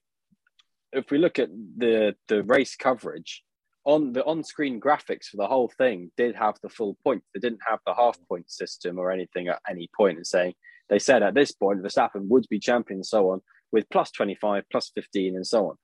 if 0.95 1.11
we 1.11 1.19
look 1.19 1.39
at 1.39 1.51
the 1.77 2.15
the 2.29 2.43
race 2.45 2.77
coverage 2.77 3.43
on 3.85 4.13
the 4.13 4.25
on-screen 4.25 4.81
graphics 4.81 5.27
for 5.27 5.37
the 5.37 5.47
whole 5.47 5.71
thing, 5.77 6.11
did 6.17 6.35
have 6.35 6.55
the 6.63 6.71
full 6.71 6.97
point 7.05 7.23
They 7.35 7.41
didn't 7.41 7.61
have 7.69 7.81
the 7.87 7.95
half 7.95 8.17
point 8.29 8.51
system 8.51 8.99
or 8.99 9.11
anything 9.11 9.49
at 9.49 9.61
any 9.69 9.91
point, 9.95 10.17
and 10.17 10.27
saying 10.27 10.55
they 10.89 10.99
said 10.99 11.23
at 11.23 11.35
this 11.35 11.53
point 11.53 11.83
Verstappen 11.83 12.29
would 12.29 12.47
be 12.49 12.59
champion, 12.59 12.99
and 12.99 13.07
so 13.07 13.31
on, 13.31 13.41
with 13.73 13.89
plus 13.91 14.11
twenty 14.11 14.37
five, 14.37 14.65
plus 14.71 14.91
fifteen, 14.95 15.37
and 15.37 15.47
so 15.47 15.71
on, 15.71 15.77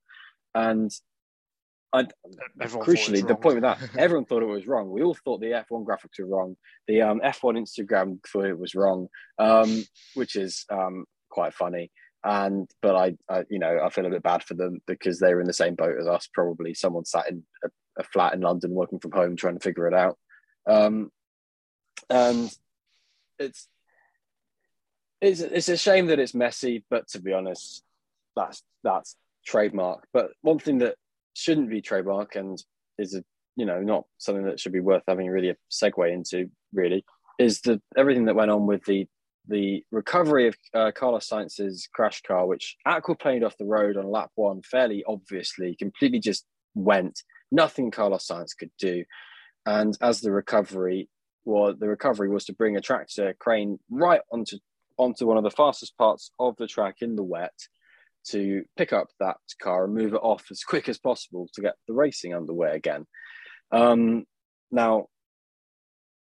and. 0.55 0.91
I, 1.93 2.07
Everyone 2.61 2.61
thought 2.61 2.63
it 2.63 2.79
was 2.79 2.87
crucially, 2.87 3.27
the 3.27 3.35
point 3.35 3.57
with 3.57 3.63
that, 3.65 3.79
everyone 3.99 4.25
thought 4.25 4.45
it 4.45 4.47
was 4.47 4.69
wrong. 4.69 4.93
We 4.93 5.03
all 5.03 5.17
thought 5.25 5.41
the 5.41 5.49
F1 5.49 5.85
graphics 5.85 6.21
were 6.21 6.27
wrong. 6.29 6.57
The 6.87 7.03
um, 7.03 7.19
F1 7.19 7.59
Instagram 7.59 8.21
thought 8.29 8.45
it 8.45 8.57
was 8.57 8.77
wrong, 8.77 9.09
um, 9.41 9.83
which 10.15 10.37
is 10.37 10.65
um, 10.71 11.05
quite 11.31 11.53
funny. 11.53 11.91
And 12.23 12.71
but 12.83 12.97
I, 12.97 13.16
I, 13.29 13.45
you 13.49 13.59
know, 13.59 13.81
I 13.83 13.89
feel 13.89 14.07
a 14.07 14.11
bit 14.11 14.23
bad 14.23 14.43
for 14.43 14.55
them 14.55 14.81
because 14.87 15.18
they 15.18 15.35
were 15.35 15.41
in 15.41 15.47
the 15.47 15.53
same 15.53 15.75
boat 15.75 15.97
as 15.99 16.07
us. 16.07 16.29
Probably 16.33 16.75
someone 16.75 17.05
sat 17.05 17.31
in 17.31 17.43
a, 17.64 17.68
a 17.99 18.05
flat 18.05 18.35
in 18.35 18.41
London 18.41 18.73
working 18.73 18.99
from 18.99 19.12
home 19.12 19.37
trying 19.37 19.55
to 19.55 19.64
figure 19.64 19.89
it 19.89 19.95
out. 19.95 20.18
Um, 20.66 21.11
and 22.11 22.55
it's 23.39 23.68
it's 25.21 25.41
it's 25.41 25.68
a 25.68 25.77
shame 25.77 26.07
that 26.07 26.18
it's 26.18 26.35
messy, 26.35 26.85
but 26.91 27.09
to 27.09 27.21
be 27.21 27.33
honest, 27.33 27.83
that's 28.37 28.62
that's 28.83 29.16
trademark. 29.47 30.07
But 30.12 30.31
one 30.43 30.59
thing 30.59 30.79
that 30.79 30.97
shouldn't 31.35 31.71
be 31.71 31.81
trademark 31.81 32.37
and 32.37 32.62
is 32.99 33.14
a 33.14 33.25
you 33.57 33.66
know 33.66 33.81
not 33.81 34.05
something 34.18 34.45
that 34.45 34.61
should 34.61 34.73
be 34.73 34.81
worth 34.81 35.03
having 35.09 35.29
really 35.29 35.51
a 35.51 35.57
segue 35.71 36.12
into 36.12 36.51
really 36.73 37.05
is 37.39 37.61
the 37.62 37.81
everything 37.97 38.27
that 38.27 38.37
went 38.37 38.51
on 38.51 38.66
with 38.66 38.85
the 38.85 39.07
the 39.51 39.85
recovery 39.91 40.49
of 40.49 40.57
uh, 40.73 40.93
Carlos 40.95 41.29
Sainz's 41.29 41.89
crash 41.93 42.23
car, 42.23 42.47
which 42.47 42.77
aquaplaned 42.87 43.45
off 43.45 43.59
the 43.59 43.67
road 43.67 43.97
on 43.97 44.11
lap 44.11 44.31
one, 44.37 44.63
fairly 44.63 45.05
obviously, 45.07 45.77
completely 45.77 46.21
just 46.21 46.47
went. 46.75 47.23
Nothing 47.53 47.91
Carlos 47.91 48.27
Sainz 48.27 48.57
could 48.59 48.71
do, 48.79 49.05
and 49.67 49.97
as 50.01 50.21
the 50.21 50.33
recovery 50.33 51.09
was, 51.45 51.77
the 51.79 51.89
recovery 51.89 52.29
was 52.29 52.45
to 52.47 52.55
bring 52.55 52.77
a 52.77 52.81
tractor 52.81 53.35
crane 53.39 53.79
right 53.91 54.21
onto 54.33 54.59
onto 54.97 55.27
one 55.27 55.37
of 55.37 55.43
the 55.43 55.51
fastest 55.51 55.97
parts 55.97 56.31
of 56.39 56.57
the 56.57 56.67
track 56.67 56.97
in 57.01 57.17
the 57.17 57.23
wet 57.23 57.55
to 58.29 58.65
pick 58.77 58.93
up 58.93 59.09
that 59.19 59.39
car 59.61 59.85
and 59.85 59.95
move 59.95 60.13
it 60.13 60.21
off 60.23 60.45
as 60.51 60.63
quick 60.63 60.89
as 60.89 60.99
possible 60.99 61.49
to 61.55 61.63
get 61.63 61.75
the 61.89 61.95
racing 61.95 62.35
underway 62.35 62.77
again. 62.77 63.07
Um, 63.73 64.25
now, 64.71 65.07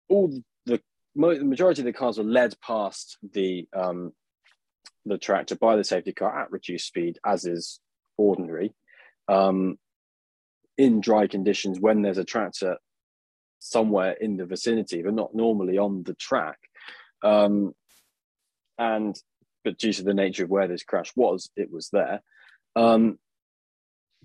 all 0.09 0.31
the 1.15 1.45
majority 1.45 1.81
of 1.81 1.85
the 1.85 1.93
cars 1.93 2.17
were 2.17 2.23
led 2.23 2.55
past 2.61 3.17
the 3.33 3.67
um, 3.73 4.13
the 5.05 5.17
tractor 5.17 5.55
by 5.55 5.75
the 5.75 5.83
safety 5.83 6.11
car 6.11 6.41
at 6.41 6.51
reduced 6.51 6.87
speed, 6.87 7.19
as 7.25 7.45
is 7.45 7.79
ordinary. 8.17 8.73
Um, 9.27 9.77
in 10.77 10.99
dry 10.99 11.27
conditions, 11.27 11.79
when 11.79 12.01
there's 12.01 12.17
a 12.17 12.25
tractor 12.25 12.77
somewhere 13.59 14.13
in 14.13 14.37
the 14.37 14.45
vicinity, 14.45 15.01
but 15.01 15.13
not 15.13 15.33
normally 15.33 15.77
on 15.77 16.03
the 16.03 16.15
track. 16.15 16.57
Um, 17.23 17.73
and 18.77 19.15
but 19.63 19.77
due 19.77 19.93
to 19.93 20.03
the 20.03 20.13
nature 20.13 20.43
of 20.43 20.49
where 20.49 20.67
this 20.67 20.83
crash 20.83 21.11
was, 21.15 21.49
it 21.55 21.71
was 21.71 21.89
there. 21.91 22.21
Um, 22.75 23.17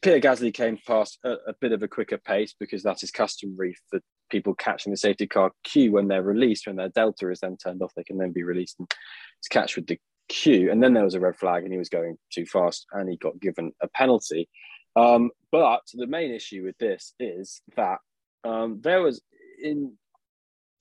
Peter 0.03 0.21
Gasly 0.21 0.53
came 0.53 0.79
past 0.87 1.19
a, 1.25 1.33
a 1.49 1.55
bit 1.61 1.73
of 1.73 1.83
a 1.83 1.89
quicker 1.89 2.19
pace 2.19 2.55
because 2.59 2.83
that 2.83 3.03
is 3.03 3.11
customary 3.11 3.77
for 3.91 4.01
people 4.31 4.55
catching 4.55 4.91
the 4.91 4.97
safety 4.97 5.27
car 5.27 5.53
queue 5.65 5.93
when 5.93 6.09
they're 6.09 6.23
released. 6.23 6.67
When 6.67 6.77
their 6.77 6.89
delta 6.89 7.31
is 7.31 7.41
then 7.41 7.57
turned 7.57 7.83
off, 7.83 7.93
they 7.95 8.05
can 8.05 8.19
then 8.19 8.33
be 8.33 8.43
released 8.43 8.77
and 8.79 8.89
to 8.89 9.49
catch 9.51 9.77
with 9.77 9.87
the 9.87 9.99
queue. 10.29 10.71
And 10.71 10.83
then 10.83 10.95
there 10.95 11.05
was 11.05 11.15
a 11.15 11.21
red 11.21 11.37
flag, 11.37 11.65
and 11.65 11.73
he 11.73 11.79
was 11.79 11.89
going 11.89 12.17
too 12.33 12.47
fast, 12.47 12.87
and 12.93 13.09
he 13.09 13.17
got 13.17 13.41
given 13.41 13.73
a 13.83 13.89
penalty. 13.89 14.49
Um, 14.97 15.31
but 15.53 15.83
the 15.95 16.07
main 16.07 16.33
issue 16.33 16.65
with 16.65 16.79
this 16.79 17.15
is 17.21 17.63
that 17.77 17.99
um, 18.45 18.81
there 18.83 19.03
was 19.03 19.21
in 19.63 19.97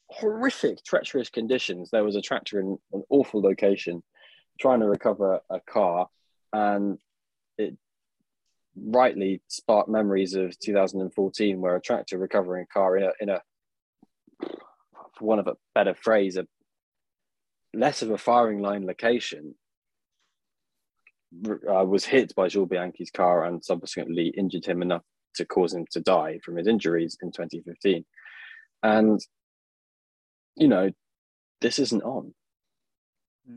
horrific, 0.09 0.83
treacherous 0.83 1.29
conditions. 1.29 1.89
There 1.91 2.03
was 2.03 2.15
a 2.15 2.21
tractor 2.21 2.59
in 2.59 2.77
an 2.93 3.03
awful 3.09 3.41
location 3.41 4.01
trying 4.59 4.79
to 4.79 4.87
recover 4.87 5.41
a 5.49 5.59
car, 5.59 6.07
and 6.53 6.97
rightly 8.85 9.41
sparked 9.47 9.89
memories 9.89 10.35
of 10.35 10.57
2014, 10.59 11.61
where 11.61 11.75
a 11.75 11.81
tractor 11.81 12.17
recovering 12.17 12.63
a 12.69 12.73
car 12.73 12.97
in 12.97 13.03
a, 13.03 13.11
in 13.19 13.29
a 13.29 13.41
for 15.19 15.25
one 15.25 15.39
of 15.39 15.47
a 15.47 15.57
better 15.75 15.93
phrase, 15.93 16.37
a 16.37 16.47
less 17.73 18.01
of 18.01 18.11
a 18.11 18.17
firing 18.17 18.61
line 18.61 18.85
location, 18.85 19.55
uh, 21.45 21.85
was 21.85 22.05
hit 22.05 22.33
by 22.35 22.47
Jules 22.47 22.69
Bianchi's 22.69 23.11
car 23.11 23.43
and 23.45 23.63
subsequently 23.63 24.33
injured 24.35 24.65
him 24.65 24.81
enough 24.81 25.03
to 25.35 25.45
cause 25.45 25.73
him 25.73 25.85
to 25.91 25.99
die 25.99 26.39
from 26.43 26.55
his 26.55 26.67
injuries 26.67 27.17
in 27.21 27.31
2015. 27.31 28.03
And, 28.81 29.19
you 30.55 30.67
know, 30.67 30.91
this 31.61 31.77
isn't 31.77 32.03
on. 32.03 32.33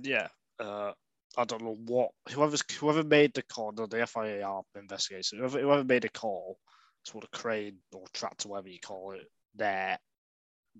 Yeah. 0.02 0.28
Uh, 0.58 0.92
I 1.36 1.44
don't 1.44 1.62
know 1.62 1.78
what 1.86 2.10
whoever's 2.30 2.62
whoever 2.78 3.02
made 3.02 3.34
the 3.34 3.42
call, 3.42 3.72
no, 3.72 3.86
the 3.86 4.06
FIA 4.06 4.42
are 4.42 4.62
investigating. 4.76 5.38
Whoever, 5.38 5.60
whoever 5.60 5.84
made 5.84 6.04
a 6.04 6.10
call 6.10 6.58
to 7.06 7.18
a 7.18 7.26
crane 7.36 7.78
or 7.92 8.04
tractor, 8.12 8.48
whatever 8.48 8.68
you 8.68 8.80
call 8.80 9.12
it, 9.12 9.26
there, 9.54 9.98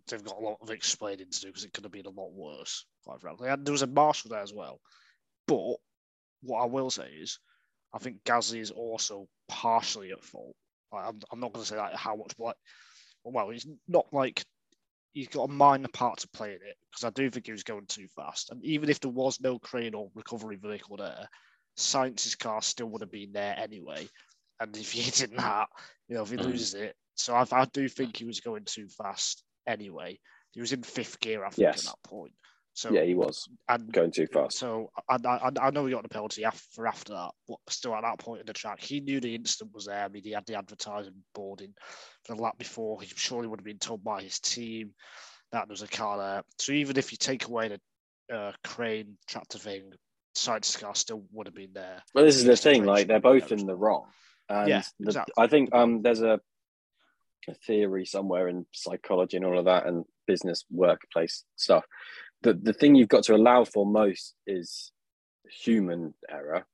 they've 0.09 0.25
got 0.25 0.39
a 0.39 0.45
lot 0.45 0.59
of 0.61 0.71
explaining 0.71 1.31
to 1.31 1.41
do 1.41 1.47
because 1.49 1.65
it 1.65 1.73
could 1.73 1.85
have 1.85 1.93
been 1.93 2.07
a 2.07 2.11
lot 2.11 2.33
worse, 2.33 2.85
quite 3.05 3.21
frankly. 3.21 3.49
And 3.49 3.65
there 3.65 3.73
was 3.73 3.83
a 3.83 3.87
marshal 3.87 4.31
there 4.31 4.43
as 4.43 4.53
well. 4.53 4.79
But 5.47 5.77
what 6.43 6.63
I 6.63 6.67
will 6.67 6.91
say 6.91 7.09
is, 7.09 7.39
I 7.95 7.99
think 7.99 8.25
Gasly 8.25 8.61
is 8.61 8.71
also 8.71 9.29
partially 9.49 10.13
at 10.13 10.23
fault. 10.23 10.55
Like, 10.93 11.07
I'm, 11.07 11.21
I'm 11.31 11.41
not 11.41 11.53
going 11.53 11.65
to 11.65 11.69
say 11.69 11.77
like 11.77 11.95
how 11.95 12.17
much, 12.17 12.35
but 12.39 12.45
like, 12.45 12.57
well, 13.25 13.51
he's 13.51 13.67
not 13.89 14.07
like 14.13 14.45
he's 15.13 15.29
got 15.29 15.49
a 15.49 15.53
minor 15.53 15.89
part 15.89 16.19
to 16.21 16.29
play 16.29 16.49
in 16.51 16.61
it 16.67 16.77
because 16.91 17.05
I 17.05 17.11
do 17.11 17.31
think 17.31 17.47
he 17.47 17.53
was 17.53 17.65
going 17.65 17.87
too 17.87 18.09
fast. 18.09 18.51
And 18.51 18.63
even 18.65 18.89
if 18.89 19.01
there 19.01 19.11
was 19.11 19.41
no 19.41 19.59
crane 19.59 19.95
or 19.95 20.11
recovery 20.15 20.57
vehicle 20.57 20.97
there, 20.97 21.29
Sainz's 21.77 22.35
car 22.35 22.63
still 22.63 22.89
would 22.89 23.01
have 23.03 23.11
been 23.11 23.33
there 23.33 23.55
anyway. 23.59 24.09
and 24.61 24.77
if 24.77 24.93
he 24.93 25.01
in 25.25 25.37
that, 25.37 25.69
you 26.09 26.15
know, 26.15 26.23
if 26.23 26.31
he 26.31 26.37
Mm. 26.37 26.45
loses 26.45 26.75
it, 26.75 26.97
so 27.15 27.35
I, 27.35 27.45
I 27.53 27.65
do 27.67 27.89
think 27.89 28.17
he 28.17 28.25
was 28.25 28.41
going 28.41 28.65
too 28.65 28.89
fast 28.89 29.43
anyway. 29.67 30.19
He 30.53 30.61
was 30.61 30.73
in 30.73 30.83
fifth 30.83 31.21
gear, 31.21 31.45
I 31.45 31.51
think, 31.51 31.61
Yes. 31.61 31.79
at 31.79 31.85
that 31.85 32.03
point. 32.09 32.33
So 32.75 32.93
Yeah, 32.93 33.05
he 33.05 33.15
was 33.15 33.49
and 33.69 33.93
going 33.93 34.11
too 34.11 34.27
fast. 34.27 34.59
so 34.59 34.91
I, 35.09 35.19
I, 35.25 35.51
I 35.61 35.71
know 35.71 35.85
he 35.85 35.93
got 35.93 36.03
the 36.03 36.09
penalty 36.09 36.45
after 36.45 36.87
after 36.87 37.13
that, 37.13 37.31
but 37.47 37.59
still 37.69 37.95
at 37.95 38.03
that 38.03 38.19
point 38.19 38.41
in 38.41 38.47
the 38.47 38.53
track, 38.53 38.81
he 38.81 39.01
knew 39.01 39.21
the 39.21 39.35
incident 39.35 39.75
was 39.75 39.87
there. 39.87 40.05
I 40.05 40.09
mean, 40.09 40.23
he 40.23 40.31
had 40.33 40.47
the 40.47 40.57
advertising 40.57 41.15
boarding 41.35 41.75
for 42.25 42.35
the 42.35 42.43
lap 42.43 42.59
before. 42.59 43.01
He 43.03 43.09
surely 43.15 43.47
would 43.47 43.61
have 43.61 43.65
been 43.65 43.79
told 43.79 44.03
by 44.03 44.23
his 44.23 44.39
team 44.41 44.95
that 45.53 45.69
there 45.69 45.73
was 45.73 45.83
a 45.83 45.89
car 45.89 46.17
there. 46.17 46.43
So 46.59 46.73
even 46.73 46.97
if 46.97 47.13
you 47.13 47.19
take 47.19 47.47
away 47.47 47.69
the 48.29 48.35
uh, 48.35 48.53
crane 48.65 49.19
tractor 49.29 49.59
thing, 49.59 49.93
Sainz 50.35 50.81
car 50.81 50.95
still 50.95 51.25
would 51.33 51.47
have 51.47 51.55
been 51.55 51.75
there. 51.75 52.03
Well, 52.15 52.25
this 52.25 52.37
is 52.37 52.45
the 52.45 52.57
thing. 52.57 52.85
Like 52.85 53.07
they're 53.07 53.21
both 53.21 53.53
in 53.53 53.67
the 53.67 53.77
wrong. 53.77 54.07
And 54.49 54.69
Yeah, 54.69 54.83
the, 54.99 55.09
exactly. 55.09 55.35
I 55.37 55.47
think 55.47 55.75
um, 55.75 56.03
there's 56.03 56.23
a, 56.23 56.41
a 57.49 57.55
theory 57.67 58.07
somewhere 58.07 58.49
in 58.49 58.67
psychology 58.73 59.37
and 59.37 59.47
all 59.47 59.59
of 59.59 59.67
that, 59.67 59.87
and 59.87 60.05
business, 60.27 60.65
workplace 60.71 61.45
stuff. 61.57 61.85
The 62.43 62.55
the 62.55 62.73
thing 62.73 62.95
you've 62.95 63.09
got 63.09 63.25
to 63.25 63.35
allow 63.35 63.65
for 63.65 63.87
most 63.87 64.35
is 64.47 64.93
human 65.49 66.15
error. 66.29 66.67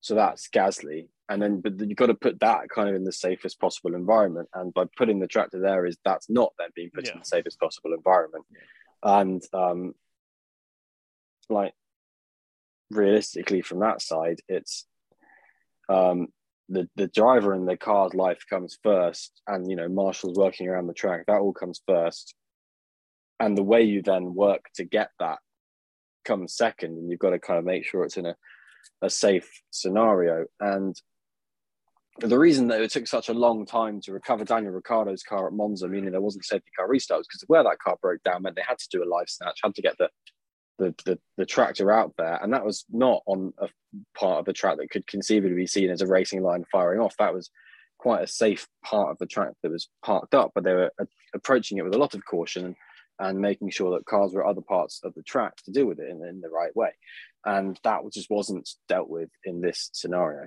So 0.00 0.14
that's 0.14 0.48
Gasly, 0.48 1.08
and 1.28 1.42
then 1.42 1.60
but 1.60 1.80
you've 1.80 1.96
got 1.96 2.06
to 2.06 2.14
put 2.14 2.40
that 2.40 2.68
kind 2.68 2.88
of 2.88 2.94
in 2.94 3.04
the 3.04 3.12
safest 3.12 3.60
possible 3.60 3.94
environment. 3.94 4.48
And 4.54 4.72
by 4.72 4.84
putting 4.96 5.18
the 5.18 5.26
tractor 5.26 5.60
there, 5.60 5.86
is 5.86 5.96
that's 6.04 6.30
not 6.30 6.52
then 6.58 6.68
being 6.74 6.90
put 6.94 7.08
in 7.08 7.18
the 7.18 7.24
safest 7.24 7.58
possible 7.58 7.92
environment. 7.92 8.44
And 9.02 9.42
um, 9.52 9.94
like 11.48 11.74
realistically, 12.90 13.62
from 13.62 13.80
that 13.80 14.00
side, 14.00 14.40
it's 14.48 14.86
um, 15.88 16.28
the 16.68 16.88
the 16.96 17.08
driver 17.08 17.52
and 17.52 17.68
the 17.68 17.76
car's 17.76 18.14
life 18.14 18.44
comes 18.48 18.78
first, 18.82 19.40
and 19.46 19.68
you 19.68 19.76
know 19.76 19.88
Marshall's 19.88 20.38
working 20.38 20.68
around 20.68 20.86
the 20.86 20.94
track. 20.94 21.24
That 21.26 21.40
all 21.40 21.52
comes 21.52 21.80
first, 21.86 22.34
and 23.38 23.56
the 23.56 23.62
way 23.62 23.82
you 23.82 24.02
then 24.02 24.34
work 24.34 24.66
to 24.76 24.84
get 24.84 25.10
that 25.18 25.38
comes 26.24 26.54
second, 26.54 26.98
and 26.98 27.10
you've 27.10 27.20
got 27.20 27.30
to 27.30 27.38
kind 27.38 27.58
of 27.58 27.64
make 27.64 27.84
sure 27.84 28.04
it's 28.04 28.16
in 28.16 28.26
a 28.26 28.36
a 29.02 29.10
safe 29.10 29.50
scenario. 29.70 30.46
And 30.60 30.94
the 32.20 32.38
reason 32.38 32.68
that 32.68 32.80
it 32.80 32.90
took 32.90 33.06
such 33.06 33.28
a 33.28 33.34
long 33.34 33.66
time 33.66 34.00
to 34.02 34.12
recover 34.12 34.44
Daniel 34.44 34.72
Ricciardo's 34.72 35.22
car 35.22 35.46
at 35.46 35.52
Monza, 35.52 35.86
meaning 35.88 36.12
there 36.12 36.20
wasn't 36.20 36.44
safety 36.44 36.70
car 36.76 36.88
restarts, 36.88 37.24
because 37.28 37.44
where 37.46 37.62
that 37.64 37.78
car 37.78 37.96
broke 38.00 38.22
down 38.22 38.42
meant 38.42 38.56
they 38.56 38.62
had 38.66 38.78
to 38.78 38.88
do 38.90 39.02
a 39.02 39.08
live 39.08 39.28
snatch, 39.28 39.60
had 39.62 39.74
to 39.74 39.82
get 39.82 39.98
the 39.98 40.08
the, 40.78 40.94
the 41.04 41.18
the 41.36 41.46
tractor 41.46 41.90
out 41.92 42.14
there, 42.16 42.38
and 42.42 42.52
that 42.52 42.64
was 42.64 42.84
not 42.90 43.22
on 43.26 43.52
a 43.58 43.68
part 44.16 44.38
of 44.40 44.44
the 44.44 44.52
track 44.52 44.78
that 44.78 44.90
could 44.90 45.06
conceivably 45.06 45.54
be 45.54 45.66
seen 45.66 45.90
as 45.90 46.00
a 46.00 46.06
racing 46.06 46.42
line 46.42 46.64
firing 46.70 47.00
off. 47.00 47.16
That 47.18 47.34
was 47.34 47.50
quite 47.98 48.22
a 48.22 48.26
safe 48.26 48.68
part 48.84 49.10
of 49.10 49.18
the 49.18 49.26
track 49.26 49.52
that 49.62 49.72
was 49.72 49.88
parked 50.02 50.34
up, 50.34 50.52
but 50.54 50.64
they 50.64 50.74
were 50.74 50.92
uh, 51.00 51.06
approaching 51.34 51.78
it 51.78 51.84
with 51.84 51.94
a 51.94 51.98
lot 51.98 52.14
of 52.14 52.24
caution 52.24 52.64
and, 52.66 52.76
and 53.18 53.38
making 53.38 53.70
sure 53.70 53.92
that 53.92 54.06
cars 54.06 54.32
were 54.32 54.44
at 54.44 54.50
other 54.50 54.60
parts 54.60 55.00
of 55.04 55.14
the 55.14 55.22
track 55.22 55.56
to 55.64 55.70
deal 55.70 55.86
with 55.86 56.00
it 56.00 56.10
in, 56.10 56.24
in 56.24 56.40
the 56.40 56.48
right 56.48 56.74
way. 56.76 56.90
And 57.44 57.78
that 57.84 58.00
just 58.12 58.30
wasn't 58.30 58.68
dealt 58.88 59.08
with 59.08 59.30
in 59.44 59.60
this 59.60 59.90
scenario. 59.92 60.46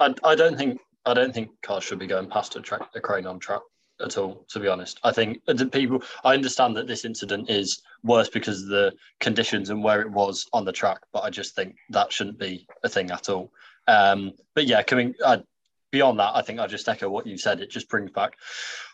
I, 0.00 0.14
I 0.24 0.34
don't 0.34 0.56
think 0.56 0.80
I 1.04 1.14
don't 1.14 1.34
think 1.34 1.50
cars 1.62 1.84
should 1.84 1.98
be 1.98 2.06
going 2.06 2.30
past 2.30 2.56
a 2.56 2.60
track 2.60 2.82
a 2.94 3.00
crane 3.00 3.26
on 3.26 3.38
track 3.38 3.60
at 4.00 4.16
all. 4.16 4.44
To 4.50 4.60
be 4.60 4.68
honest, 4.68 4.98
I 5.04 5.12
think 5.12 5.44
the 5.46 5.66
people. 5.66 6.02
I 6.24 6.34
understand 6.34 6.76
that 6.76 6.86
this 6.86 7.04
incident 7.04 7.50
is 7.50 7.82
worse 8.02 8.28
because 8.28 8.62
of 8.62 8.68
the 8.68 8.92
conditions 9.20 9.70
and 9.70 9.82
where 9.82 10.00
it 10.00 10.10
was 10.10 10.48
on 10.52 10.64
the 10.64 10.72
track, 10.72 11.00
but 11.12 11.24
I 11.24 11.30
just 11.30 11.54
think 11.54 11.76
that 11.90 12.12
shouldn't 12.12 12.38
be 12.38 12.66
a 12.82 12.88
thing 12.88 13.10
at 13.10 13.28
all. 13.28 13.52
Um, 13.86 14.32
but 14.54 14.66
yeah, 14.66 14.82
coming 14.82 15.14
uh, 15.24 15.38
beyond 15.92 16.18
that, 16.18 16.34
I 16.34 16.42
think 16.42 16.58
I 16.58 16.66
just 16.66 16.88
echo 16.88 17.08
what 17.08 17.26
you 17.26 17.38
said. 17.38 17.60
It 17.60 17.70
just 17.70 17.88
brings 17.88 18.10
back 18.10 18.36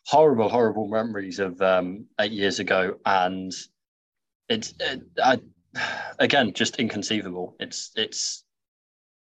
horrible, 0.04 0.48
horrible 0.50 0.88
memories 0.88 1.38
of 1.38 1.62
um, 1.62 2.04
eight 2.20 2.32
years 2.32 2.58
ago, 2.58 2.96
and 3.06 3.52
it's 4.50 4.74
it, 4.80 5.02
I, 5.22 5.40
again 6.18 6.52
just 6.52 6.76
inconceivable. 6.76 7.56
It's 7.58 7.92
it's 7.96 8.44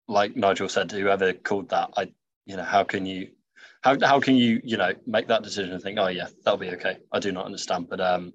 like 0.07 0.35
Nigel 0.35 0.69
said, 0.69 0.91
whoever 0.91 1.33
called 1.33 1.69
that, 1.69 1.89
I 1.97 2.11
you 2.45 2.57
know 2.57 2.63
how 2.63 2.83
can 2.83 3.05
you 3.05 3.29
how 3.81 3.97
how 4.01 4.19
can 4.19 4.35
you 4.35 4.61
you 4.63 4.77
know 4.77 4.91
make 5.07 5.27
that 5.29 5.41
decision 5.43 5.73
and 5.73 5.81
think 5.81 5.97
oh 5.97 6.07
yeah 6.07 6.27
that'll 6.43 6.59
be 6.59 6.69
okay? 6.71 6.97
I 7.11 7.19
do 7.19 7.31
not 7.31 7.45
understand, 7.45 7.87
but 7.89 8.01
um 8.01 8.33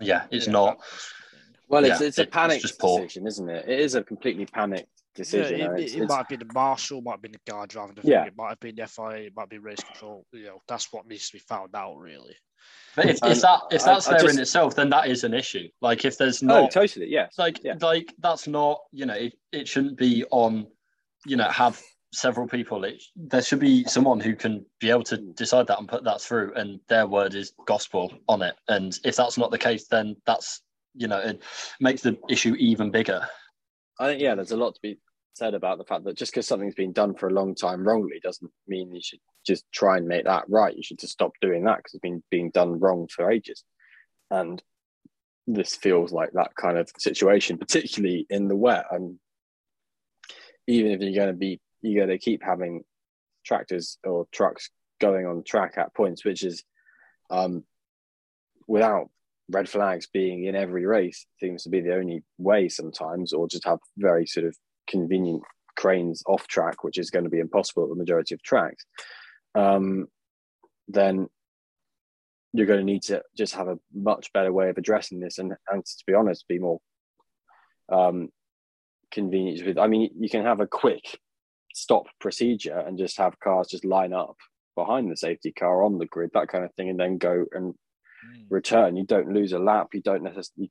yeah, 0.00 0.26
it's 0.30 0.46
Yeah, 0.46 0.52
not. 0.52 0.78
that's 0.78 1.12
the 1.30 1.36
thing. 1.36 1.44
Well, 1.68 1.84
it's, 1.84 2.00
Yeah, 2.00 2.06
it's 2.06 2.18
a 2.18 2.22
it- 2.22 2.24
it's 2.26 2.34
panic 2.34 2.60
just 2.62 2.80
decision, 2.80 3.26
isn't 3.26 3.48
it? 3.48 3.68
It 3.68 3.80
is 3.80 3.94
a 3.94 4.02
completely 4.02 4.46
panicked 4.46 4.97
decision. 5.18 5.58
Yeah, 5.58 5.64
it, 5.66 5.80
it's- 5.80 5.80
it, 5.80 5.96
it 5.98 6.02
it's- 6.02 6.08
might 6.08 6.18
have 6.18 6.28
been 6.28 6.38
the 6.40 6.52
marshal, 6.54 7.02
might 7.02 7.12
have 7.12 7.22
been 7.22 7.32
the 7.32 7.50
guy 7.50 7.66
driving 7.66 7.96
the 7.96 8.08
Yeah. 8.08 8.20
thing, 8.20 8.28
it 8.28 8.36
might 8.36 8.48
have 8.50 8.60
been 8.60 8.76
the 8.76 8.86
FIA, 8.86 9.26
it 9.26 9.36
might 9.36 9.48
be 9.48 9.58
race 9.58 9.80
control. 9.80 10.24
You 10.32 10.44
know, 10.44 10.62
that's 10.66 10.92
what 10.92 11.06
needs 11.06 11.28
to 11.28 11.34
be 11.34 11.40
found 11.40 11.74
out, 11.74 11.96
really. 11.98 12.36
But 12.96 13.06
if, 13.06 13.18
if 13.22 13.40
that 13.42 13.60
if 13.70 13.84
that's 13.84 14.08
I 14.08 14.12
there 14.12 14.20
just- 14.20 14.34
in 14.34 14.40
itself, 14.40 14.74
then 14.74 14.90
that 14.90 15.08
is 15.08 15.24
an 15.24 15.34
issue. 15.34 15.68
Like 15.80 16.04
if 16.04 16.18
there's 16.18 16.42
oh, 16.42 16.68
totally, 16.68 17.08
yes. 17.08 17.38
like 17.38 17.62
yeah. 17.62 17.74
like 17.80 18.12
that's 18.18 18.48
not 18.48 18.80
you 18.92 19.06
know 19.06 19.14
it, 19.14 19.34
it 19.52 19.68
shouldn't 19.68 19.96
be 19.96 20.24
on 20.30 20.66
you 21.24 21.36
know 21.36 21.48
have 21.48 21.80
several 22.12 22.48
people 22.48 22.84
it, 22.84 23.02
there 23.14 23.42
should 23.42 23.60
be 23.60 23.84
someone 23.84 24.18
who 24.18 24.34
can 24.34 24.64
be 24.80 24.90
able 24.90 25.02
to 25.04 25.18
mm. 25.18 25.36
decide 25.36 25.66
that 25.66 25.78
and 25.78 25.88
put 25.88 26.02
that 26.04 26.20
through 26.20 26.52
and 26.54 26.80
their 26.88 27.06
word 27.06 27.34
is 27.34 27.52
gospel 27.66 28.10
on 28.28 28.40
it 28.40 28.54
and 28.68 28.98
if 29.04 29.14
that's 29.14 29.36
not 29.36 29.50
the 29.50 29.58
case 29.58 29.88
then 29.88 30.16
that's 30.24 30.62
you 30.94 31.06
know 31.06 31.18
it 31.18 31.42
makes 31.80 32.00
the 32.00 32.16
issue 32.30 32.54
even 32.58 32.90
bigger 32.90 33.28
I 33.98 34.06
think 34.06 34.22
yeah, 34.22 34.34
there's 34.34 34.52
a 34.52 34.56
lot 34.56 34.74
to 34.74 34.80
be 34.80 34.98
said 35.38 35.54
about 35.54 35.78
the 35.78 35.84
fact 35.84 36.04
that 36.04 36.16
just 36.16 36.32
because 36.32 36.46
something's 36.46 36.74
been 36.74 36.92
done 36.92 37.14
for 37.14 37.28
a 37.28 37.32
long 37.32 37.54
time 37.54 37.86
wrongly 37.86 38.20
doesn't 38.22 38.50
mean 38.66 38.92
you 38.92 39.00
should 39.02 39.20
just 39.46 39.64
try 39.72 39.96
and 39.96 40.06
make 40.06 40.24
that 40.24 40.44
right. 40.48 40.76
You 40.76 40.82
should 40.82 40.98
just 40.98 41.12
stop 41.12 41.32
doing 41.40 41.64
that 41.64 41.78
because 41.78 41.94
it's 41.94 42.00
been 42.00 42.22
being 42.30 42.50
done 42.50 42.78
wrong 42.80 43.08
for 43.08 43.30
ages. 43.30 43.62
And 44.30 44.62
this 45.46 45.76
feels 45.76 46.12
like 46.12 46.32
that 46.32 46.54
kind 46.56 46.76
of 46.76 46.90
situation, 46.98 47.56
particularly 47.56 48.26
in 48.28 48.48
the 48.48 48.56
wet. 48.56 48.86
And 48.90 49.18
even 50.66 50.90
if 50.90 51.00
you're 51.00 51.14
going 51.14 51.32
to 51.32 51.38
be, 51.38 51.60
you're 51.80 52.04
going 52.04 52.18
to 52.18 52.22
keep 52.22 52.42
having 52.42 52.82
tractors 53.46 53.98
or 54.04 54.26
trucks 54.32 54.70
going 55.00 55.26
on 55.26 55.44
track 55.44 55.74
at 55.78 55.94
points, 55.94 56.24
which 56.24 56.42
is 56.42 56.64
um, 57.30 57.64
without 58.66 59.08
red 59.50 59.68
flags 59.68 60.06
being 60.12 60.44
in 60.44 60.54
every 60.54 60.84
race 60.84 61.24
seems 61.40 61.62
to 61.62 61.70
be 61.70 61.80
the 61.80 61.94
only 61.94 62.22
way 62.36 62.68
sometimes, 62.68 63.32
or 63.32 63.48
just 63.48 63.64
have 63.64 63.78
very 63.96 64.26
sort 64.26 64.44
of 64.44 64.56
convenient 64.88 65.42
cranes 65.76 66.22
off 66.26 66.46
track, 66.48 66.82
which 66.82 66.98
is 66.98 67.10
going 67.10 67.24
to 67.24 67.30
be 67.30 67.38
impossible 67.38 67.84
at 67.84 67.90
the 67.90 67.94
majority 67.96 68.34
of 68.34 68.42
tracks. 68.42 68.84
Um, 69.54 70.08
then 70.88 71.28
you're 72.52 72.66
going 72.66 72.80
to 72.80 72.84
need 72.84 73.02
to 73.02 73.22
just 73.36 73.54
have 73.54 73.68
a 73.68 73.78
much 73.94 74.32
better 74.32 74.52
way 74.52 74.70
of 74.70 74.78
addressing 74.78 75.20
this, 75.20 75.38
and 75.38 75.54
and 75.70 75.84
to 75.84 76.04
be 76.06 76.14
honest, 76.14 76.48
be 76.48 76.58
more 76.58 76.80
um, 77.90 78.30
convenient. 79.10 79.66
With, 79.66 79.78
I 79.78 79.86
mean, 79.86 80.10
you 80.18 80.28
can 80.28 80.44
have 80.44 80.60
a 80.60 80.66
quick 80.66 81.18
stop 81.74 82.06
procedure 82.20 82.78
and 82.78 82.98
just 82.98 83.18
have 83.18 83.38
cars 83.38 83.68
just 83.68 83.84
line 83.84 84.12
up 84.12 84.36
behind 84.74 85.10
the 85.10 85.16
safety 85.16 85.52
car 85.52 85.84
on 85.84 85.98
the 85.98 86.06
grid, 86.06 86.30
that 86.34 86.48
kind 86.48 86.64
of 86.64 86.74
thing, 86.74 86.88
and 86.88 86.98
then 86.98 87.18
go 87.18 87.44
and 87.52 87.74
return. 88.50 88.96
You 88.96 89.04
don't 89.04 89.32
lose 89.32 89.52
a 89.52 89.58
lap. 89.58 89.88
You 89.92 90.00
don't 90.00 90.22
necessarily 90.22 90.70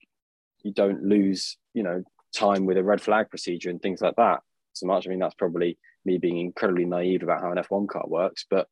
you 0.64 0.74
don't 0.74 1.04
lose 1.04 1.58
you 1.74 1.84
know 1.84 2.04
time 2.34 2.66
with 2.66 2.78
a 2.78 2.84
red 2.84 3.02
flag 3.02 3.30
procedure 3.30 3.70
and 3.70 3.82
things 3.82 4.02
like 4.02 4.16
that 4.16 4.42
so 4.74 4.86
much. 4.86 5.08
I 5.08 5.10
mean 5.10 5.20
that's 5.20 5.36
probably 5.36 5.78
me 6.06 6.18
being 6.18 6.38
incredibly 6.38 6.86
naive 6.86 7.24
about 7.24 7.42
how 7.42 7.52
an 7.52 7.58
F1 7.58 7.88
car 7.88 8.06
works, 8.08 8.46
but 8.50 8.68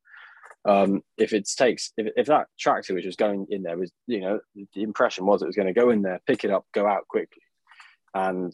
um, 0.64 1.02
if 1.16 1.32
it 1.32 1.48
takes 1.56 1.92
if, 1.96 2.12
if 2.16 2.26
that 2.26 2.48
tractor 2.58 2.94
which 2.94 3.06
was 3.06 3.16
going 3.16 3.46
in 3.50 3.62
there 3.62 3.78
was 3.78 3.92
you 4.06 4.20
know 4.20 4.40
the 4.74 4.82
impression 4.82 5.24
was 5.24 5.42
it 5.42 5.46
was 5.46 5.56
going 5.56 5.72
to 5.72 5.80
go 5.80 5.90
in 5.90 6.02
there, 6.02 6.20
pick 6.26 6.44
it 6.44 6.50
up, 6.50 6.66
go 6.72 6.86
out 6.86 7.06
quickly, 7.08 7.42
and 8.14 8.52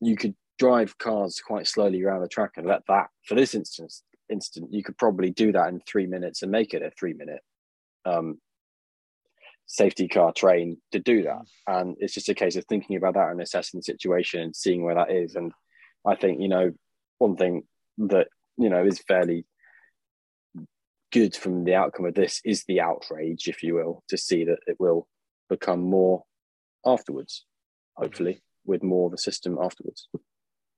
you 0.00 0.16
could 0.16 0.34
drive 0.58 0.96
cars 0.96 1.40
quite 1.40 1.66
slowly 1.66 2.02
around 2.02 2.22
the 2.22 2.28
track 2.28 2.52
and 2.56 2.66
let 2.66 2.82
that 2.88 3.08
for 3.24 3.34
this 3.34 3.54
instance 3.54 4.02
instant 4.30 4.72
you 4.72 4.82
could 4.82 4.96
probably 4.96 5.30
do 5.30 5.52
that 5.52 5.68
in 5.68 5.80
three 5.80 6.06
minutes 6.06 6.42
and 6.42 6.50
make 6.50 6.74
it 6.74 6.82
a 6.82 6.90
three 6.90 7.12
minute 7.12 7.42
um, 8.06 8.38
safety 9.66 10.08
car 10.08 10.32
train 10.32 10.78
to 10.92 10.98
do 10.98 11.22
that. 11.22 11.42
Mm. 11.68 11.80
And 11.80 11.96
it's 11.98 12.14
just 12.14 12.28
a 12.28 12.34
case 12.34 12.56
of 12.56 12.64
thinking 12.64 12.96
about 12.96 13.14
that 13.14 13.30
and 13.30 13.40
assessing 13.40 13.78
the 13.78 13.84
situation 13.84 14.40
and 14.40 14.56
seeing 14.56 14.82
where 14.82 14.94
that 14.94 15.10
is. 15.10 15.34
And 15.34 15.52
I 16.06 16.14
think, 16.16 16.40
you 16.40 16.48
know, 16.48 16.72
one 17.18 17.36
thing 17.36 17.64
that, 17.98 18.28
you 18.56 18.70
know, 18.70 18.84
is 18.84 19.00
fairly 19.00 19.46
good 21.12 21.34
from 21.34 21.64
the 21.64 21.74
outcome 21.74 22.06
of 22.06 22.14
this 22.14 22.40
is 22.44 22.64
the 22.64 22.80
outrage, 22.80 23.48
if 23.48 23.62
you 23.62 23.74
will, 23.74 24.02
to 24.08 24.16
see 24.16 24.44
that 24.44 24.58
it 24.66 24.76
will 24.78 25.06
become 25.48 25.80
more 25.80 26.24
afterwards, 26.84 27.44
mm-hmm. 27.44 28.04
hopefully, 28.04 28.42
with 28.64 28.82
more 28.82 29.08
of 29.08 29.14
a 29.14 29.18
system 29.18 29.58
afterwards. 29.60 30.08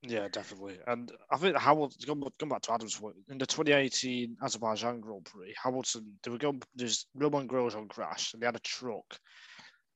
Yeah, 0.01 0.29
definitely. 0.29 0.79
And 0.87 1.11
I 1.29 1.37
think 1.37 1.57
Hamilton, 1.57 1.97
going, 2.39 2.49
back 2.49 2.61
to 2.63 2.73
Adam's 2.73 2.95
point, 2.97 3.17
in 3.27 3.37
the 3.37 3.45
2018 3.45 4.37
Azerbaijan 4.41 5.01
Grand 5.01 5.25
Prix, 5.25 5.53
Hamilton, 5.61 6.17
they 6.23 6.31
were 6.31 6.37
going, 6.37 6.61
there's 6.73 7.05
Romain 7.15 7.47
Grosjean 7.49 7.89
crash 7.89 8.33
and 8.33 8.41
they 8.41 8.45
had 8.45 8.55
a 8.55 8.59
truck. 8.59 9.19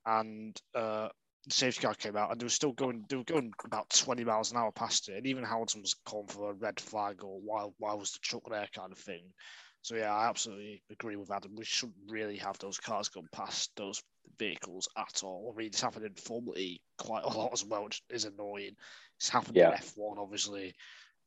And 0.05 0.59
uh, 0.75 1.09
the 1.47 1.53
safety 1.53 1.81
car 1.81 1.93
came 1.95 2.17
out, 2.17 2.31
and 2.31 2.39
they 2.41 2.45
were 2.45 2.49
still 2.49 2.73
going. 2.73 3.05
They 3.09 3.17
were 3.17 3.23
going 3.23 3.51
about 3.65 3.89
twenty 3.89 4.23
miles 4.23 4.51
an 4.51 4.57
hour 4.57 4.71
past 4.71 5.09
it, 5.09 5.17
and 5.17 5.27
even 5.27 5.43
Hamilton 5.45 5.81
was 5.81 5.95
calling 6.05 6.27
for 6.27 6.51
a 6.51 6.53
red 6.53 6.79
flag 6.79 7.23
or 7.23 7.39
why 7.41 7.69
why 7.79 7.93
was 7.93 8.11
the 8.11 8.19
truck 8.21 8.43
there 8.49 8.67
kind 8.75 8.91
of 8.91 8.97
thing. 8.97 9.23
So 9.83 9.95
yeah, 9.95 10.13
I 10.15 10.29
absolutely 10.29 10.81
agree 10.89 11.17
with 11.17 11.29
Adam. 11.29 11.55
We 11.57 11.65
shouldn't 11.65 11.97
really 12.07 12.37
have 12.37 12.57
those 12.57 12.79
cars 12.79 13.09
going 13.09 13.27
past 13.33 13.69
those 13.75 14.01
vehicles 14.39 14.87
at 14.97 15.23
all. 15.23 15.51
I 15.53 15.57
mean, 15.57 15.67
it's 15.67 15.81
happened 15.81 16.05
in 16.05 16.13
Formula 16.13 16.57
E 16.57 16.79
quite 16.97 17.25
a 17.25 17.27
lot 17.29 17.51
as 17.51 17.65
well, 17.65 17.83
which 17.83 18.01
is 18.09 18.23
annoying. 18.23 18.77
It's 19.17 19.27
happened 19.27 19.57
Yeah. 19.57 19.71
in 19.71 19.77
F1, 19.77 20.17
obviously. 20.17 20.73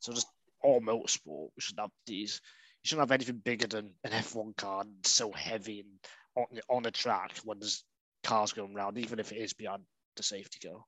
So 0.01 0.13
just 0.13 0.27
all 0.63 0.81
motorsport, 0.81 1.51
we 1.55 1.61
should 1.61 1.79
have 1.79 1.91
these. 2.07 2.41
You 2.83 2.89
shouldn't 2.89 3.03
have 3.11 3.13
anything 3.15 3.43
bigger 3.45 3.67
than 3.67 3.91
an 4.05 4.13
F1 4.13 4.57
car 4.57 4.81
and 4.83 5.05
so 5.05 5.31
heavy 5.33 5.81
and 5.81 5.91
on 6.35 6.61
on 6.71 6.87
a 6.87 6.91
track 6.91 7.37
when 7.45 7.59
there's 7.59 7.85
cars 8.25 8.55
going 8.55 8.75
around, 8.75 8.97
even 8.97 9.19
if 9.19 9.33
it 9.33 9.37
is 9.39 9.53
behind 9.53 9.83
the 10.17 10.23
safety 10.23 10.67
car. 10.67 10.83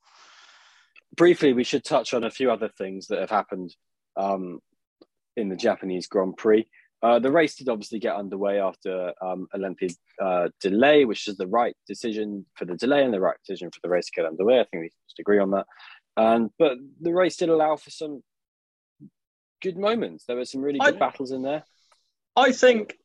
briefly, 1.16 1.52
we 1.52 1.64
should 1.64 1.84
touch 1.84 2.14
on 2.14 2.24
a 2.24 2.30
few 2.30 2.50
other 2.50 2.70
things 2.78 3.08
that 3.08 3.18
have 3.20 3.30
happened 3.30 3.76
um, 4.16 4.60
in 5.36 5.50
the 5.50 5.56
Japanese 5.56 6.06
Grand 6.06 6.36
Prix. 6.38 6.66
Uh, 7.02 7.18
the 7.18 7.30
race 7.30 7.54
did 7.54 7.68
obviously 7.68 7.98
get 7.98 8.16
underway 8.16 8.60
after 8.60 9.12
um, 9.22 9.46
a 9.54 9.58
lengthy 9.58 9.94
uh, 10.20 10.48
delay, 10.60 11.04
which 11.04 11.28
is 11.28 11.36
the 11.36 11.46
right 11.46 11.76
decision 11.86 12.44
for 12.54 12.64
the 12.64 12.74
delay 12.74 13.04
and 13.04 13.14
the 13.14 13.20
right 13.20 13.36
decision 13.46 13.70
for 13.70 13.78
the 13.82 13.88
race 13.88 14.06
to 14.06 14.12
get 14.12 14.24
underway. 14.24 14.58
I 14.58 14.64
think 14.64 14.82
we 14.82 14.90
just 15.06 15.20
agree 15.20 15.38
on 15.38 15.52
that. 15.52 15.66
And 16.16 16.50
but 16.58 16.76
the 17.00 17.14
race 17.14 17.36
did 17.36 17.48
allow 17.48 17.76
for 17.76 17.90
some 17.90 18.22
good 19.62 19.76
moments. 19.76 20.24
There 20.24 20.36
were 20.36 20.44
some 20.44 20.62
really 20.62 20.80
good 20.80 20.96
I- 20.96 20.98
battles 20.98 21.30
in 21.30 21.42
there. 21.42 21.64
I 22.36 22.52
think, 22.52 22.96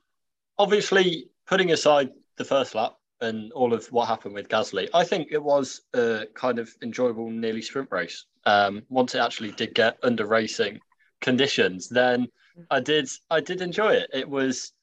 obviously, 0.60 1.30
putting 1.48 1.72
aside 1.72 2.10
the 2.38 2.46
first 2.46 2.76
lap 2.76 2.94
and 3.20 3.52
all 3.54 3.74
of 3.74 3.88
what 3.88 4.08
happened 4.08 4.36
with 4.36 4.48
Gasly, 4.48 4.90
I 4.94 5.06
think 5.06 5.30
it 5.32 5.42
was 5.42 5.82
a 5.96 6.26
kind 6.36 6.60
of 6.60 6.70
enjoyable, 6.84 7.30
nearly 7.30 7.62
sprint 7.62 7.90
race. 7.92 8.26
Um, 8.46 8.84
once 8.90 9.16
it 9.16 9.20
actually 9.20 9.52
did 9.52 9.74
get 9.74 9.98
under 10.04 10.28
racing 10.28 10.80
conditions, 11.22 11.90
then 11.90 12.28
I 12.70 12.80
did 12.80 13.10
I 13.30 13.40
did 13.40 13.62
enjoy 13.62 13.94
it. 13.94 14.10
It 14.14 14.30
was 14.30 14.74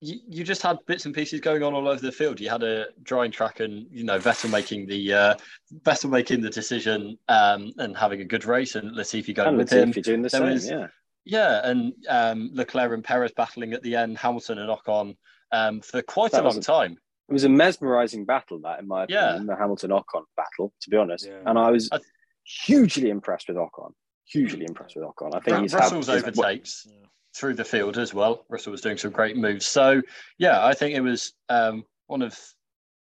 you, 0.00 0.18
you 0.28 0.44
just 0.44 0.62
had 0.62 0.78
bits 0.86 1.06
and 1.06 1.14
pieces 1.14 1.40
going 1.40 1.62
on 1.62 1.72
all 1.72 1.88
over 1.88 2.00
the 2.00 2.12
field. 2.12 2.40
You 2.40 2.50
had 2.50 2.62
a 2.62 2.86
drying 3.02 3.30
track, 3.30 3.60
and 3.60 3.86
you 3.90 4.04
know 4.04 4.18
Vettel 4.18 4.50
making 4.50 4.86
the 4.86 5.12
uh, 5.12 5.34
Vettel 5.82 6.10
making 6.10 6.40
the 6.42 6.50
decision 6.50 7.18
um, 7.28 7.72
and 7.78 7.96
having 7.96 8.20
a 8.20 8.24
good 8.24 8.44
race, 8.44 8.74
and 8.74 8.90
Latifi 8.96 9.34
going 9.34 9.48
And 9.48 9.56
with 9.58 9.72
him. 9.72 9.92
Latifi 9.92 10.02
doing 10.02 10.22
the 10.22 10.28
There 10.28 10.40
same, 10.40 10.50
was- 10.52 10.68
yeah. 10.68 10.86
Yeah, 11.26 11.60
and 11.66 11.94
um, 12.10 12.50
Leclerc 12.52 12.92
and 12.92 13.02
Perez 13.02 13.32
battling 13.34 13.72
at 13.72 13.82
the 13.82 13.96
end, 13.96 14.18
Hamilton 14.18 14.58
and 14.58 14.68
Ocon 14.68 15.16
um, 15.52 15.80
for 15.80 16.02
quite 16.02 16.32
That 16.32 16.44
a 16.44 16.48
long 16.48 16.58
a- 16.58 16.60
time. 16.60 16.98
It 17.30 17.32
was 17.32 17.44
a 17.44 17.48
mesmerizing 17.48 18.26
battle, 18.26 18.60
that 18.64 18.80
in 18.80 18.86
my 18.86 19.06
Yeah. 19.08 19.28
opinion, 19.30 19.46
the 19.46 19.56
Hamilton 19.56 19.88
Ocon 19.90 20.24
battle, 20.36 20.70
to 20.82 20.90
be 20.90 20.98
honest. 20.98 21.26
Yeah. 21.26 21.40
And 21.46 21.58
I 21.58 21.70
was 21.70 21.88
I- 21.90 22.00
hugely 22.44 23.08
impressed 23.08 23.48
with 23.48 23.56
Ocon. 23.56 23.92
Hugely 24.26 24.64
impressed 24.66 24.96
with 24.96 25.04
Ocon. 25.04 25.34
I 25.34 25.40
think 25.40 25.56
Ru- 25.56 25.62
he's 25.62 25.74
Russell's 25.74 26.06
had, 26.06 26.18
overtakes 26.18 26.86
Yeah. 26.88 27.06
through 27.36 27.54
the 27.54 27.64
field 27.64 27.98
as 27.98 28.14
well. 28.14 28.44
Russell 28.48 28.72
was 28.72 28.80
doing 28.80 28.96
some 28.98 29.10
great 29.10 29.36
moves. 29.36 29.66
So, 29.66 30.02
yeah, 30.38 30.64
I 30.64 30.74
think 30.74 30.94
it 30.94 31.00
was 31.00 31.32
um, 31.48 31.84
one 32.06 32.22
of 32.22 32.38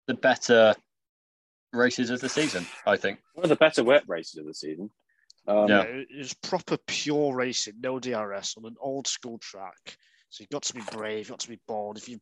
the 0.06 0.14
better 0.14 0.74
races 1.72 2.10
of 2.10 2.20
the 2.20 2.28
season, 2.28 2.66
I 2.86 2.96
think. 2.96 3.20
one 3.34 3.44
of 3.44 3.48
the 3.50 3.56
better 3.56 3.82
wet 3.84 4.04
races 4.08 4.36
of 4.38 4.46
the 4.46 4.54
season. 4.54 4.90
Um, 5.46 5.68
Yeah. 5.68 5.82
it 5.82 6.08
it 6.10 6.18
was 6.18 6.34
proper 6.34 6.76
pure 6.86 7.34
racing, 7.34 7.74
no 7.80 7.98
DRS 7.98 8.56
on 8.56 8.64
an 8.64 8.76
old 8.80 9.06
school 9.06 9.38
track. 9.38 9.96
So 10.30 10.42
you've 10.42 10.50
got 10.50 10.62
to 10.64 10.74
be 10.74 10.82
brave, 10.90 11.18
you've 11.18 11.28
got 11.30 11.40
to 11.40 11.48
be 11.48 11.60
bold. 11.68 11.96
If 11.96 12.08
you 12.08 12.18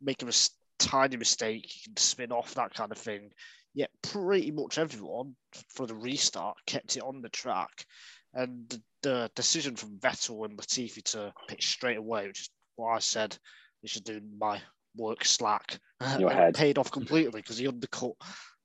make 0.00 0.22
a 0.22 0.26
mis- 0.26 0.50
tiny 0.78 1.16
mistake, 1.16 1.64
you 1.76 1.82
can 1.92 1.96
spin 1.96 2.32
off 2.32 2.54
that 2.54 2.74
kind 2.74 2.90
of 2.90 2.98
thing. 2.98 3.30
Yet 3.74 3.90
pretty 4.02 4.50
much 4.50 4.78
everyone 4.78 5.36
for 5.68 5.86
the 5.86 5.94
restart 5.94 6.56
kept 6.66 6.96
it 6.96 7.02
on 7.02 7.22
the 7.22 7.28
track. 7.28 7.86
And 8.34 8.80
the, 9.02 9.30
decision 9.34 9.76
from 9.76 9.98
Vettel 9.98 10.44
and 10.44 10.56
Latifi 10.56 11.02
to 11.12 11.32
pitch 11.48 11.68
straight 11.68 11.98
away, 11.98 12.28
which 12.28 12.40
is 12.42 12.50
what 12.76 12.92
I 12.94 12.98
said 13.00 13.36
they 13.82 13.88
should 13.88 14.04
do 14.04 14.20
my 14.38 14.60
work 14.96 15.24
slack, 15.24 15.78
Your 16.18 16.30
head. 16.30 16.54
paid 16.54 16.78
off 16.78 16.90
completely 16.90 17.40
because 17.40 17.58
he 17.58 17.66
undercut 17.66 18.12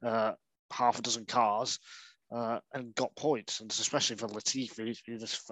uh, 0.06 0.34
half 0.72 1.00
a 1.00 1.02
dozen 1.02 1.26
cars 1.26 1.80
uh, 2.32 2.60
and 2.74 2.94
got 2.96 3.16
points. 3.16 3.62
And 3.62 3.72
especially 3.72 4.16
for 4.18 4.28
Latifi, 4.28 4.96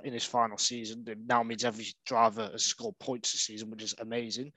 in 0.03 0.13
his 0.13 0.25
final 0.25 0.57
season, 0.57 1.03
it 1.07 1.17
now 1.25 1.41
means 1.43 1.65
every 1.65 1.87
driver 2.05 2.49
has 2.51 2.63
scored 2.63 2.97
points 2.99 3.31
this 3.31 3.41
season, 3.41 3.71
which 3.71 3.81
is 3.83 3.95
amazing. 3.99 4.51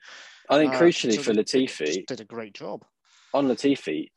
I 0.49 0.57
think 0.57 0.73
Uh, 0.73 0.79
crucially 0.79 1.15
so 1.15 1.23
for 1.23 1.33
Latifi, 1.33 2.05
did 2.05 2.19
a 2.21 2.25
great 2.25 2.53
job. 2.53 2.85
on 3.33 3.47
Latifi, 3.47 4.09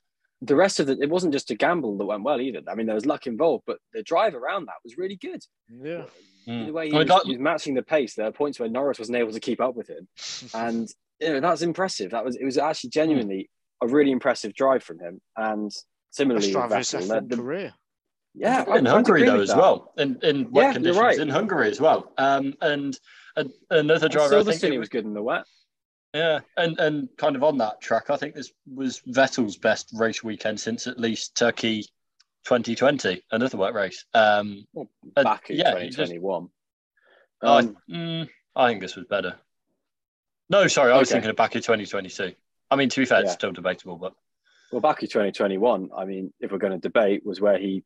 the 0.45 0.57
rest 0.57 0.80
of 0.80 0.90
it, 0.90 0.99
it 1.01 1.09
wasn't 1.09 1.32
just 1.32 1.51
a 1.51 1.55
gamble 1.55 1.97
that 1.97 2.05
went 2.05 2.24
well 2.24 2.40
either. 2.40 2.61
I 2.68 2.74
mean, 2.74 2.86
there 2.86 2.95
was 2.97 3.07
luck 3.07 3.26
involved, 3.26 3.62
but 3.66 3.78
the 3.95 4.03
drive 4.03 4.34
around 4.34 4.66
that 4.66 4.74
was 4.84 4.99
really 4.99 5.16
good. 5.16 5.40
Yeah, 5.70 6.05
The 6.47 6.72
way 6.72 6.88
he 6.88 6.97
I 6.97 6.99
mean, 6.99 6.99
was, 6.99 7.09
that- 7.09 7.22
he 7.26 7.32
was 7.32 7.38
matching 7.40 7.74
the 7.74 7.82
pace, 7.82 8.14
there 8.14 8.26
are 8.26 8.32
points 8.32 8.59
where 8.59 8.68
Norris 8.68 8.99
wasn't 8.99 9.18
able 9.18 9.32
to 9.32 9.40
keep 9.40 9.61
up 9.61 9.74
with 9.76 9.88
him. 9.88 10.09
And 10.55 10.88
you 11.20 11.28
know, 11.34 11.40
that's 11.40 11.62
impressive. 11.62 12.11
That 12.11 12.24
was 12.24 12.34
it 12.36 12.45
was 12.45 12.59
actually 12.59 12.90
genuinely 12.90 13.49
a 13.80 13.86
really 13.86 14.11
impressive 14.11 14.53
drive 14.55 14.82
from 14.82 14.99
him. 14.99 15.20
And 15.36 15.66
best 15.70 15.86
similarly 16.11 16.47
with 16.49 16.53
driver 16.53 16.74
of 16.74 16.78
his 16.78 16.90
Vettel, 16.93 17.09
F1 17.22 17.28
the- 17.30 17.36
career. 17.36 17.74
yeah, 18.34 18.62
in 18.64 18.68
I'd- 18.72 18.78
I'd 18.80 18.86
Hungary 18.88 19.22
though 19.24 19.40
as 19.40 19.49
that. 19.51 19.57
well, 19.59 19.93
in, 19.99 20.18
in 20.24 20.51
wet 20.51 20.64
Yeah, 20.66 20.72
conditions 20.72 20.99
right. 20.99 21.18
in 21.18 21.28
Hungary 21.28 21.68
as 21.70 21.80
well. 21.80 22.12
Um, 22.18 22.55
and, 22.61 22.99
and 23.36 23.53
another 23.70 24.07
And 24.07 24.12
driver, 24.12 24.38
I 24.38 24.43
think, 24.43 24.57
Silverstone 24.61 24.74
it 24.74 24.78
was 24.80 24.88
good 24.88 25.05
in 25.05 25.14
the 25.14 25.22
wet. 25.22 25.45
Yeah, 26.15 26.41
and 26.59 26.79
and 26.79 27.09
kind 27.17 27.37
of 27.37 27.43
on 27.43 27.57
that 27.59 27.81
track, 27.81 28.11
I 28.11 28.17
think 28.17 28.35
this 28.35 28.53
was 28.73 29.01
Vettel's 29.09 29.57
best 29.57 29.91
race 29.95 30.23
weekend 30.23 30.61
since 30.61 30.87
at 30.87 31.01
least 31.01 31.35
Turkey 31.37 31.83
2020, 32.45 33.23
another 33.31 33.57
wet 33.57 33.73
race. 33.73 34.05
Um, 34.13 34.67
Well, 34.75 34.89
Back 35.15 35.49
in 35.51 35.57
yeah, 35.57 35.79
he 35.79 35.87
just- 35.87 35.97
2021. 36.13 36.49
I, 37.45 37.47
Um, 37.59 37.77
mm, 37.89 38.29
I 38.55 38.69
think 38.69 38.81
this 38.83 38.95
was 38.97 39.07
better. 39.07 39.37
No, 40.51 40.67
sorry, 40.67 40.93
I 40.93 40.99
was 40.99 41.09
Okay. 41.09 41.15
thinking 41.17 41.31
of 41.31 41.37
back 41.37 41.57
in 41.57 41.63
2022. 41.63 42.35
I 42.71 42.77
mean, 42.77 42.89
to 42.91 43.01
be 43.01 43.07
fair, 43.07 43.23
it's 43.23 43.33
still 43.33 43.53
debatable, 43.53 43.97
but 43.97 44.15
Well, 44.71 44.81
back 44.81 45.03
in 45.03 45.09
2021, 45.09 45.91
I 45.97 46.05
mean, 46.05 46.33
if 46.41 46.53
we're 46.53 46.59
going 46.59 46.73
to 46.73 46.79
debate, 46.79 47.25
was 47.25 47.41
where 47.41 47.59
he 47.59 47.85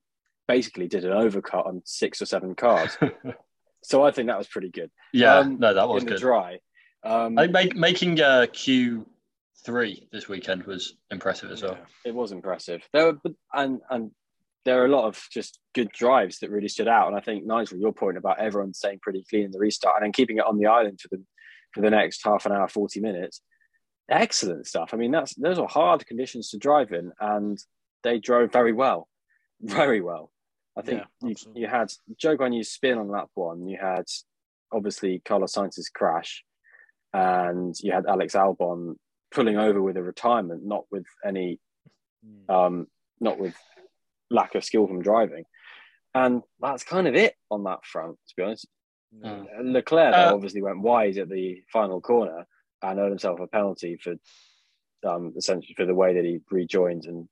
basically 0.48 0.88
did 0.88 1.04
an 1.04 1.12
overcut 1.12 1.66
on 1.66 1.82
six 1.84 2.20
or 2.20 2.26
seven 2.26 2.54
cars. 2.54 2.96
so 3.82 4.02
I 4.04 4.10
think 4.10 4.28
that 4.28 4.38
was 4.38 4.48
pretty 4.48 4.70
good 4.70 4.90
yeah, 5.12 5.38
Um, 5.38 5.58
no, 5.60 5.74
that 5.74 5.88
was 5.88 6.02
in 6.02 6.08
the 6.08 6.14
good. 6.14 6.20
dry. 6.20 6.60
Um, 7.02 7.38
I 7.38 7.42
think 7.42 7.52
make, 7.52 7.76
making 7.76 8.20
uh, 8.20 8.46
Q3 8.52 10.10
this 10.10 10.28
weekend 10.28 10.64
was 10.64 10.94
impressive 11.10 11.50
as 11.50 11.62
well. 11.62 11.78
it 12.04 12.14
was 12.14 12.32
impressive. 12.32 12.82
There 12.92 13.12
were, 13.12 13.18
and 13.52 13.80
and 13.90 14.10
there 14.64 14.82
are 14.82 14.86
a 14.86 14.90
lot 14.96 15.06
of 15.06 15.24
just 15.30 15.60
good 15.74 15.92
drives 15.92 16.40
that 16.40 16.50
really 16.50 16.68
stood 16.68 16.88
out. 16.88 17.06
And 17.06 17.16
I 17.16 17.20
think 17.20 17.44
Nigel, 17.46 17.78
your 17.78 17.92
point 17.92 18.16
about 18.16 18.40
everyone 18.40 18.74
staying 18.74 18.98
pretty 19.00 19.24
clean 19.30 19.44
in 19.44 19.50
the 19.52 19.60
restart 19.60 19.96
and 19.96 20.04
then 20.04 20.12
keeping 20.12 20.38
it 20.38 20.44
on 20.46 20.58
the 20.58 20.66
island 20.66 21.00
for 21.00 21.08
the 21.08 21.22
for 21.72 21.80
the 21.82 21.90
next 21.90 22.22
half 22.24 22.46
an 22.46 22.52
hour, 22.52 22.68
forty 22.68 23.00
minutes, 23.00 23.40
excellent 24.08 24.66
stuff. 24.66 24.90
I 24.92 24.96
mean, 24.96 25.10
that's 25.12 25.34
those 25.34 25.58
are 25.58 25.68
hard 25.68 26.06
conditions 26.06 26.50
to 26.50 26.58
drive 26.58 26.92
in, 26.92 27.12
and 27.20 27.58
they 28.02 28.18
drove 28.18 28.52
very 28.52 28.72
well, 28.72 29.08
very 29.60 30.00
well. 30.00 30.32
I 30.78 30.82
think 30.82 31.00
Yeah, 31.00 31.06
you, 31.22 31.30
absolutely. 31.30 31.62
you 31.62 31.68
had 31.68 31.88
Zhou 32.22 32.36
Guanyu's 32.36 32.68
spin 32.70 32.98
on 32.98 33.08
lap 33.08 33.28
one. 33.34 33.66
You 33.66 33.78
had 33.80 34.04
obviously 34.72 35.22
Carlos 35.24 35.54
Sainz's 35.54 35.88
crash, 35.88 36.44
and 37.16 37.74
you 37.82 37.92
had 37.92 38.06
Alex 38.06 38.34
Albon 38.34 38.96
pulling 39.30 39.56
over 39.56 39.80
with 39.80 39.96
a 39.96 40.02
retirement, 40.02 40.62
not 40.64 40.84
with 40.90 41.06
any 41.24 41.58
Mm. 42.26 42.50
um, 42.56 42.86
not 43.20 43.38
with 43.38 43.54
lack 44.30 44.54
of 44.56 44.64
skill 44.64 44.86
from 44.88 45.00
driving. 45.02 45.44
And 46.12 46.42
that's 46.58 46.82
kind 46.82 47.06
of 47.06 47.14
it 47.14 47.34
on 47.50 47.62
that 47.64 47.84
front, 47.84 48.16
to 48.28 48.34
be 48.36 48.42
honest. 48.42 48.66
Yeah. 49.12 49.44
Leclerc 49.62 50.12
Uh, 50.14 50.32
obviously 50.34 50.60
went 50.62 50.80
wide 50.80 51.16
at 51.18 51.28
the 51.28 51.62
final 51.72 52.00
corner 52.00 52.46
and 52.82 52.98
earned 52.98 53.10
himself 53.10 53.38
a 53.38 53.46
penalty 53.46 53.96
for 53.96 54.14
um, 55.08 55.34
essentially 55.36 55.74
for 55.76 55.86
the 55.86 55.94
way 55.94 56.14
that 56.14 56.24
he 56.24 56.40
rejoined 56.50 57.04
and 57.04 57.28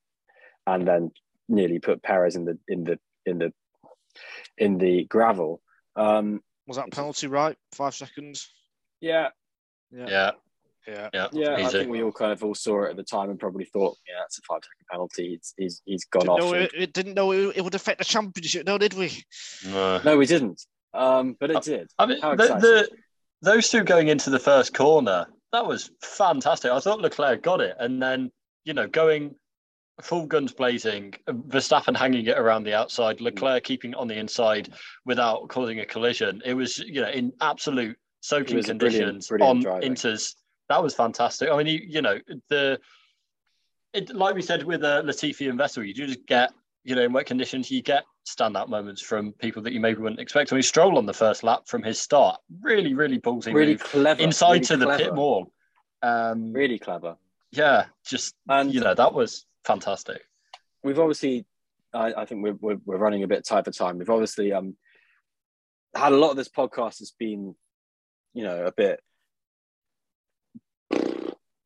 and 0.66 0.86
then 0.86 1.10
nearly 1.48 1.78
put 1.80 2.02
Perez 2.02 2.36
in 2.36 2.44
the 2.44 2.56
in 2.68 2.84
the 2.84 2.98
in 3.26 3.38
the 3.38 3.52
in 4.56 4.78
the 4.78 5.04
gravel. 5.06 5.60
Um, 5.96 6.40
Was 6.68 6.76
that 6.76 6.92
penalty 6.92 7.26
right? 7.26 7.56
Five 7.72 7.94
seconds. 7.94 8.52
yeah, 9.00 9.30
Yeah, 9.94 10.06
Yeah, 10.08 10.30
yeah. 10.86 11.08
yeah, 11.12 11.28
yeah. 11.58 11.66
I 11.66 11.70
think 11.70 11.90
we 11.90 12.02
all 12.02 12.12
kind 12.12 12.32
of 12.32 12.42
all 12.44 12.54
saw 12.54 12.84
it 12.84 12.90
at 12.90 12.96
the 12.96 13.02
time 13.02 13.30
and 13.30 13.38
probably 13.38 13.64
thought, 13.64 13.96
yeah, 14.08 14.22
it's 14.24 14.38
a 14.38 14.42
five 14.42 14.60
second 14.62 14.86
penalty. 14.90 15.28
He's 15.30 15.54
he's, 15.56 15.82
he's 15.84 16.04
gone 16.04 16.22
Didn't 16.22 16.30
off. 16.32 16.40
know 16.40 16.52
and- 16.54 16.64
it, 16.64 16.72
it 16.74 16.92
didn't 16.92 17.14
know 17.14 17.32
it, 17.32 17.56
it 17.56 17.64
would 17.64 17.74
affect 17.74 17.98
the 17.98 18.04
championship. 18.04 18.66
No, 18.66 18.78
did 18.78 18.94
we? 18.94 19.22
No. 19.66 20.00
No, 20.04 20.16
we 20.16 20.26
didn't. 20.26 20.60
Um, 20.92 21.36
but 21.40 21.50
it 21.50 21.62
did. 21.62 21.90
I 21.98 22.06
mean, 22.06 22.20
How 22.20 22.36
the, 22.36 22.46
the 22.46 22.88
those 23.42 23.68
two 23.68 23.82
going 23.82 24.08
into 24.08 24.30
the 24.30 24.38
first 24.38 24.74
corner, 24.74 25.26
that 25.52 25.66
was 25.66 25.90
fantastic. 26.02 26.70
I 26.70 26.78
thought 26.80 27.00
Leclerc 27.00 27.42
got 27.42 27.60
it, 27.60 27.76
and 27.80 28.00
then 28.00 28.30
you 28.64 28.74
know 28.74 28.86
going 28.86 29.34
full 30.02 30.26
guns 30.26 30.52
blazing, 30.52 31.14
Verstappen 31.28 31.96
hanging 31.96 32.26
it 32.26 32.38
around 32.38 32.64
the 32.64 32.74
outside, 32.74 33.20
Leclerc 33.20 33.62
keeping 33.64 33.92
it 33.92 33.96
on 33.96 34.08
the 34.08 34.18
inside 34.18 34.72
without 35.04 35.48
causing 35.48 35.80
a 35.80 35.86
collision. 35.86 36.42
It 36.44 36.54
was 36.54 36.78
you 36.78 37.00
know 37.00 37.10
in 37.10 37.32
absolute 37.40 37.96
soaking 38.28 38.58
a 38.58 38.62
brilliant- 38.62 38.80
conditions 38.80 39.28
brilliant 39.28 39.50
on 39.50 39.60
driving. 39.62 39.94
Inters. 39.94 40.34
That 40.70 40.82
was 40.82 40.94
fantastic. 40.94 41.50
I 41.50 41.56
mean, 41.58 41.66
you, 41.66 41.80
you 41.86 42.02
know 42.02 42.18
the. 42.48 42.78
it, 43.92 44.14
like 44.14 44.34
we 44.34 44.42
said 44.42 44.62
with 44.64 44.82
uh, 44.82 45.02
Latifi 45.02 45.48
and 45.50 45.58
Vettel, 45.58 45.86
you 45.86 45.92
do 45.94 46.06
just 46.06 46.26
get, 46.26 46.52
you 46.84 46.94
know, 46.96 47.02
in 47.02 47.12
wet 47.12 47.26
conditions, 47.26 47.70
you 47.70 47.82
get 47.82 48.04
standout 48.26 48.68
moments 48.68 49.02
from 49.02 49.32
people 49.32 49.60
that 49.62 49.72
you 49.74 49.80
maybe 49.80 50.00
wouldn't 50.00 50.20
expect. 50.20 50.52
I 50.52 50.56
mean, 50.56 50.62
Stroll 50.62 50.96
on 50.96 51.04
the 51.04 51.12
first 51.12 51.42
lap 51.44 51.62
from 51.66 51.82
his 51.82 52.00
start, 52.00 52.40
really, 52.62 52.94
really 52.94 53.18
ballsy 53.20 53.52
Really 53.52 53.72
move 53.72 53.84
clever. 53.84 54.22
inside 54.22 54.52
really 54.52 54.60
to 54.66 54.76
the 54.78 54.96
pit 54.96 55.14
wall. 55.14 55.52
Um, 56.02 56.52
Really 56.52 56.78
clever. 56.78 57.16
yeah, 57.52 57.86
just 58.06 58.34
And 58.48 58.72
you 58.72 58.80
know, 58.80 58.94
that 58.94 59.12
was 59.12 59.44
fantastic. 59.64 60.22
we've 60.82 60.98
obviously, 60.98 61.44
I, 61.92 62.14
I 62.14 62.24
think 62.24 62.42
we're, 62.42 62.54
we're 62.60 62.80
we're 62.86 62.96
running 62.98 63.22
a 63.22 63.28
bit 63.28 63.46
tight 63.46 63.64
for 63.66 63.70
time. 63.70 63.98
We've 63.98 64.10
obviously 64.10 64.52
um 64.54 64.76
had 65.94 66.12
a 66.12 66.16
lot 66.16 66.30
of 66.30 66.36
this 66.36 66.48
podcast 66.48 66.98
has 67.00 67.12
been, 67.18 67.54
you 68.34 68.44
know, 68.44 68.66
a 68.66 68.72
bit 68.72 69.00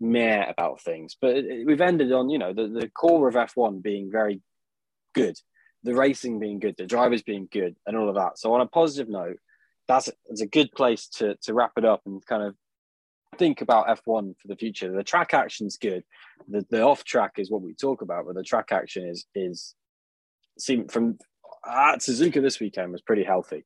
meh 0.00 0.48
about 0.48 0.80
things, 0.80 1.16
but 1.20 1.34
we've 1.66 1.80
ended 1.80 2.12
on 2.12 2.30
you 2.30 2.38
know 2.38 2.52
the, 2.52 2.68
the 2.68 2.88
core 2.88 3.28
of 3.28 3.34
F1 3.34 3.82
being 3.82 4.10
very 4.10 4.40
good, 5.14 5.36
the 5.82 5.94
racing 5.94 6.38
being 6.38 6.60
good, 6.60 6.76
the 6.78 6.86
drivers 6.86 7.22
being 7.22 7.48
good, 7.50 7.76
and 7.86 7.96
all 7.96 8.08
of 8.08 8.14
that. 8.14 8.38
So 8.38 8.52
on 8.54 8.60
a 8.60 8.66
positive 8.66 9.08
note, 9.08 9.38
that's 9.88 10.10
a 10.40 10.46
good 10.46 10.70
place 10.72 11.08
to 11.16 11.36
to 11.42 11.54
wrap 11.54 11.72
it 11.76 11.84
up 11.84 12.02
and 12.06 12.24
kind 12.24 12.42
of 12.42 12.54
think 13.38 13.60
about 13.60 13.88
F1 13.88 14.34
for 14.40 14.48
the 14.48 14.56
future. 14.56 14.92
The 14.92 15.02
track 15.02 15.34
action's 15.34 15.76
good. 15.76 16.04
The 16.48 16.64
the 16.70 16.82
off 16.82 17.04
track 17.04 17.32
is 17.38 17.50
what 17.50 17.62
we 17.62 17.74
talk 17.74 18.02
about, 18.02 18.26
but 18.26 18.34
the 18.34 18.42
track 18.42 18.70
action 18.70 19.06
is 19.06 19.26
is 19.34 19.74
seem 20.58 20.88
from 20.88 21.18
at 21.66 22.00
Suzuka 22.00 22.40
this 22.40 22.60
weekend 22.60 22.92
was 22.92 23.02
pretty 23.02 23.24
healthy. 23.24 23.64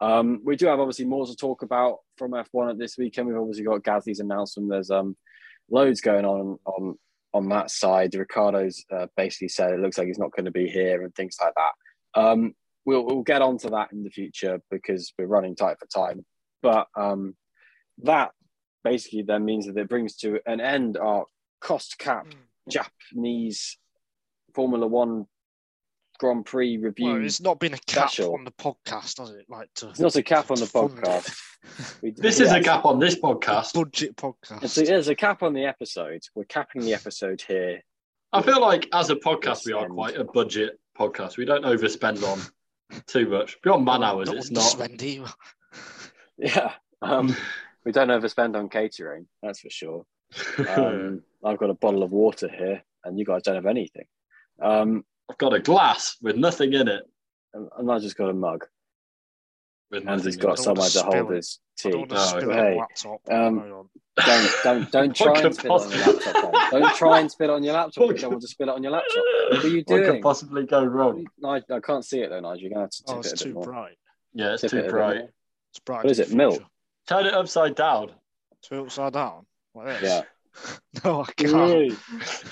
Um, 0.00 0.40
we 0.44 0.56
do 0.56 0.66
have 0.66 0.80
obviously 0.80 1.04
more 1.04 1.26
to 1.26 1.36
talk 1.36 1.62
about 1.62 1.98
from 2.16 2.32
F1 2.32 2.70
at 2.70 2.78
this 2.78 2.96
weekend. 2.96 3.28
We've 3.28 3.36
obviously 3.36 3.64
got 3.64 3.82
Gasly's 3.82 4.20
announcement. 4.20 4.70
There's 4.70 4.90
um 4.90 5.16
loads 5.70 6.00
going 6.00 6.24
on 6.24 6.58
on 6.64 6.98
on 7.32 7.48
that 7.50 7.70
side. 7.70 8.14
Ricciardo's 8.14 8.84
uh, 8.90 9.06
basically 9.16 9.48
said 9.48 9.72
it 9.72 9.80
looks 9.80 9.98
like 9.98 10.06
he's 10.06 10.18
not 10.18 10.32
going 10.32 10.46
to 10.46 10.50
be 10.50 10.68
here 10.68 11.02
and 11.02 11.14
things 11.14 11.36
like 11.40 11.52
that. 11.54 12.20
Um, 12.20 12.54
we'll 12.84 13.04
we'll 13.04 13.22
get 13.22 13.42
onto 13.42 13.70
that 13.70 13.92
in 13.92 14.02
the 14.02 14.10
future 14.10 14.60
because 14.70 15.12
we're 15.18 15.26
running 15.26 15.54
tight 15.54 15.76
for 15.78 15.86
time. 15.86 16.24
But 16.62 16.88
um, 16.96 17.36
that 18.02 18.32
basically 18.84 19.22
then 19.22 19.44
means 19.44 19.66
that 19.66 19.76
it 19.76 19.88
brings 19.88 20.16
to 20.16 20.40
an 20.46 20.60
end 20.60 20.96
our 20.96 21.26
cost 21.60 21.98
cap 21.98 22.26
Japanese 22.68 23.76
Formula 24.54 24.86
One 24.86 25.26
Grand 26.20 26.44
Prix 26.44 26.76
review. 26.76 27.06
Well, 27.14 27.24
it's 27.24 27.40
not 27.40 27.58
been 27.58 27.72
a 27.74 27.78
cap 27.78 28.10
special. 28.10 28.34
on 28.34 28.44
the 28.44 28.50
podcast, 28.52 29.18
has 29.18 29.30
it? 29.30 29.46
Like 29.48 29.68
to, 29.76 29.88
It's 29.88 29.98
not 29.98 30.14
a 30.16 30.22
cap 30.22 30.50
on 30.50 30.58
the 30.60 30.66
podcast. 30.66 31.28
it. 31.28 31.96
We- 32.02 32.10
This 32.12 32.40
is 32.40 32.52
a 32.52 32.60
cap 32.62 32.84
on 32.84 32.98
this 33.00 33.18
podcast. 33.18 33.72
budget 33.72 34.16
podcast. 34.16 34.62
It's 34.62 34.76
a, 34.78 34.82
there's 34.84 35.08
a 35.08 35.14
cap 35.14 35.42
on 35.42 35.54
the 35.54 35.64
episode. 35.64 36.20
We're 36.34 36.44
capping 36.44 36.82
the 36.82 36.92
episode 36.94 37.42
here. 37.48 37.82
I 38.32 38.42
feel 38.42 38.60
like 38.60 38.86
as 38.92 39.08
a 39.10 39.16
podcast, 39.16 39.64
we 39.66 39.72
are 39.72 39.80
Spend. 39.80 39.94
quite 39.94 40.16
a 40.16 40.24
budget 40.24 40.78
podcast. 40.96 41.36
We 41.38 41.46
don't 41.46 41.64
overspend 41.64 42.22
on 42.22 42.38
too 43.06 43.28
much. 43.28 43.56
Beyond 43.62 43.84
man 43.84 44.04
hours, 44.04 44.28
Don't 44.28 44.36
it's 44.38 44.50
not. 44.50 44.62
underspend 44.62 45.02
either. 45.02 45.26
Yeah. 46.38 46.72
Um, 47.02 47.34
we 47.84 47.92
don't 47.92 48.08
overspend 48.08 48.56
on 48.56 48.68
catering, 48.68 49.26
that's 49.42 49.60
for 49.60 49.70
sure. 49.70 50.04
Um, 50.66 51.22
I've 51.44 51.58
got 51.58 51.70
a 51.70 51.74
bottle 51.74 52.02
of 52.02 52.10
water 52.12 52.48
here, 52.48 52.82
and 53.04 53.18
you 53.18 53.24
guys 53.24 53.42
don't 53.42 53.56
have 53.56 53.66
anything. 53.66 54.06
Um, 54.62 55.04
I've 55.30 55.38
got 55.38 55.54
a 55.54 55.60
glass 55.60 56.16
with 56.20 56.36
nothing 56.36 56.72
in 56.72 56.88
it. 56.88 57.04
and 57.54 57.68
and 57.78 57.90
I 57.90 57.98
just 57.98 58.16
got 58.16 58.28
a 58.30 58.34
mug, 58.34 58.66
With 59.90 60.06
and 60.06 60.22
he's 60.24 60.36
got 60.36 60.58
somewhere 60.58 60.82
wanna 60.82 60.90
to 60.90 61.02
hold 61.18 61.32
it. 61.32 61.36
his 61.36 61.58
tea. 61.78 61.90
don't 61.90 61.98
want 62.08 62.10
to 62.10 62.18
spill 62.18 62.50
hey, 62.50 62.58
on 62.58 62.70
the 62.72 62.76
laptop. 62.76 63.20
um, 63.30 63.88
Don't 64.26 64.50
don't 64.64 64.92
don't 64.92 65.16
try 65.16 65.34
could 65.36 65.44
and 65.46 65.54
spit 65.54 65.66
it 65.66 65.70
on 65.70 65.90
your 65.90 66.06
laptop. 66.06 66.52
Then. 66.70 66.80
Don't 66.82 66.94
try 66.96 67.20
and 67.20 67.30
spit 67.30 67.44
it 67.48 67.52
on 67.52 67.62
your 67.64 67.72
laptop. 67.74 68.08
You 68.08 68.14
don't 68.14 68.30
want 68.30 68.42
to 68.42 68.48
spit 68.48 68.68
it 68.68 68.74
on 68.74 68.82
your 68.82 68.92
laptop. 68.92 69.24
What 69.50 69.64
are 69.64 69.68
you 69.68 69.84
What 69.86 70.04
could 70.04 70.22
possibly 70.22 70.66
go 70.66 70.84
wrong? 70.84 71.26
Nigel, 71.38 71.76
I 71.76 71.80
can't 71.80 72.04
see 72.04 72.20
it 72.20 72.30
though, 72.30 72.40
Nigel. 72.40 72.58
You're 72.62 72.70
gonna 72.70 72.82
have 72.82 72.90
to 72.90 73.02
tip 73.04 73.16
Oh, 73.16 73.20
it 73.20 73.26
a 73.26 73.30
bit 73.30 73.38
too 73.38 73.54
more. 73.54 73.64
bright. 73.64 73.96
Yeah, 74.34 74.52
it's 74.52 74.60
Tip 74.62 74.70
too 74.72 74.82
bit 74.82 74.90
bright. 74.90 75.20
It's 75.70 75.78
bright. 75.84 76.04
What 76.04 76.10
is 76.10 76.18
it, 76.18 76.32
milk? 76.32 76.62
Turn 77.08 77.26
it 77.26 77.34
upside 77.34 77.74
down. 77.76 78.10
Two 78.62 78.82
upside 78.84 79.12
down. 79.14 79.46
Like 79.74 80.00
this. 80.00 80.02
Yeah. 80.02 80.22
no, 81.04 81.22
I 81.22 81.32
can't. 81.32 81.92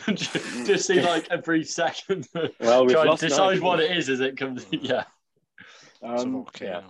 Really? 0.08 0.16
just, 0.16 0.66
just 0.66 0.86
see 0.86 1.00
like 1.00 1.28
every 1.30 1.64
second. 1.64 2.26
Well, 2.60 2.84
we've 2.84 2.92
Try 2.92 3.02
and 3.02 3.10
lost 3.10 3.22
decide 3.22 3.54
Nigel. 3.54 3.64
what 3.66 3.80
it 3.80 3.96
is 3.96 4.08
as 4.08 4.20
it 4.20 4.36
comes. 4.36 4.66
Yeah. 4.72 5.04
Um, 6.02 6.36
okay 6.36 6.66
yeah. 6.66 6.82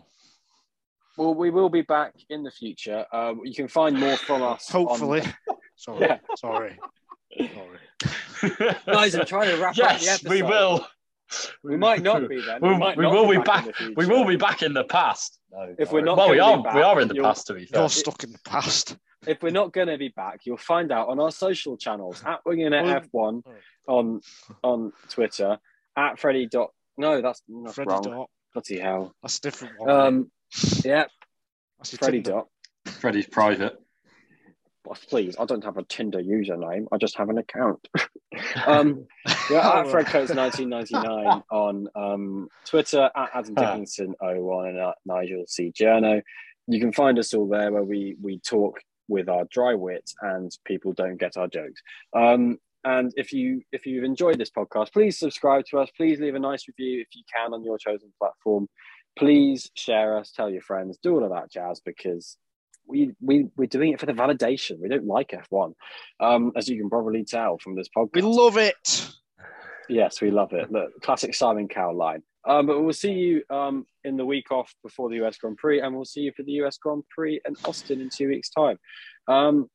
Well, 1.17 1.35
we 1.35 1.51
will 1.51 1.69
be 1.71 1.83
back 1.83 2.15
in 2.31 2.43
the 2.43 2.51
future. 2.51 3.05
Um, 3.13 3.41
you 3.45 3.55
can 3.55 3.67
find 3.69 3.99
more 3.99 4.17
from 4.17 4.43
us. 4.43 4.73
on- 4.75 4.87
Hopefully. 4.87 5.23
Sorry. 5.77 6.01
Yeah. 6.01 6.19
Sorry. 6.37 6.79
Sorry. 7.39 8.77
Guys, 8.87 9.15
I'm 9.15 9.27
trying 9.27 9.49
to 9.51 9.57
wrap 9.61 9.71
up 9.71 9.77
the 9.77 9.83
yes, 10.05 10.09
episode. 10.25 10.31
we 10.31 10.43
will. 10.43 10.87
We 11.65 11.77
might 11.77 12.03
not 12.03 12.29
be 12.29 12.41
then. 12.41 12.61
We, 12.63 12.77
might 12.79 12.97
we 12.97 13.03
not 13.05 13.13
will 13.13 13.29
be 13.29 13.37
in 13.37 13.43
back. 13.43 13.65
the. 13.65 13.95
We 13.97 14.07
will 14.07 14.25
be 14.25 14.37
back 14.37 14.63
in 14.63 14.73
the 14.75 14.85
past. 14.85 15.39
No, 15.53 15.75
If 15.79 15.91
we're 15.93 16.03
not 16.03 16.17
well, 16.17 16.31
we 16.31 16.39
are. 16.39 16.63
back, 16.63 16.75
we 16.75 16.83
are 16.83 17.01
in 17.01 17.09
the 17.09 17.15
you'll- 17.17 17.25
past. 17.25 17.47
To 17.49 17.55
be 17.55 17.67
fair. 17.67 17.81
You're 17.81 17.89
stuck 17.89 18.23
in 18.25 18.33
the 18.33 18.39
past. 18.45 18.97
If 19.27 19.43
we're 19.43 19.51
not 19.51 19.73
going 19.73 19.89
to 19.89 19.99
be 19.99 20.09
back, 20.09 20.41
you'll 20.45 20.57
find 20.57 20.93
out 20.93 21.09
on 21.09 21.19
our 21.19 21.31
social 21.33 21.77
channels 21.77 22.23
at 22.25 22.45
Winging 22.47 22.73
It 22.73 22.85
F1 23.13 23.43
on 23.89 24.21
on 24.63 24.93
Twitter 25.09 25.59
at 25.97 26.19
Freddie 26.19 26.47
dot. 26.47 26.71
No, 26.97 27.21
that's, 27.21 27.43
that's 27.65 27.75
Freddie 27.75 27.91
wrong. 27.91 28.03
Dot. 28.03 28.31
Bloody 28.55 28.79
hell. 28.79 29.15
That's 29.23 29.39
a 29.39 29.41
different 29.43 29.75
one. 29.79 29.91
Um, 29.91 30.31
yeah, 30.85 31.05
That's 31.79 31.93
your 31.93 31.99
Freddie 31.99 32.23
Tinder. 32.23 32.31
dot. 32.31 32.49
Freddie's 32.87 33.27
private. 33.27 33.77
Boss, 34.85 35.05
please, 35.05 35.37
I 35.39 35.45
don't 35.45 35.65
have 35.65 35.77
a 35.77 35.83
Tinder 35.85 36.21
username. 36.21 36.87
I 36.91 36.97
just 36.97 37.19
have 37.19 37.29
an 37.29 37.39
account. 37.39 37.87
um, 38.67 39.07
yeah, 39.51 39.81
at 39.81 39.89
Fred 39.91 40.07
Coates 40.07 40.33
1999 40.33 41.43
on 41.51 41.89
um, 41.95 42.49
Twitter, 42.65 43.11
at 43.15 43.31
Adam 43.35 43.55
Dickinson 43.55 44.15
01 44.21 44.69
and 44.69 44.79
at 44.79 44.95
Nigel 45.05 45.45
C. 45.47 45.73
Journo. 45.79 46.23
You 46.69 46.81
can 46.81 46.93
find 46.93 47.19
us 47.19 47.35
all 47.35 47.49
there 47.49 47.73
where 47.73 47.83
we 47.83 48.17
we 48.21 48.39
talk 48.39 48.81
with 49.09 49.29
our 49.29 49.45
dry 49.51 49.75
wit 49.75 50.11
and 50.21 50.57
people 50.65 50.93
don't 50.93 51.17
get 51.17 51.37
our 51.37 51.49
jokes. 51.49 51.81
Um, 52.15 52.59
and 52.85 53.13
if 53.17 53.33
you 53.33 53.63
if 53.73 53.87
you've 53.87 54.05
enjoyed 54.05 54.39
this 54.39 54.51
podcast, 54.51 54.93
please 54.93 55.19
subscribe 55.19 55.65
to 55.67 55.79
us. 55.79 55.91
Please 55.97 56.21
leave 56.21 56.35
a 56.35 56.39
nice 56.39 56.69
review 56.69 57.01
if 57.01 57.09
you 57.15 57.23
can 57.35 57.53
on 57.53 57.65
your 57.65 57.79
chosen 57.79 58.13
platform. 58.19 58.69
Please 59.19 59.71
share 59.75 60.17
us, 60.17 60.31
tell 60.31 60.49
your 60.49 60.63
friends, 60.63 60.99
do 61.03 61.15
all 61.15 61.25
of 61.25 61.31
that 61.31 61.51
jazz 61.51 61.81
because 61.85 62.37
we 62.87 63.15
we 63.21 63.47
we're 63.57 63.67
doing 63.67 63.93
it 63.93 64.01
for 64.01 64.07
the 64.07 64.13
validation. 64.13 64.81
We 64.81 64.89
don't 64.89 65.07
like 65.07 65.31
F1, 65.31 65.75
um, 66.21 66.53
as 66.57 66.69
you 66.69 66.79
can 66.79 66.89
probably 66.89 67.25
tell 67.25 67.59
from 67.59 67.75
this 67.75 67.89
podcast. 67.95 68.15
We 68.15 68.23
love 68.23 68.57
it. 68.57 69.11
Yes, 69.89 70.21
we 70.21 70.31
love 70.31 70.53
it. 70.53 70.71
Look, 70.71 71.01
classic 71.03 71.35
Simon 71.35 71.69
Cowell 71.69 71.97
line. 71.97 72.23
Um, 72.47 72.67
but 72.67 72.81
we'll 72.81 72.93
see 72.93 73.13
you 73.13 73.43
um, 73.51 73.87
in 74.05 74.17
the 74.17 74.25
week 74.25 74.51
off 74.51 74.73
before 74.83 75.11
the 75.11 75.25
US 75.25 75.37
Grand 75.37 75.57
Prix, 75.57 75.81
and 75.81 75.95
we'll 75.95 76.05
see 76.05 76.21
you 76.21 76.33
for 76.37 76.43
the 76.43 76.53
US 76.63 76.79
Grand 76.79 77.03
Prix 77.11 77.41
in 77.47 77.57
Austin 77.65 78.01
in 78.01 78.09
two 78.15 78.29
weeks' 78.29 78.51
time. 78.51 78.79
Um, 79.27 79.69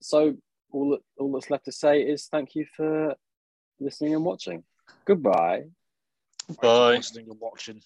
so 0.00 0.36
all 0.72 0.98
all 1.18 1.32
that's 1.32 1.50
left 1.50 1.66
to 1.66 1.72
say 1.72 2.02
is 2.02 2.26
thank 2.26 2.54
you 2.54 2.66
for 2.76 3.14
listening 3.80 4.14
and 4.14 4.24
watching. 4.24 4.64
Goodbye. 5.06 5.64
Thank 6.48 6.62
you 6.62 6.68
for 6.68 6.90
Bye. 6.90 6.96
listening 6.96 7.26
and 7.30 7.40
watching. 7.40 7.80